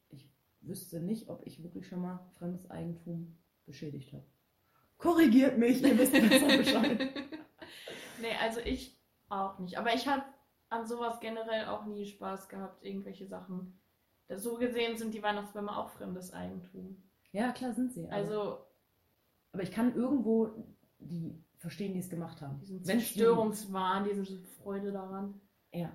ich 0.09 0.29
wüsste 0.59 0.99
nicht, 0.99 1.29
ob 1.29 1.45
ich 1.47 1.63
wirklich 1.63 1.87
schon 1.87 2.01
mal 2.01 2.19
fremdes 2.37 2.69
Eigentum 2.69 3.37
beschädigt 3.65 4.11
habe. 4.11 4.25
Korrigiert 4.97 5.57
mich, 5.57 5.81
ihr 5.81 5.97
wisst 5.97 6.11
besser 6.11 6.57
Bescheid. 6.57 6.99
nee, 8.21 8.35
also 8.41 8.59
ich 8.59 8.99
auch 9.29 9.57
nicht. 9.59 9.77
Aber 9.77 9.93
ich 9.93 10.05
habe 10.07 10.23
an 10.69 10.85
sowas 10.85 11.19
generell 11.19 11.65
auch 11.65 11.85
nie 11.85 12.05
Spaß 12.05 12.47
gehabt, 12.49 12.83
irgendwelche 12.83 13.27
Sachen. 13.27 13.79
So 14.35 14.57
gesehen 14.57 14.97
sind 14.97 15.13
die 15.13 15.23
Weihnachtsbäume 15.23 15.75
auch 15.75 15.89
fremdes 15.89 16.31
Eigentum. 16.33 17.01
Ja, 17.31 17.51
klar 17.51 17.73
sind 17.73 17.91
sie. 17.93 18.05
aber- 18.07 18.15
Also 18.15 18.65
aber 19.51 19.63
ich 19.63 19.71
kann 19.71 19.95
irgendwo 19.95 20.51
die 20.99 21.43
verstehen, 21.57 21.93
die 21.93 21.99
es 21.99 22.09
gemacht 22.09 22.41
haben. 22.41 22.59
diesen 22.59 22.85
Wenn's 22.85 23.05
Zerstörungswahn, 23.07 24.03
diese 24.03 24.37
Freude 24.61 24.91
daran. 24.91 25.41
Ja. 25.73 25.91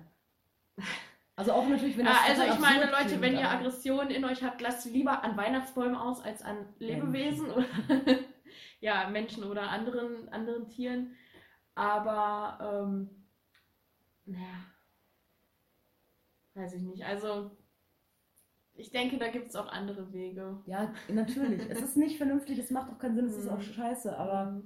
Also 1.37 1.53
auch 1.53 1.67
natürlich, 1.67 1.97
wenn 1.97 2.05
das 2.05 2.15
Ja, 2.15 2.23
also 2.43 2.53
ich 2.53 2.59
meine, 2.59 2.91
Leute, 2.91 3.19
wenn 3.21 3.33
ihr 3.33 3.49
Aggressionen 3.49 4.09
in 4.09 4.23
euch 4.25 4.43
habt, 4.43 4.61
lasst 4.61 4.85
lieber 4.85 5.23
an 5.23 5.35
Weihnachtsbäume 5.37 5.99
aus 6.01 6.21
als 6.21 6.41
an 6.41 6.65
Lebewesen 6.79 7.49
oder 7.51 7.65
ja, 8.81 9.09
Menschen 9.09 9.43
oder 9.43 9.69
anderen, 9.69 10.29
anderen 10.29 10.67
Tieren. 10.69 11.15
Aber 11.75 12.83
ähm, 12.85 13.24
naja, 14.25 14.65
weiß 16.53 16.73
ich 16.73 16.81
nicht. 16.81 17.05
Also 17.05 17.51
ich 18.73 18.91
denke, 18.91 19.17
da 19.17 19.29
gibt 19.29 19.49
es 19.49 19.55
auch 19.55 19.67
andere 19.67 20.11
Wege. 20.13 20.61
Ja, 20.65 20.93
natürlich. 21.07 21.61
es 21.69 21.81
ist 21.81 21.97
nicht 21.97 22.17
vernünftig, 22.17 22.59
es 22.59 22.71
macht 22.71 22.91
auch 22.91 22.99
keinen 22.99 23.15
Sinn, 23.15 23.25
es 23.25 23.37
ist 23.37 23.45
Mhm. 23.45 23.51
auch 23.57 23.61
scheiße, 23.61 24.17
aber 24.17 24.61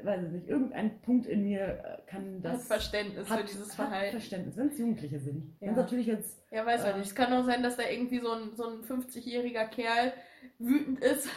weiß 0.00 0.24
ich 0.26 0.30
nicht, 0.32 0.48
irgendein 0.48 1.00
Punkt 1.02 1.26
in 1.26 1.42
mir 1.44 1.60
äh, 1.84 2.10
kann 2.10 2.36
hat 2.36 2.44
das. 2.44 2.66
Verständnis 2.66 3.28
für 3.28 3.44
dieses 3.44 3.68
hat 3.70 3.88
Verhalten. 3.88 4.12
Verständnis, 4.12 4.56
wenn 4.56 4.68
es 4.68 4.78
Jugendliche 4.78 5.20
sind. 5.20 5.56
Ja. 5.60 5.68
Wenn 5.68 5.74
natürlich 5.74 6.06
jetzt. 6.06 6.42
Ja, 6.50 6.64
weiß 6.64 6.84
Äh, 6.84 6.90
ich 6.90 6.96
nicht. 6.96 7.06
Es 7.08 7.14
kann 7.14 7.32
auch 7.32 7.44
sein, 7.44 7.62
dass 7.62 7.76
da 7.76 7.82
irgendwie 7.88 8.20
so 8.20 8.30
ein, 8.32 8.56
so 8.56 8.64
ein 8.68 8.82
50-jähriger 8.82 9.66
Kerl 9.68 10.12
wütend 10.58 11.00
ist. 11.00 11.28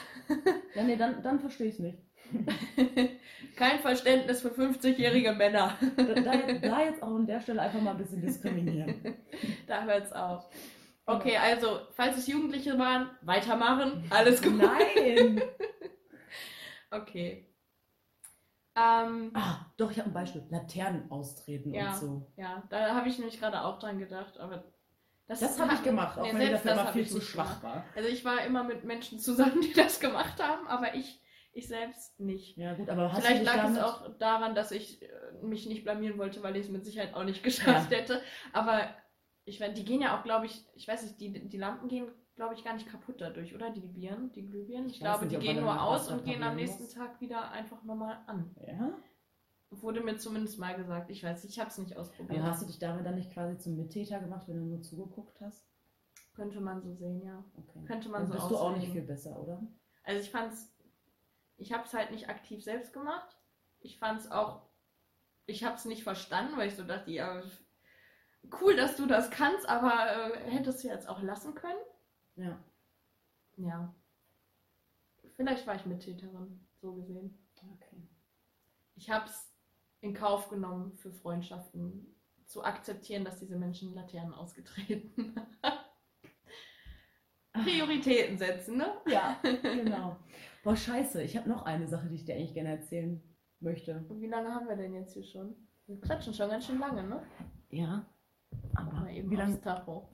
Ja, 0.73 0.83
nee, 0.83 0.95
dann, 0.95 1.21
dann 1.21 1.39
verstehe 1.39 1.67
ich 1.67 1.73
es 1.75 1.79
nicht. 1.79 1.97
Kein 3.55 3.79
Verständnis 3.79 4.41
für 4.41 4.49
50-jährige 4.49 5.31
Männer. 5.33 5.77
Da, 5.95 6.03
da, 6.03 6.81
jetzt- 6.83 7.01
auch 7.03 7.15
an 7.15 7.25
der 7.25 7.39
Stelle 7.39 7.61
einfach 7.61 7.81
mal 7.81 7.91
ein 7.91 7.97
bisschen 7.97 8.21
diskriminieren. 8.21 9.15
Da 9.67 9.83
hört's 9.83 10.11
auf. 10.11 10.47
Okay, 11.07 11.37
also, 11.37 11.79
falls 11.93 12.17
es 12.17 12.27
Jugendliche 12.27 12.77
waren, 12.79 13.09
weitermachen. 13.21 14.03
Alles 14.09 14.41
gut. 14.41 14.57
Nein! 14.57 15.41
Okay. 16.91 17.47
Ähm, 18.75 19.31
Ah, 19.33 19.65
doch, 19.77 19.91
ich 19.91 19.99
habe 19.99 20.09
ein 20.09 20.13
Beispiel. 20.13 20.43
Laternen 20.49 21.09
austreten 21.11 21.73
Ja. 21.73 21.89
und 21.91 21.95
so. 21.97 22.27
ja, 22.37 22.63
da 22.69 22.93
habe 22.95 23.09
ich 23.09 23.17
nämlich 23.17 23.39
gerade 23.39 23.61
auch 23.63 23.79
dran 23.79 23.99
gedacht, 23.99 24.37
aber 24.39 24.63
das, 25.27 25.39
Das 25.39 25.59
habe 25.59 25.73
ich 25.73 25.83
gemacht, 25.83 26.17
auch 26.17 26.23
nee, 26.23 26.33
wenn 26.33 26.41
ich 26.41 26.47
selbst 26.49 26.65
dafür 26.67 26.83
hab 26.85 26.93
viel 26.93 27.07
zu 27.07 27.19
schwach 27.21 27.63
war. 27.63 27.83
Also 27.95 28.07
ich 28.09 28.23
war 28.23 28.41
immer 28.45 28.63
mit 28.63 28.83
Menschen 28.83 29.19
zusammen, 29.19 29.61
die 29.61 29.73
das 29.73 29.99
gemacht 29.99 30.41
haben, 30.41 30.67
aber 30.67 30.93
ich, 30.95 31.19
ich 31.55 31.67
selbst 31.67 32.19
nicht. 32.19 32.57
Ja, 32.57 32.73
gut, 32.73 32.89
aber 32.89 33.09
Vielleicht 33.09 33.45
lag 33.45 33.55
damit... 33.55 33.77
es 33.77 33.83
auch 33.83 34.17
daran, 34.17 34.55
dass 34.55 34.71
ich 34.71 35.01
äh, 35.01 35.07
mich 35.41 35.65
nicht 35.67 35.83
blamieren 35.83 36.17
wollte, 36.17 36.43
weil 36.43 36.55
ich 36.57 36.65
es 36.65 36.71
mit 36.71 36.83
Sicherheit 36.83 37.13
auch 37.13 37.23
nicht 37.23 37.43
geschafft 37.43 37.91
hätte. 37.91 38.21
Aber 38.51 38.81
ich 39.45 39.59
weiß, 39.61 39.73
die 39.73 39.85
gehen 39.85 40.01
ja 40.01 40.19
auch, 40.19 40.23
glaube 40.23 40.47
ich, 40.47 40.65
ich 40.75 40.87
weiß 40.87 41.03
nicht, 41.03 41.19
die, 41.19 41.47
die 41.47 41.57
Lampen 41.57 41.87
gehen, 41.87 42.07
glaube 42.35 42.55
ich, 42.55 42.63
gar 42.65 42.73
nicht 42.73 42.89
kaputt 42.89 43.21
dadurch, 43.21 43.55
oder? 43.55 43.69
Die 43.69 43.79
Birnen, 43.79 44.33
die 44.33 44.45
Glühbirnen. 44.45 44.87
Ich, 44.87 44.95
Ich 44.95 44.99
glaube, 44.99 45.25
nicht, 45.25 45.41
die 45.41 45.45
gehen 45.45 45.61
nur 45.61 45.81
aus 45.81 46.09
und 46.11 46.25
gehen 46.25 46.43
am 46.43 46.57
nächsten 46.57 46.83
muss. 46.83 46.93
Tag 46.93 47.21
wieder 47.21 47.51
einfach 47.51 47.81
nochmal 47.83 48.19
an. 48.27 48.53
Ja? 48.67 48.91
Wurde 49.69 50.01
mir 50.01 50.17
zumindest 50.17 50.59
mal 50.59 50.75
gesagt. 50.75 51.09
Ich 51.09 51.23
weiß, 51.23 51.45
ich 51.45 51.57
habe 51.59 51.69
es 51.69 51.77
nicht 51.77 51.95
ausprobiert. 51.95 52.39
Aber 52.41 52.49
hast 52.49 52.63
du 52.63 52.67
dich 52.67 52.79
damit 52.79 53.05
dann 53.05 53.15
nicht 53.15 53.31
quasi 53.31 53.57
zum 53.57 53.77
Mittäter 53.77 54.19
gemacht, 54.19 54.47
wenn 54.47 54.57
du 54.57 54.65
nur 54.65 54.81
zugeguckt 54.81 55.39
hast? 55.39 55.65
Könnte 56.33 56.59
man 56.59 56.81
so 56.81 56.93
sehen, 56.93 57.21
ja. 57.23 57.43
Okay. 57.57 57.85
Könnte 57.85 58.09
man 58.09 58.23
dann 58.23 58.31
so 58.31 58.33
bist 58.33 58.51
du 58.51 58.57
auch 58.57 58.75
nicht 58.75 58.91
viel 58.91 59.03
besser, 59.03 59.39
oder? 59.41 59.61
Also 60.03 60.21
ich 60.21 60.29
fand's, 60.29 60.74
ich 61.57 61.73
habe 61.73 61.83
es 61.85 61.93
halt 61.93 62.11
nicht 62.11 62.29
aktiv 62.29 62.63
selbst 62.63 62.93
gemacht. 62.93 63.37
Ich 63.79 63.99
fand 63.99 64.19
es 64.19 64.31
auch, 64.31 64.63
ich 65.45 65.63
habe 65.63 65.75
es 65.75 65.85
nicht 65.85 66.03
verstanden, 66.03 66.57
weil 66.57 66.67
ich 66.67 66.75
so 66.75 66.83
dachte, 66.83 67.11
ja, 67.11 67.41
cool, 68.61 68.75
dass 68.75 68.95
du 68.95 69.05
das 69.05 69.29
kannst, 69.29 69.67
aber 69.67 70.33
äh, 70.33 70.51
hättest 70.51 70.83
du 70.83 70.87
jetzt 70.87 71.07
auch 71.07 71.21
lassen 71.21 71.55
können. 71.55 71.79
Ja. 72.35 72.63
Ja. 73.57 73.95
Vielleicht 75.35 75.65
war 75.67 75.75
ich 75.75 75.85
Mittäterin, 75.85 76.65
so 76.81 76.93
gesehen. 76.93 77.37
Okay. 77.73 78.07
Ich 78.95 79.09
habe 79.09 79.25
es 79.25 79.51
in 80.01 80.13
Kauf 80.13 80.49
genommen, 80.49 80.95
für 80.97 81.11
Freundschaften 81.11 82.15
zu 82.45 82.63
akzeptieren, 82.63 83.25
dass 83.25 83.39
diese 83.39 83.57
Menschen 83.57 83.93
Laternen 83.95 84.33
ausgetreten 84.33 85.35
Prioritäten 87.63 88.37
setzen, 88.37 88.77
ne? 88.77 88.93
Ja, 89.07 89.39
genau. 89.43 90.17
Boah, 90.65 90.75
scheiße. 90.75 91.21
Ich 91.21 91.37
habe 91.37 91.47
noch 91.47 91.63
eine 91.63 91.87
Sache, 91.87 92.07
die 92.07 92.15
ich 92.15 92.25
dir 92.25 92.33
eigentlich 92.33 92.55
gerne 92.55 92.69
erzählen 92.69 93.21
möchte. 93.59 94.03
Und 94.09 94.19
wie 94.19 94.27
lange 94.27 94.49
haben 94.49 94.67
wir 94.67 94.75
denn 94.75 94.95
jetzt 94.95 95.13
hier 95.13 95.23
schon? 95.23 95.55
Wir 95.85 96.01
quatschen 96.01 96.33
schon 96.33 96.49
ganz 96.49 96.65
schön 96.65 96.79
lange, 96.79 97.03
ne? 97.03 97.21
Ja. 97.69 98.09
Aber 98.73 99.05
wie 99.07 99.35
lange? 99.35 99.61
Tacho. 99.61 100.09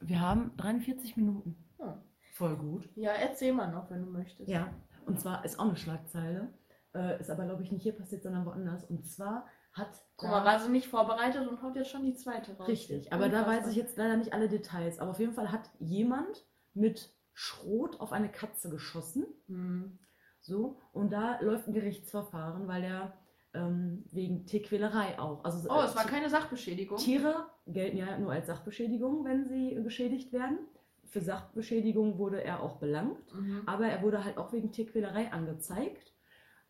Wir 0.00 0.20
haben 0.20 0.54
43 0.58 1.16
Minuten. 1.16 1.56
Hm. 1.78 1.94
Voll 2.34 2.54
gut. 2.54 2.86
Ja, 2.96 3.12
erzähl 3.12 3.54
mal 3.54 3.72
noch, 3.72 3.90
wenn 3.90 4.04
du 4.04 4.10
möchtest. 4.10 4.46
Ja. 4.46 4.74
Und 5.06 5.18
zwar 5.18 5.42
ist 5.42 5.58
auch 5.58 5.64
eine 5.64 5.76
Schlagzeile. 5.76 6.52
Äh, 6.94 7.18
ist 7.18 7.30
aber, 7.30 7.46
glaube 7.46 7.62
ich, 7.62 7.72
nicht 7.72 7.84
hier 7.84 7.96
passiert, 7.96 8.24
sondern 8.24 8.44
woanders. 8.44 8.84
Und 8.84 9.06
zwar 9.06 9.46
hat. 9.72 10.04
Guck 10.18 10.28
mal, 10.28 10.44
war 10.44 10.60
sie 10.60 10.70
nicht 10.70 10.88
vorbereitet 10.88 11.48
und 11.48 11.62
haut 11.62 11.76
jetzt 11.76 11.88
schon 11.88 12.04
die 12.04 12.14
zweite 12.14 12.54
raus. 12.58 12.68
Richtig, 12.68 13.10
aber 13.10 13.30
da 13.30 13.38
Unfassbar. 13.38 13.56
weiß 13.56 13.70
ich 13.70 13.76
jetzt 13.76 13.96
leider 13.96 14.18
nicht 14.18 14.34
alle 14.34 14.50
Details. 14.50 14.98
Aber 14.98 15.12
auf 15.12 15.18
jeden 15.18 15.32
Fall 15.32 15.50
hat 15.50 15.70
jemand 15.78 16.46
mit 16.74 17.13
Schrot 17.34 18.00
auf 18.00 18.12
eine 18.12 18.30
Katze 18.30 18.70
geschossen. 18.70 19.26
Hm. 19.48 19.98
So, 20.40 20.78
und 20.92 21.12
da 21.12 21.40
läuft 21.40 21.68
ein 21.68 21.74
Gerichtsverfahren, 21.74 22.68
weil 22.68 22.84
er 22.84 23.14
ähm, 23.54 24.04
wegen 24.10 24.46
Tierquälerei 24.46 25.18
auch. 25.18 25.44
Also, 25.44 25.68
Oh, 25.70 25.80
äh, 25.80 25.84
es 25.84 25.96
war 25.96 26.04
keine 26.06 26.28
Sachbeschädigung. 26.30 26.98
Tiere 26.98 27.46
gelten 27.66 27.96
ja 27.96 28.18
nur 28.18 28.32
als 28.32 28.46
Sachbeschädigung, 28.46 29.24
wenn 29.24 29.46
sie 29.48 29.74
geschädigt 29.82 30.32
werden. 30.32 30.58
Für 31.06 31.20
Sachbeschädigung 31.20 32.18
wurde 32.18 32.42
er 32.42 32.60
auch 32.62 32.76
belangt, 32.76 33.32
Mhm. 33.34 33.62
aber 33.66 33.86
er 33.86 34.02
wurde 34.02 34.24
halt 34.24 34.36
auch 34.38 34.52
wegen 34.52 34.72
Tierquälerei 34.72 35.32
angezeigt, 35.32 36.12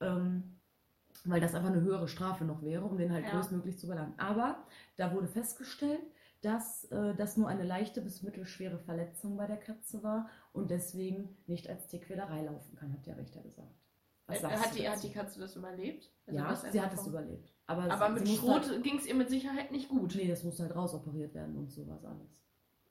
ähm, 0.00 0.60
weil 1.24 1.40
das 1.40 1.54
einfach 1.54 1.70
eine 1.70 1.80
höhere 1.80 2.08
Strafe 2.08 2.44
noch 2.44 2.62
wäre, 2.62 2.84
um 2.84 2.98
den 2.98 3.12
halt 3.12 3.24
Ja. 3.24 3.30
größtmöglich 3.32 3.78
zu 3.78 3.86
belangen. 3.86 4.14
Aber 4.18 4.64
da 4.96 5.12
wurde 5.14 5.26
festgestellt, 5.28 6.02
dass 6.44 6.84
äh, 6.86 7.14
das 7.14 7.36
nur 7.36 7.48
eine 7.48 7.64
leichte 7.64 8.00
bis 8.00 8.22
mittelschwere 8.22 8.78
Verletzung 8.78 9.36
bei 9.36 9.46
der 9.46 9.56
Katze 9.56 10.02
war 10.02 10.28
und 10.52 10.70
deswegen 10.70 11.36
nicht 11.46 11.68
als 11.68 11.86
Tierquälerei 11.88 12.42
laufen 12.42 12.76
kann, 12.76 12.92
hat 12.92 13.06
der 13.06 13.16
Richter 13.18 13.42
gesagt. 13.42 13.74
Was 14.26 14.42
Äh, 14.42 14.48
hat, 14.48 14.74
die, 14.74 14.88
hat 14.88 15.02
die 15.02 15.10
Katze 15.12 15.40
das 15.40 15.56
überlebt? 15.56 16.10
Also 16.26 16.38
ja, 16.40 16.48
das 16.48 16.62
sie 16.72 16.80
hat 16.80 16.92
es 16.94 17.06
überlebt. 17.06 17.52
Aber, 17.66 17.90
Aber 17.90 18.08
sie, 18.08 18.20
mit 18.20 18.28
Schrot 18.28 18.82
ging 18.82 18.96
es 18.98 19.06
ihr 19.06 19.14
mit 19.14 19.28
Sicherheit 19.30 19.70
nicht 19.70 19.88
gut. 19.88 20.14
Nee, 20.16 20.28
das 20.28 20.44
musste 20.44 20.62
halt 20.64 20.74
rausoperiert 20.74 21.34
werden 21.34 21.56
und 21.56 21.70
sowas 21.70 22.04
alles. 22.04 22.38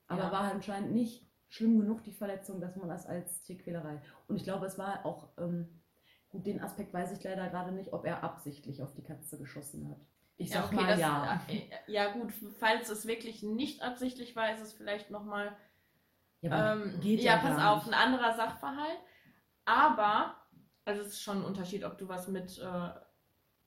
Aber 0.08 0.24
Ja. 0.24 0.32
war 0.32 0.44
halt 0.46 0.56
anscheinend 0.56 0.94
nicht 0.94 1.28
schlimm 1.50 1.80
genug, 1.80 2.04
die 2.04 2.12
Verletzung, 2.14 2.60
dass 2.62 2.76
man 2.76 2.90
das 2.90 3.06
als 3.06 3.44
Tierquälerei. 3.44 4.02
Und 4.28 4.36
ich 4.38 4.44
glaube, 4.44 4.66
es 4.66 4.78
war 4.78 5.06
auch, 5.06 5.30
ähm, 5.38 5.82
gut, 6.30 6.46
den 6.46 6.62
Aspekt 6.62 6.94
weiß 6.94 7.12
ich 7.12 7.24
leider 7.24 7.50
gerade 7.50 7.72
nicht, 7.72 7.94
ob 7.94 8.06
er 8.06 8.24
absichtlich 8.24 8.82
auf 8.82 8.94
die 8.94 9.04
Katze 9.04 9.38
geschossen 9.38 9.90
hat. 9.90 10.00
Ich 10.38 10.50
Ja, 10.50 10.62
sag 10.62 10.68
okay, 10.68 10.76
mal 10.76 10.88
das, 10.88 11.00
ja. 11.00 11.42
ja 11.88 12.12
gut, 12.14 12.32
falls 12.60 12.90
es 12.90 13.06
wirklich 13.08 13.44
nicht 13.44 13.82
absichtlich 13.82 14.36
war, 14.36 14.54
ist 14.54 14.62
es 14.62 14.74
vielleicht 14.74 15.10
nochmal 15.12 15.56
Ja, 16.42 16.74
Ähm, 16.74 17.00
ja, 17.04 17.36
ja, 17.36 17.38
pass 17.38 17.58
auf, 17.60 17.88
ein 17.88 17.94
anderer 17.94 18.36
Sachverhalt. 18.36 19.00
Aber, 19.66 20.36
also 20.86 21.02
es 21.02 21.08
ist 21.10 21.22
schon 21.24 21.40
ein 21.40 21.46
Unterschied, 21.46 21.84
ob 21.86 21.98
du 21.98 22.08
was 22.10 22.28
mit, 22.28 22.58
äh, 22.60 22.90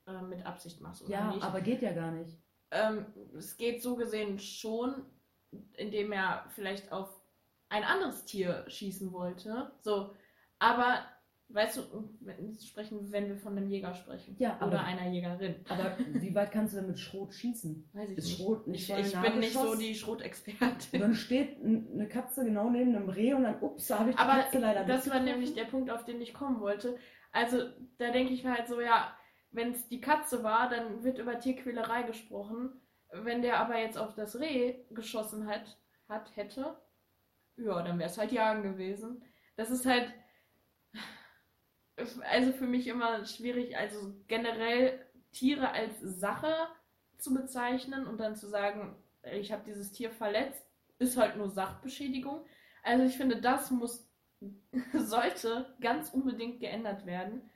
äh, 0.07 0.23
mit 0.23 0.45
Absicht 0.47 0.81
machst 0.81 1.03
oder 1.03 1.11
Ja, 1.11 1.29
nicht. 1.29 1.43
aber 1.43 1.61
geht 1.63 1.83
ja 1.83 1.93
gar 1.93 2.11
nicht. 2.13 2.39
ähm, 2.71 3.07
es 3.37 3.57
geht 3.57 3.83
so 3.83 3.97
gesehen 3.97 4.39
schon, 4.39 5.07
indem 5.75 6.13
er 6.13 6.47
vielleicht 6.55 6.93
auf 6.93 7.21
ein 7.69 7.85
anderes 7.85 8.25
Tier 8.25 8.65
schießen 8.69 9.13
wollte. 9.13 9.73
So, 9.81 10.15
aber 10.59 11.05
weißt 11.49 11.79
du, 11.79 11.83
wenn, 12.21 12.59
sprechen, 12.59 13.13
wenn 13.13 13.29
wir 13.29 13.37
von 13.37 13.57
einem 13.57 13.69
Jäger 13.69 13.95
sprechen. 13.95 14.37
Ja, 14.39 14.61
oder 14.67 14.83
einer 14.83 15.09
Jägerin. 15.09 15.57
Aber 15.69 15.97
wie 15.99 16.35
weit 16.35 16.51
kannst 16.51 16.75
du 16.75 16.79
denn 16.79 16.89
mit 16.89 16.99
Schrot 16.99 17.33
schießen? 17.35 17.89
Weiß 17.93 18.11
ich 18.11 18.19
Ist 18.19 18.25
nicht. 18.27 18.37
Schrot 18.37 18.67
nicht 18.67 18.91
Ich, 18.91 19.15
ich 19.15 19.21
bin 19.21 19.39
nicht 19.39 19.53
so 19.53 19.75
die 19.75 19.95
Schrotexpertin. 19.95 21.01
Dann 21.01 21.15
steht 21.15 21.63
eine 21.63 22.09
Katze 22.09 22.45
genau 22.45 22.69
neben 22.69 22.97
einem 22.97 23.09
Reh 23.09 23.35
und 23.35 23.45
dann, 23.45 23.61
ups, 23.61 23.87
da 23.87 24.01
habe 24.01 24.11
ich 24.11 24.17
die 24.17 24.23
Aber 24.23 24.43
Katze 24.43 24.59
leider 24.59 24.85
das 24.85 25.09
war 25.09 25.21
nämlich 25.21 25.55
der 25.55 25.65
Punkt, 25.65 25.91
auf 25.91 26.05
den 26.05 26.21
ich 26.21 26.35
kommen 26.35 26.61
wollte. 26.61 26.99
Also, 27.33 27.59
da 27.99 28.11
denke 28.11 28.33
ich 28.33 28.45
mir 28.45 28.55
halt 28.55 28.67
so, 28.67 28.81
ja, 28.81 29.17
wenn 29.51 29.73
es 29.73 29.89
die 29.89 30.01
Katze 30.01 30.43
war, 30.43 30.69
dann 30.69 31.05
wird 31.05 31.19
über 31.19 31.39
Tierquälerei 31.39 32.03
gesprochen. 32.03 32.81
Wenn 33.13 33.43
der 33.43 33.61
aber 33.61 33.79
jetzt 33.79 33.99
auf 33.99 34.15
das 34.15 34.41
Reh 34.41 34.85
geschossen 34.91 35.47
hat, 35.47 35.79
hat 36.09 36.35
hätte, 36.37 36.77
ja, 37.57 37.83
dann 37.83 37.99
wäre 37.99 38.11
es 38.11 38.19
halt 38.19 38.33
Jagen 38.33 38.63
gewesen. 38.63 39.23
Das 39.57 39.71
ist 39.71 39.87
halt, 39.87 40.13
also 41.97 42.53
für 42.53 42.67
mich 42.67 42.87
immer 42.87 43.25
schwierig, 43.25 43.77
also 43.77 44.15
generell 44.29 45.01
Tiere 45.33 45.71
als 45.71 46.01
Sache 46.01 46.53
zu 47.19 47.35
bezeichnen 47.35 48.07
und 48.07 48.19
dann 48.19 48.37
zu 48.37 48.49
sagen, 48.49 48.97
ich 49.23 49.53
habe 49.53 49.65
dieses 49.67 49.93
Tier 49.93 50.11
verletzt, 50.11 50.65
ist 50.99 51.17
halt 51.17 51.37
nur 51.37 51.51
Sachbeschädigung. 51.51 52.45
Also 52.83 53.05
ich 53.05 53.17
finde, 53.17 53.41
das 53.41 53.71
muss, 53.71 54.09
sollte 54.95 55.75
ganz 55.81 56.11
unbedingt 56.11 56.61
geändert 56.61 57.07
werden. 57.07 57.51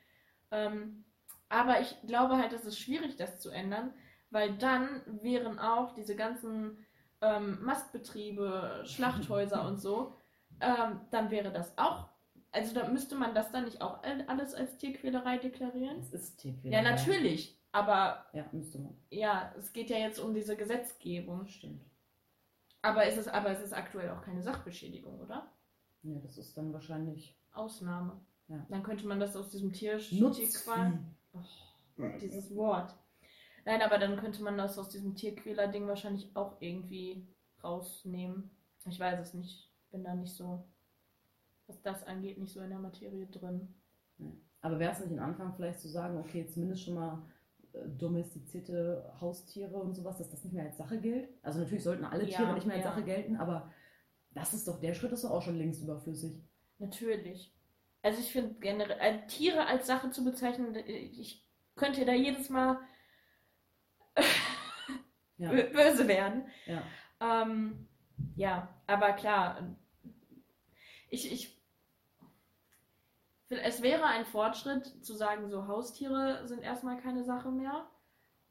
Ähm, 0.51 1.05
aber 1.49 1.81
ich 1.81 1.97
glaube 2.07 2.37
halt, 2.39 2.53
es 2.53 2.65
ist 2.65 2.79
schwierig, 2.79 3.17
das 3.17 3.41
zu 3.41 3.51
ändern, 3.51 3.93
weil 4.31 4.57
dann 4.57 5.03
wären 5.23 5.59
auch 5.59 5.95
diese 5.95 6.17
ganzen 6.17 6.87
ähm, 7.21 7.63
Mastbetriebe, 7.63 8.85
Schlachthäuser 8.87 9.65
und 9.67 9.79
so, 9.79 10.17
ähm, 10.61 11.01
dann 11.11 11.31
wäre 11.31 11.53
das 11.53 11.77
auch, 11.79 12.10
also 12.53 12.75
da 12.75 12.89
müsste 12.89 13.15
man 13.17 13.35
das 13.35 13.51
dann 13.53 13.65
nicht 13.65 13.81
auch 13.83 14.03
all- 14.03 14.25
alles 14.27 14.55
als 14.55 14.77
Tierquälerei 14.79 15.39
deklarieren? 15.39 15.99
Es 16.01 16.13
ist 16.13 16.37
Tierquälerei. 16.39 16.83
Ja, 16.85 16.91
natürlich, 16.91 17.59
aber 17.73 18.27
Ja, 18.33 18.47
müsste 18.53 18.79
man. 18.79 18.97
ja, 19.11 19.53
es 19.59 19.73
geht 19.73 19.91
ja 19.91 19.99
jetzt 19.99 20.19
um 20.19 20.35
diese 20.35 20.57
Gesetzgebung. 20.57 21.47
Stimmt. 21.47 21.85
Aber 22.83 23.05
es 23.05 23.17
ist, 23.17 23.29
aber 23.29 23.51
es 23.51 23.61
ist 23.61 23.73
aktuell 23.75 24.11
auch 24.11 24.23
keine 24.23 24.43
Sachbeschädigung, 24.43 25.21
oder? 25.21 25.51
Ja, 26.03 26.19
das 26.21 26.39
ist 26.39 26.57
dann 26.57 26.73
wahrscheinlich 26.73 27.37
Ausnahme. 27.53 28.19
Ja. 28.49 28.65
Dann 28.71 28.83
könnte 28.83 29.07
man 29.07 29.21
das 29.21 29.37
aus 29.37 29.51
diesem 29.51 29.73
Tier. 29.73 29.99
Tierqual, 29.99 30.99
dieses 32.21 32.55
Wort. 32.57 32.95
Nein, 33.67 33.83
aber 33.83 33.99
dann 33.99 34.17
könnte 34.17 34.43
man 34.43 34.57
das 34.57 34.79
aus 34.79 34.89
diesem 34.89 35.15
Tierquäler-Ding 35.15 35.87
wahrscheinlich 35.87 36.35
auch 36.35 36.57
irgendwie 36.61 37.29
rausnehmen. 37.63 38.51
Ich 38.87 38.99
weiß 38.99 39.21
es 39.21 39.35
nicht. 39.35 39.71
Bin 39.91 40.03
da 40.05 40.15
nicht 40.15 40.33
so, 40.35 40.65
was 41.71 41.81
das 41.83 42.05
angeht, 42.05 42.39
nicht 42.39 42.53
so 42.53 42.61
in 42.61 42.71
der 42.71 42.79
Materie 42.79 43.27
drin. 43.27 43.75
Aber 44.61 44.79
wäre 44.79 44.93
es 44.93 45.01
nicht 45.01 45.13
ein 45.13 45.19
Anfang 45.21 45.55
vielleicht 45.55 45.81
zu 45.81 45.89
sagen, 45.89 46.19
okay, 46.19 46.47
zumindest 46.47 46.83
schon 46.83 46.95
mal 46.95 47.23
äh, 47.73 47.89
domestizierte 47.89 49.11
Haustiere 49.21 49.77
und 49.79 49.95
sowas, 49.95 50.19
dass 50.19 50.31
das 50.31 50.45
nicht 50.45 50.53
mehr 50.53 50.65
als 50.67 50.77
Sache 50.77 51.01
gilt? 51.01 51.29
Also 51.43 51.61
natürlich 51.61 51.85
sollten 51.85 52.05
alle 52.05 52.29
Ja, 52.29 52.37
Tiere 52.37 52.55
nicht 52.55 52.67
mehr 52.67 52.77
als 52.77 52.85
ja. 52.85 52.91
Sache 52.91 53.05
gelten, 53.05 53.37
aber 53.37 53.73
das 54.33 54.53
ist 54.55 54.69
doch, 54.69 54.81
der 54.81 54.95
Schritt 54.95 55.13
ist 55.13 55.25
doch 55.25 55.31
auch 55.31 55.43
schon 55.43 55.57
längst 55.57 55.83
überflüssig. 55.83 56.43
Natürlich. 56.79 57.53
Also 58.03 58.21
ich 58.21 58.33
finde 58.33 58.55
generell, 58.61 58.99
äh, 59.01 59.27
Tiere 59.27 59.67
als 59.67 59.87
Sache 59.87 60.11
zu 60.11 60.25
bezeichnen, 60.25 60.75
äh, 60.75 60.83
ich 60.91 61.47
könnte 61.77 62.05
da 62.05 62.13
jedes 62.13 62.49
Mal 62.51 62.79
Ja. 65.39 65.51
bö- 65.51 65.71
böse 65.73 66.09
werden. 66.09 66.49
Ja. 66.67 66.83
Ähm, 67.21 67.87
ja, 68.37 68.69
aber 68.87 69.13
klar, 69.13 69.77
ich, 71.11 71.31
ich, 71.31 71.60
es 73.51 73.83
wäre 73.83 74.05
ein 74.05 74.25
Fortschritt 74.25 75.05
zu 75.05 75.15
sagen, 75.15 75.51
so 75.51 75.67
Haustiere 75.67 76.47
sind 76.47 76.63
erstmal 76.63 76.97
keine 76.99 77.25
Sache 77.25 77.51
mehr. 77.51 77.87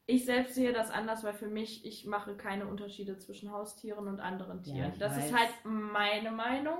Ich 0.06 0.24
selbst 0.24 0.54
sehe 0.56 0.72
das 0.72 0.90
anders, 0.90 1.22
weil 1.24 1.34
für 1.34 1.46
mich, 1.48 1.84
ich 1.84 2.04
mache 2.06 2.36
keine 2.36 2.66
Unterschiede 2.66 3.16
zwischen 3.18 3.52
Haustieren 3.52 4.08
und 4.08 4.20
anderen 4.20 4.62
Ja, 4.64 4.88
Tieren. 4.88 4.92
ich 4.92 4.98
das 4.98 5.16
ist 5.16 5.32
weiß. 5.32 5.38
halt 5.40 5.50
meine 5.64 6.32
Meinung. 6.32 6.78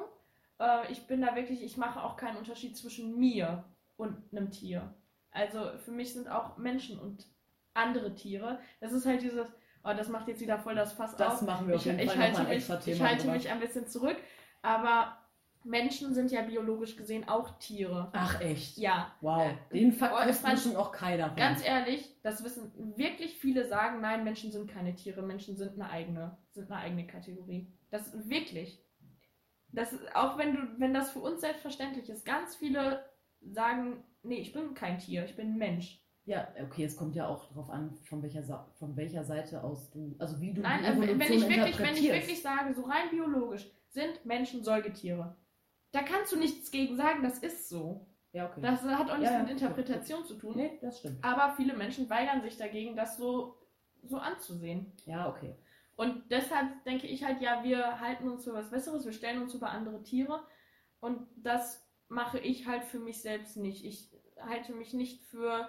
Äh, 0.58 0.90
ich 0.90 1.06
bin 1.06 1.22
da 1.22 1.36
wirklich, 1.36 1.62
ich 1.62 1.76
mache 1.76 2.02
auch 2.02 2.16
keinen 2.16 2.36
Unterschied 2.38 2.76
zwischen 2.76 3.18
mir 3.18 3.64
und 3.96 4.16
einem 4.32 4.50
Tier. 4.50 4.94
Also 5.30 5.78
für 5.78 5.92
mich 5.92 6.12
sind 6.12 6.28
auch 6.28 6.56
Menschen 6.56 6.98
und 6.98 7.26
andere 7.72 8.14
Tiere. 8.16 8.58
Das 8.80 8.92
ist 8.92 9.06
halt 9.06 9.22
dieses, 9.22 9.46
oh, 9.84 9.92
das 9.96 10.08
macht 10.08 10.26
jetzt 10.28 10.40
wieder 10.40 10.58
voll 10.58 10.74
das 10.74 10.92
Fass 10.92 11.14
Das 11.16 11.34
auf. 11.34 11.42
machen 11.42 11.68
wir 11.68 11.76
auf 11.76 11.80
Ich, 11.80 11.86
jeden 11.86 12.00
ich, 12.00 12.10
Fall 12.10 12.32
noch 12.32 12.38
halte 12.38 12.48
mich, 12.54 12.68
ich 12.86 13.00
halte 13.00 13.28
mich 13.30 13.48
ein 13.48 13.60
bisschen 13.60 13.86
zurück, 13.86 14.16
aber 14.62 15.16
Menschen 15.64 16.14
sind 16.14 16.30
ja 16.30 16.42
biologisch 16.42 16.96
gesehen 16.96 17.28
auch 17.28 17.58
Tiere. 17.58 18.10
Ach 18.12 18.40
echt? 18.40 18.78
Ja, 18.78 19.14
Wow, 19.20 19.50
den 19.72 19.92
Fakt 19.92 20.14
Oh, 20.14 20.26
wusste 20.28 20.42
Franz, 20.42 20.62
schon 20.62 20.76
auch 20.76 20.92
keiner 20.92 21.28
ganz 21.30 21.64
ehrlich, 21.64 22.16
das 22.22 22.42
wissen 22.42 22.72
wirklich 22.96 23.36
viele 23.36 23.68
sagen, 23.68 24.00
nein, 24.00 24.24
Menschen 24.24 24.50
sind 24.50 24.70
keine 24.70 24.94
Tiere, 24.94 25.22
Menschen 25.22 25.56
sind 25.56 25.74
eine 25.74 25.90
eigene, 25.90 26.38
sind 26.52 26.70
eine 26.70 26.80
eigene 26.80 27.06
Kategorie. 27.06 27.70
Das 27.90 28.12
wirklich. 28.28 28.82
Das 29.72 29.92
ist, 29.92 30.16
auch 30.16 30.36
wenn 30.38 30.54
du, 30.54 30.60
wenn 30.78 30.94
das 30.94 31.12
für 31.12 31.20
uns 31.20 31.40
selbstverständlich 31.40 32.08
ist, 32.08 32.24
ganz 32.24 32.56
viele 32.56 33.04
sagen, 33.40 34.02
nee, 34.22 34.38
ich 34.40 34.52
bin 34.52 34.74
kein 34.74 34.98
Tier, 34.98 35.24
ich 35.24 35.36
bin 35.36 35.52
ein 35.52 35.58
Mensch. 35.58 36.02
Ja, 36.24 36.48
okay, 36.62 36.84
es 36.84 36.96
kommt 36.96 37.16
ja 37.16 37.26
auch 37.26 37.48
darauf 37.48 37.70
an, 37.70 37.96
von 38.04 38.22
welcher, 38.22 38.42
von 38.78 38.96
welcher 38.96 39.24
Seite 39.24 39.64
aus 39.64 39.90
du, 39.90 40.14
also 40.18 40.40
wie 40.40 40.52
du 40.52 40.60
Nein, 40.60 40.80
die 40.82 40.86
äh, 40.86 41.00
wenn 41.00 41.20
Evolution 41.20 41.50
ich 41.50 41.56
wirklich, 41.56 41.78
wenn 41.78 41.94
ich 41.94 42.12
wirklich 42.12 42.42
sage, 42.42 42.74
so 42.74 42.82
rein 42.82 43.10
biologisch, 43.10 43.70
sind 43.88 44.24
Menschen 44.24 44.62
Säugetiere. 44.62 45.36
Da 45.92 46.02
kannst 46.02 46.32
du 46.32 46.36
nichts 46.36 46.70
gegen 46.70 46.96
sagen, 46.96 47.22
das 47.22 47.38
ist 47.38 47.68
so. 47.68 48.06
ja, 48.32 48.46
okay. 48.48 48.60
Das 48.60 48.82
hat 48.82 49.10
auch 49.10 49.18
nichts 49.18 49.30
Ja, 49.32 49.38
ja, 49.38 49.42
mit 49.42 49.50
Interpretation 49.50 50.24
zu 50.24 50.34
tun. 50.34 50.54
nee, 50.56 50.78
das 50.80 50.98
stimmt. 50.98 51.22
Aber 51.24 51.54
viele 51.56 51.74
Menschen 51.76 52.08
weigern 52.08 52.42
sich 52.42 52.56
dagegen, 52.56 52.96
das 52.96 53.16
so, 53.16 53.56
so 54.04 54.18
anzusehen. 54.18 54.92
Ja, 55.06 55.28
okay. 55.28 55.56
Und 55.96 56.30
deshalb 56.30 56.82
denke 56.84 57.06
ich 57.06 57.24
halt, 57.24 57.40
ja, 57.42 57.62
wir 57.62 58.00
halten 58.00 58.28
uns 58.28 58.44
für 58.44 58.54
was 58.54 58.70
Besseres, 58.70 59.04
wir 59.04 59.12
stellen 59.12 59.42
uns 59.42 59.54
über 59.54 59.70
andere 59.70 60.02
Tiere. 60.02 60.42
Und 61.00 61.26
das 61.36 61.86
mache 62.08 62.38
ich 62.38 62.66
halt 62.66 62.84
für 62.84 62.98
mich 62.98 63.20
selbst 63.20 63.56
nicht. 63.56 63.84
Ich 63.84 64.10
halte 64.40 64.72
mich 64.72 64.94
nicht 64.94 65.22
für 65.24 65.68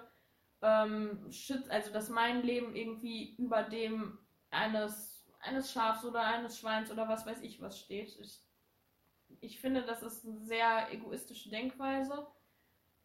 ähm, 0.62 1.26
schütz, 1.30 1.68
also 1.68 1.92
dass 1.92 2.08
mein 2.08 2.42
Leben 2.42 2.74
irgendwie 2.74 3.34
über 3.36 3.62
dem 3.62 4.18
eines, 4.50 5.26
eines 5.40 5.72
Schafs 5.72 6.04
oder 6.04 6.20
eines 6.22 6.58
Schweins 6.58 6.90
oder 6.90 7.08
was 7.08 7.26
weiß 7.26 7.42
ich 7.42 7.60
was 7.60 7.78
steht. 7.78 8.16
Ich, 8.20 8.40
ich 9.42 9.60
finde, 9.60 9.82
das 9.82 10.02
ist 10.02 10.24
eine 10.24 10.38
sehr 10.38 10.90
egoistische 10.92 11.50
Denkweise. 11.50 12.26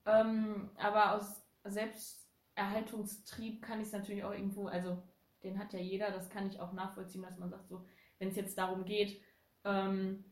Ähm, 0.05 0.69
aber 0.77 1.15
aus 1.15 1.43
Selbsterhaltungstrieb 1.65 3.61
kann 3.61 3.81
ich 3.81 3.87
es 3.87 3.93
natürlich 3.93 4.23
auch 4.23 4.31
irgendwo, 4.31 4.67
also 4.67 5.03
den 5.43 5.59
hat 5.59 5.73
ja 5.73 5.79
jeder, 5.79 6.11
das 6.11 6.29
kann 6.29 6.47
ich 6.47 6.59
auch 6.59 6.73
nachvollziehen, 6.73 7.23
dass 7.23 7.39
man 7.39 7.49
sagt, 7.49 7.67
so, 7.67 7.85
wenn 8.19 8.29
es 8.29 8.35
jetzt 8.35 8.57
darum 8.57 8.85
geht, 8.85 9.21
ähm, 9.65 10.23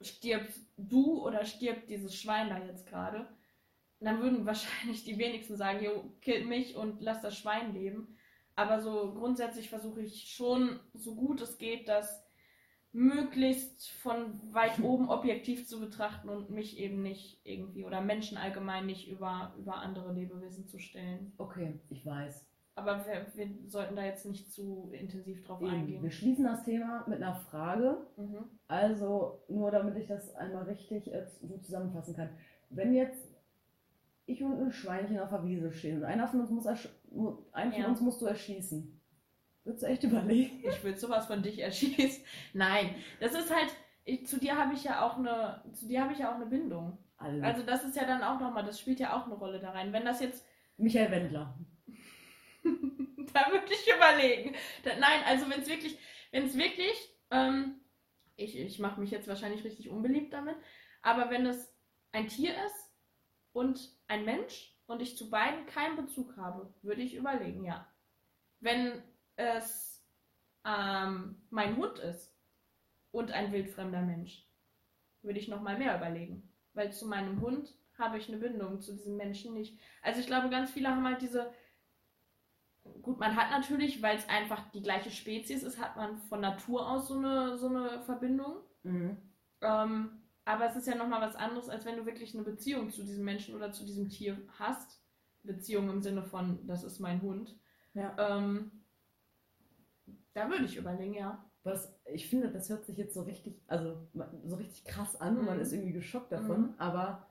stirbst 0.00 0.66
du 0.78 1.22
oder 1.22 1.44
stirbt 1.44 1.90
dieses 1.90 2.16
Schwein 2.16 2.48
da 2.48 2.58
jetzt 2.58 2.86
gerade, 2.86 3.28
dann 4.00 4.20
würden 4.20 4.46
wahrscheinlich 4.46 5.04
die 5.04 5.18
wenigsten 5.18 5.56
sagen, 5.56 5.84
jo, 5.84 6.12
kill 6.22 6.46
mich 6.46 6.76
und 6.76 7.02
lass 7.02 7.20
das 7.20 7.36
Schwein 7.36 7.74
leben. 7.74 8.16
Aber 8.56 8.80
so 8.80 9.12
grundsätzlich 9.14 9.68
versuche 9.68 10.00
ich 10.00 10.32
schon, 10.32 10.80
so 10.94 11.14
gut 11.14 11.42
es 11.42 11.58
geht, 11.58 11.88
das 11.88 12.24
möglichst 12.92 13.90
von 13.90 14.40
weit 14.52 14.80
oben 14.80 15.08
objektiv 15.08 15.66
zu 15.68 15.80
betrachten 15.80 16.28
und 16.28 16.50
mich 16.50 16.78
eben 16.78 17.02
nicht 17.02 17.40
irgendwie 17.44 17.84
oder 17.84 18.00
Menschen 18.00 18.36
allgemein 18.36 18.86
nicht 18.86 19.08
über, 19.08 19.54
über 19.58 19.76
andere 19.76 20.12
Lebewesen 20.12 20.66
zu 20.66 20.78
stellen. 20.78 21.32
Okay, 21.38 21.78
ich 21.88 22.04
weiß. 22.04 22.46
Aber 22.74 23.04
wir, 23.06 23.26
wir 23.34 23.48
sollten 23.68 23.96
da 23.96 24.04
jetzt 24.04 24.26
nicht 24.26 24.50
zu 24.52 24.90
intensiv 24.92 25.44
drauf 25.44 25.60
Eben, 25.60 25.70
wir 25.70 25.78
eingehen. 25.78 26.10
schließen 26.10 26.44
das 26.44 26.64
Thema 26.64 27.04
mit 27.08 27.22
einer 27.22 27.34
Frage. 27.34 28.06
Mhm. 28.16 28.44
Also, 28.68 29.42
nur 29.48 29.70
damit 29.70 29.96
ich 29.96 30.06
das 30.06 30.34
einmal 30.36 30.64
richtig 30.64 31.12
äh, 31.12 31.26
so 31.42 31.58
zusammenfassen 31.58 32.14
kann. 32.16 32.30
Wenn 32.70 32.94
jetzt 32.94 33.28
ich 34.26 34.42
und 34.42 34.60
ein 34.60 34.72
Schweinchen 34.72 35.18
auf 35.18 35.30
der 35.30 35.44
Wiese 35.44 35.72
stehen 35.72 35.98
und 35.98 36.04
einer 36.04 36.26
von 36.28 36.40
uns 36.40 36.50
muss, 36.50 36.64
ersch 36.66 36.88
Ja. 37.12 37.88
uns 37.88 38.00
musst 38.00 38.22
du 38.22 38.26
erschießen, 38.26 38.99
würdest 39.64 39.82
du 39.82 39.86
echt 39.86 40.04
überlegen? 40.04 40.62
Ich 40.68 40.82
will 40.84 40.96
sowas 40.96 41.26
von 41.26 41.42
dich 41.42 41.58
erschießen. 41.58 42.24
Nein, 42.52 42.94
das 43.20 43.34
ist 43.34 43.54
halt, 43.54 43.74
ich, 44.04 44.26
zu 44.26 44.38
dir 44.38 44.56
habe 44.56 44.74
ich 44.74 44.84
ja 44.84 45.04
auch 45.04 45.18
eine, 45.18 45.62
zu 45.72 45.86
dir 45.86 46.02
habe 46.02 46.12
ich 46.12 46.18
ja 46.18 46.30
auch 46.30 46.36
eine 46.36 46.46
Bindung. 46.46 46.98
Alle. 47.16 47.44
Also 47.44 47.62
das 47.62 47.84
ist 47.84 47.96
ja 47.96 48.04
dann 48.04 48.22
auch 48.22 48.40
nochmal, 48.40 48.64
das 48.64 48.80
spielt 48.80 48.98
ja 48.98 49.14
auch 49.16 49.26
eine 49.26 49.34
Rolle 49.34 49.60
da 49.60 49.70
rein. 49.70 49.92
Wenn 49.92 50.04
das 50.04 50.20
jetzt, 50.20 50.46
Michael 50.78 51.10
Wendler. 51.10 51.58
da 53.32 53.50
würde 53.50 53.72
ich 53.72 53.94
überlegen. 53.94 54.54
Da, 54.84 54.96
nein, 54.98 55.20
also 55.26 55.48
wenn 55.50 55.60
es 55.60 55.68
wirklich, 55.68 55.98
wenn 56.30 56.46
es 56.46 56.56
wirklich, 56.56 56.96
ähm, 57.30 57.80
ich, 58.36 58.58
ich 58.58 58.78
mache 58.78 59.00
mich 59.00 59.10
jetzt 59.10 59.28
wahrscheinlich 59.28 59.64
richtig 59.64 59.90
unbeliebt 59.90 60.32
damit, 60.32 60.56
aber 61.02 61.30
wenn 61.30 61.44
es 61.44 61.74
ein 62.12 62.28
Tier 62.28 62.52
ist 62.66 62.94
und 63.52 63.90
ein 64.08 64.24
Mensch 64.24 64.74
und 64.86 65.02
ich 65.02 65.16
zu 65.16 65.28
beiden 65.30 65.66
keinen 65.66 65.96
Bezug 65.96 66.36
habe, 66.36 66.74
würde 66.82 67.02
ich 67.02 67.14
überlegen, 67.14 67.64
ja. 67.64 67.86
Wenn 68.60 69.02
es 69.40 70.04
ähm, 70.64 71.36
mein 71.50 71.76
Hund 71.76 71.98
ist 71.98 72.36
und 73.10 73.32
ein 73.32 73.52
wildfremder 73.52 74.02
Mensch, 74.02 74.46
würde 75.22 75.38
ich 75.38 75.48
noch 75.48 75.62
mal 75.62 75.78
mehr 75.78 75.96
überlegen. 75.96 76.48
Weil 76.74 76.92
zu 76.92 77.06
meinem 77.06 77.40
Hund 77.40 77.74
habe 77.98 78.18
ich 78.18 78.28
eine 78.28 78.38
Bindung, 78.38 78.80
zu 78.80 78.92
diesem 78.92 79.16
Menschen 79.16 79.54
nicht. 79.54 79.78
Also 80.02 80.20
ich 80.20 80.26
glaube, 80.26 80.50
ganz 80.50 80.70
viele 80.70 80.88
haben 80.88 81.04
halt 81.04 81.22
diese. 81.22 81.52
Gut, 83.02 83.18
man 83.20 83.36
hat 83.36 83.50
natürlich, 83.50 84.00
weil 84.00 84.16
es 84.16 84.28
einfach 84.28 84.70
die 84.70 84.82
gleiche 84.82 85.10
Spezies 85.10 85.62
ist, 85.62 85.78
hat 85.78 85.96
man 85.96 86.16
von 86.16 86.40
Natur 86.40 86.88
aus 86.88 87.08
so 87.08 87.18
eine, 87.18 87.58
so 87.58 87.68
eine 87.68 88.00
Verbindung. 88.02 88.56
Mhm. 88.82 89.18
Ähm, 89.60 90.22
aber 90.46 90.66
es 90.66 90.76
ist 90.76 90.86
ja 90.86 90.94
nochmal 90.94 91.20
was 91.20 91.36
anderes, 91.36 91.68
als 91.68 91.84
wenn 91.84 91.96
du 91.96 92.06
wirklich 92.06 92.34
eine 92.34 92.42
Beziehung 92.42 92.90
zu 92.90 93.04
diesem 93.04 93.24
Menschen 93.24 93.54
oder 93.54 93.70
zu 93.72 93.84
diesem 93.84 94.08
Tier 94.08 94.40
hast. 94.58 94.98
Beziehung 95.42 95.88
im 95.90 96.02
Sinne 96.02 96.22
von, 96.22 96.66
das 96.66 96.84
ist 96.84 97.00
mein 97.00 97.22
Hund. 97.22 97.58
Ja. 97.94 98.14
Ähm, 98.18 98.79
da 100.34 100.48
würde 100.48 100.64
ich 100.64 100.76
überlegen, 100.76 101.14
ja. 101.14 101.44
Was, 101.62 101.94
ich 102.06 102.28
finde, 102.28 102.48
das 102.50 102.70
hört 102.70 102.86
sich 102.86 102.96
jetzt 102.96 103.12
so 103.14 103.22
richtig, 103.22 103.60
also 103.66 104.08
so 104.44 104.56
richtig 104.56 104.84
krass 104.84 105.14
an 105.20 105.36
und 105.38 105.44
man 105.44 105.56
Mhm. 105.56 105.62
ist 105.62 105.72
irgendwie 105.72 105.92
geschockt 105.92 106.32
davon, 106.32 106.60
Mhm. 106.62 106.74
aber 106.78 107.26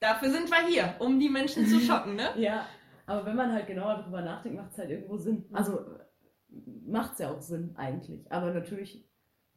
Dafür 0.00 0.30
sind 0.30 0.50
wir 0.50 0.66
hier, 0.66 0.96
um 0.98 1.18
die 1.20 1.28
Menschen 1.30 1.66
zu 1.66 1.78
schocken, 1.80 2.16
ne? 2.16 2.30
ja, 2.36 2.66
aber 3.06 3.24
wenn 3.24 3.36
man 3.36 3.52
halt 3.52 3.66
genauer 3.68 4.02
drüber 4.02 4.20
nachdenkt, 4.20 4.58
macht 4.58 4.72
es 4.72 4.78
halt 4.78 4.90
irgendwo 4.90 5.16
Sinn. 5.16 5.44
Mhm. 5.48 5.56
Also 5.56 5.84
macht 6.86 7.12
es 7.14 7.18
ja 7.20 7.30
auch 7.32 7.40
Sinn 7.40 7.74
eigentlich, 7.76 8.30
aber 8.30 8.52
natürlich 8.52 9.08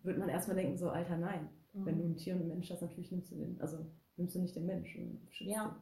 wird 0.04 0.18
man 0.20 0.30
erstmal 0.30 0.56
denken, 0.56 0.78
so, 0.78 0.90
Alter, 0.90 1.18
nein. 1.18 1.50
Wenn 1.74 1.98
du 1.98 2.06
ein 2.06 2.16
Tier 2.16 2.36
und 2.36 2.40
einen 2.42 2.50
Mensch 2.50 2.72
hast, 2.72 2.82
natürlich 2.84 3.12
nimmst 3.12 3.32
du 3.34 3.36
den, 3.36 3.60
also 3.60 3.86
nimmst 4.16 4.34
du 4.36 4.40
nicht 4.40 4.56
den 4.56 4.66
Menschen. 4.66 5.28
Ja. 5.42 5.66
den. 5.68 5.76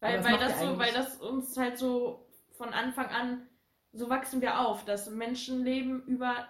Weil, 0.00 0.16
das 0.16 0.24
weil, 0.24 0.38
das 0.38 0.60
ja 0.62 0.66
so, 0.72 0.78
weil 0.78 0.92
das 0.94 1.16
uns 1.20 1.56
halt 1.58 1.76
so 1.76 2.26
von 2.52 2.70
Anfang 2.70 3.06
an, 3.08 3.42
so 3.96 4.08
wachsen 4.10 4.40
wir 4.40 4.60
auf, 4.60 4.84
dass 4.84 5.10
Menschenleben 5.10 6.02
über 6.06 6.46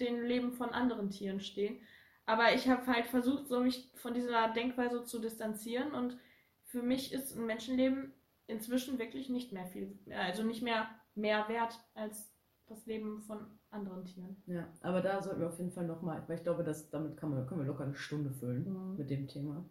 den 0.00 0.22
Leben 0.22 0.52
von 0.52 0.70
anderen 0.70 1.10
Tieren 1.10 1.40
stehen. 1.40 1.80
Aber 2.26 2.54
ich 2.54 2.68
habe 2.68 2.86
halt 2.86 3.06
versucht, 3.06 3.48
so 3.48 3.60
mich 3.60 3.90
von 3.96 4.14
dieser 4.14 4.48
Denkweise 4.52 5.04
zu 5.04 5.18
distanzieren 5.18 5.92
und 5.92 6.16
für 6.64 6.82
mich 6.82 7.12
ist 7.12 7.36
ein 7.36 7.46
Menschenleben 7.46 8.12
inzwischen 8.46 8.98
wirklich 8.98 9.28
nicht 9.28 9.52
mehr 9.52 9.66
viel, 9.66 9.98
also 10.16 10.42
nicht 10.42 10.62
mehr 10.62 10.88
mehr 11.14 11.48
wert 11.48 11.78
als 11.94 12.32
das 12.68 12.86
Leben 12.86 13.20
von 13.22 13.46
anderen 13.70 14.04
Tieren. 14.04 14.36
Ja, 14.46 14.68
aber 14.80 15.00
da 15.00 15.20
sollten 15.22 15.40
wir 15.40 15.48
auf 15.48 15.58
jeden 15.58 15.72
Fall 15.72 15.86
nochmal, 15.86 16.22
weil 16.28 16.36
ich 16.36 16.44
glaube, 16.44 16.62
dass 16.62 16.88
damit 16.90 17.16
kann 17.16 17.30
man, 17.30 17.46
können 17.46 17.60
wir 17.60 17.66
locker 17.66 17.84
eine 17.84 17.94
Stunde 17.94 18.30
füllen 18.30 18.64
Mhm. 18.68 18.96
mit 18.96 19.10
dem 19.10 19.26
Thema, 19.26 19.68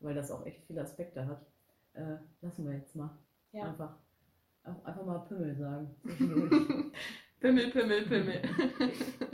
weil 0.00 0.14
das 0.14 0.30
auch 0.30 0.46
echt 0.46 0.64
viele 0.64 0.82
Aspekte 0.82 1.26
hat. 1.26 1.44
Äh, 1.94 2.18
lassen 2.40 2.64
wir 2.66 2.76
jetzt 2.76 2.94
mal. 2.94 3.10
Ja. 3.52 3.64
Einfach, 3.64 3.96
auch 4.66 4.84
einfach 4.84 5.04
mal 5.04 5.18
Pimmel 5.20 5.54
sagen. 5.56 5.94
Pimmel, 7.40 7.70
Pimmel, 7.70 8.06
Pimmel. 8.06 8.42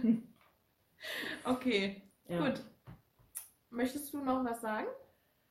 okay, 1.44 2.02
ja. 2.28 2.48
gut. 2.48 2.60
Möchtest 3.70 4.12
du 4.12 4.22
noch 4.22 4.44
was 4.44 4.60
sagen? 4.60 4.88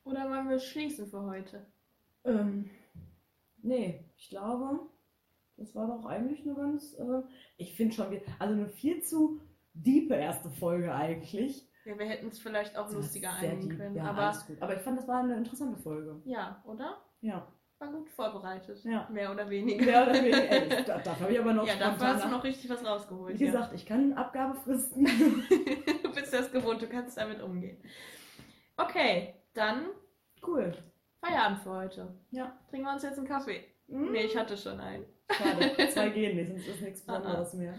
Oder 0.03 0.29
wollen 0.29 0.49
wir 0.49 0.59
schließen 0.59 1.07
für 1.07 1.23
heute? 1.23 1.65
Ähm, 2.23 2.69
nee, 3.61 4.05
ich 4.17 4.29
glaube, 4.29 4.79
das 5.57 5.73
war 5.75 5.87
doch 5.87 6.05
eigentlich 6.05 6.41
eine 6.45 6.55
ganz, 6.55 6.93
äh, 6.93 7.21
ich 7.57 7.75
finde 7.75 7.95
schon, 7.95 8.21
also 8.39 8.53
eine 8.53 8.67
viel 8.67 9.01
zu 9.01 9.39
diepe 9.73 10.15
erste 10.15 10.49
Folge 10.49 10.93
eigentlich. 10.93 11.67
Ja, 11.85 11.97
wir 11.97 12.05
hätten 12.05 12.27
es 12.27 12.39
vielleicht 12.39 12.75
auch 12.77 12.91
lustiger 12.91 13.31
Sehr 13.39 13.51
einigen 13.51 13.77
können. 13.77 13.95
Ja, 13.95 14.03
aber 14.05 14.27
alles 14.27 14.45
gut. 14.45 14.61
Aber 14.61 14.75
ich 14.75 14.81
fand, 14.81 14.99
das 14.99 15.07
war 15.07 15.23
eine 15.23 15.35
interessante 15.35 15.81
Folge. 15.81 16.21
ja, 16.25 16.63
oder? 16.67 17.01
Ja. 17.21 17.47
War 17.81 17.87
gut 17.91 18.11
vorbereitet. 18.11 18.83
Ja. 18.83 19.09
Mehr 19.11 19.31
oder 19.31 19.49
weniger. 19.49 19.83
Mehr 19.83 20.03
oder 20.03 20.13
weniger. 20.13 20.51
Ey, 20.51 20.83
da, 20.85 20.99
dafür 20.99 21.21
habe 21.21 21.33
ich 21.33 21.39
aber 21.39 21.53
noch 21.53 21.65
ja, 21.65 21.73
dafür 21.73 21.93
spontan 21.95 22.15
hast 22.15 22.25
du 22.25 22.29
noch 22.29 22.43
richtig 22.43 22.69
was 22.69 22.85
rausgeholt. 22.85 23.39
Wie 23.39 23.45
gesagt, 23.45 23.73
ich 23.73 23.87
kann 23.87 24.13
Abgabefristen. 24.13 25.07
ja. 25.07 25.13
du 26.03 26.13
bist 26.13 26.31
das 26.31 26.51
gewohnt, 26.51 26.79
du 26.83 26.87
kannst 26.87 27.17
damit 27.17 27.41
umgehen. 27.41 27.77
Okay, 28.77 29.33
dann 29.55 29.87
cool. 30.45 30.71
Feierabend 31.25 31.61
für 31.63 31.71
heute. 31.71 32.15
Ja. 32.29 32.55
Trinken 32.69 32.85
wir 32.85 32.93
uns 32.93 33.01
jetzt 33.01 33.17
einen 33.17 33.27
Kaffee. 33.27 33.63
Mm. 33.87 34.11
Nee, 34.11 34.25
ich 34.25 34.37
hatte 34.37 34.55
schon 34.55 34.79
einen. 34.79 35.05
Schade. 35.31 35.89
Zwei 35.89 36.09
gehen 36.09 36.35
nicht, 36.37 36.49
sonst 36.49 36.67
ist 36.67 36.81
nichts 36.83 37.09
Ah, 37.09 37.13
ah. 37.15 37.17
Besonderes 37.17 37.53
mehr. 37.55 37.73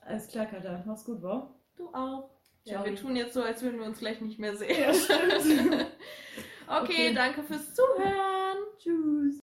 Alles 0.00 0.26
klar, 0.26 0.46
Katja. 0.46 0.82
Mach's 0.84 1.04
gut, 1.04 1.22
wa? 1.22 1.54
Du 1.76 1.86
auch. 1.94 2.30
Ja, 2.64 2.74
Ciao. 2.74 2.84
wir 2.84 2.96
tun 2.96 3.14
jetzt 3.14 3.34
so, 3.34 3.44
als 3.44 3.62
würden 3.62 3.78
wir 3.78 3.86
uns 3.86 4.00
gleich 4.00 4.20
nicht 4.20 4.40
mehr 4.40 4.56
sehen. 4.56 4.76
Ja, 4.76 4.92
stimmt. 4.92 5.30
okay, 6.66 6.82
Okay. 6.82 7.14
danke 7.14 7.44
fürs 7.44 7.72
Zuhören. 7.76 8.39
Tschüss. 8.80 9.36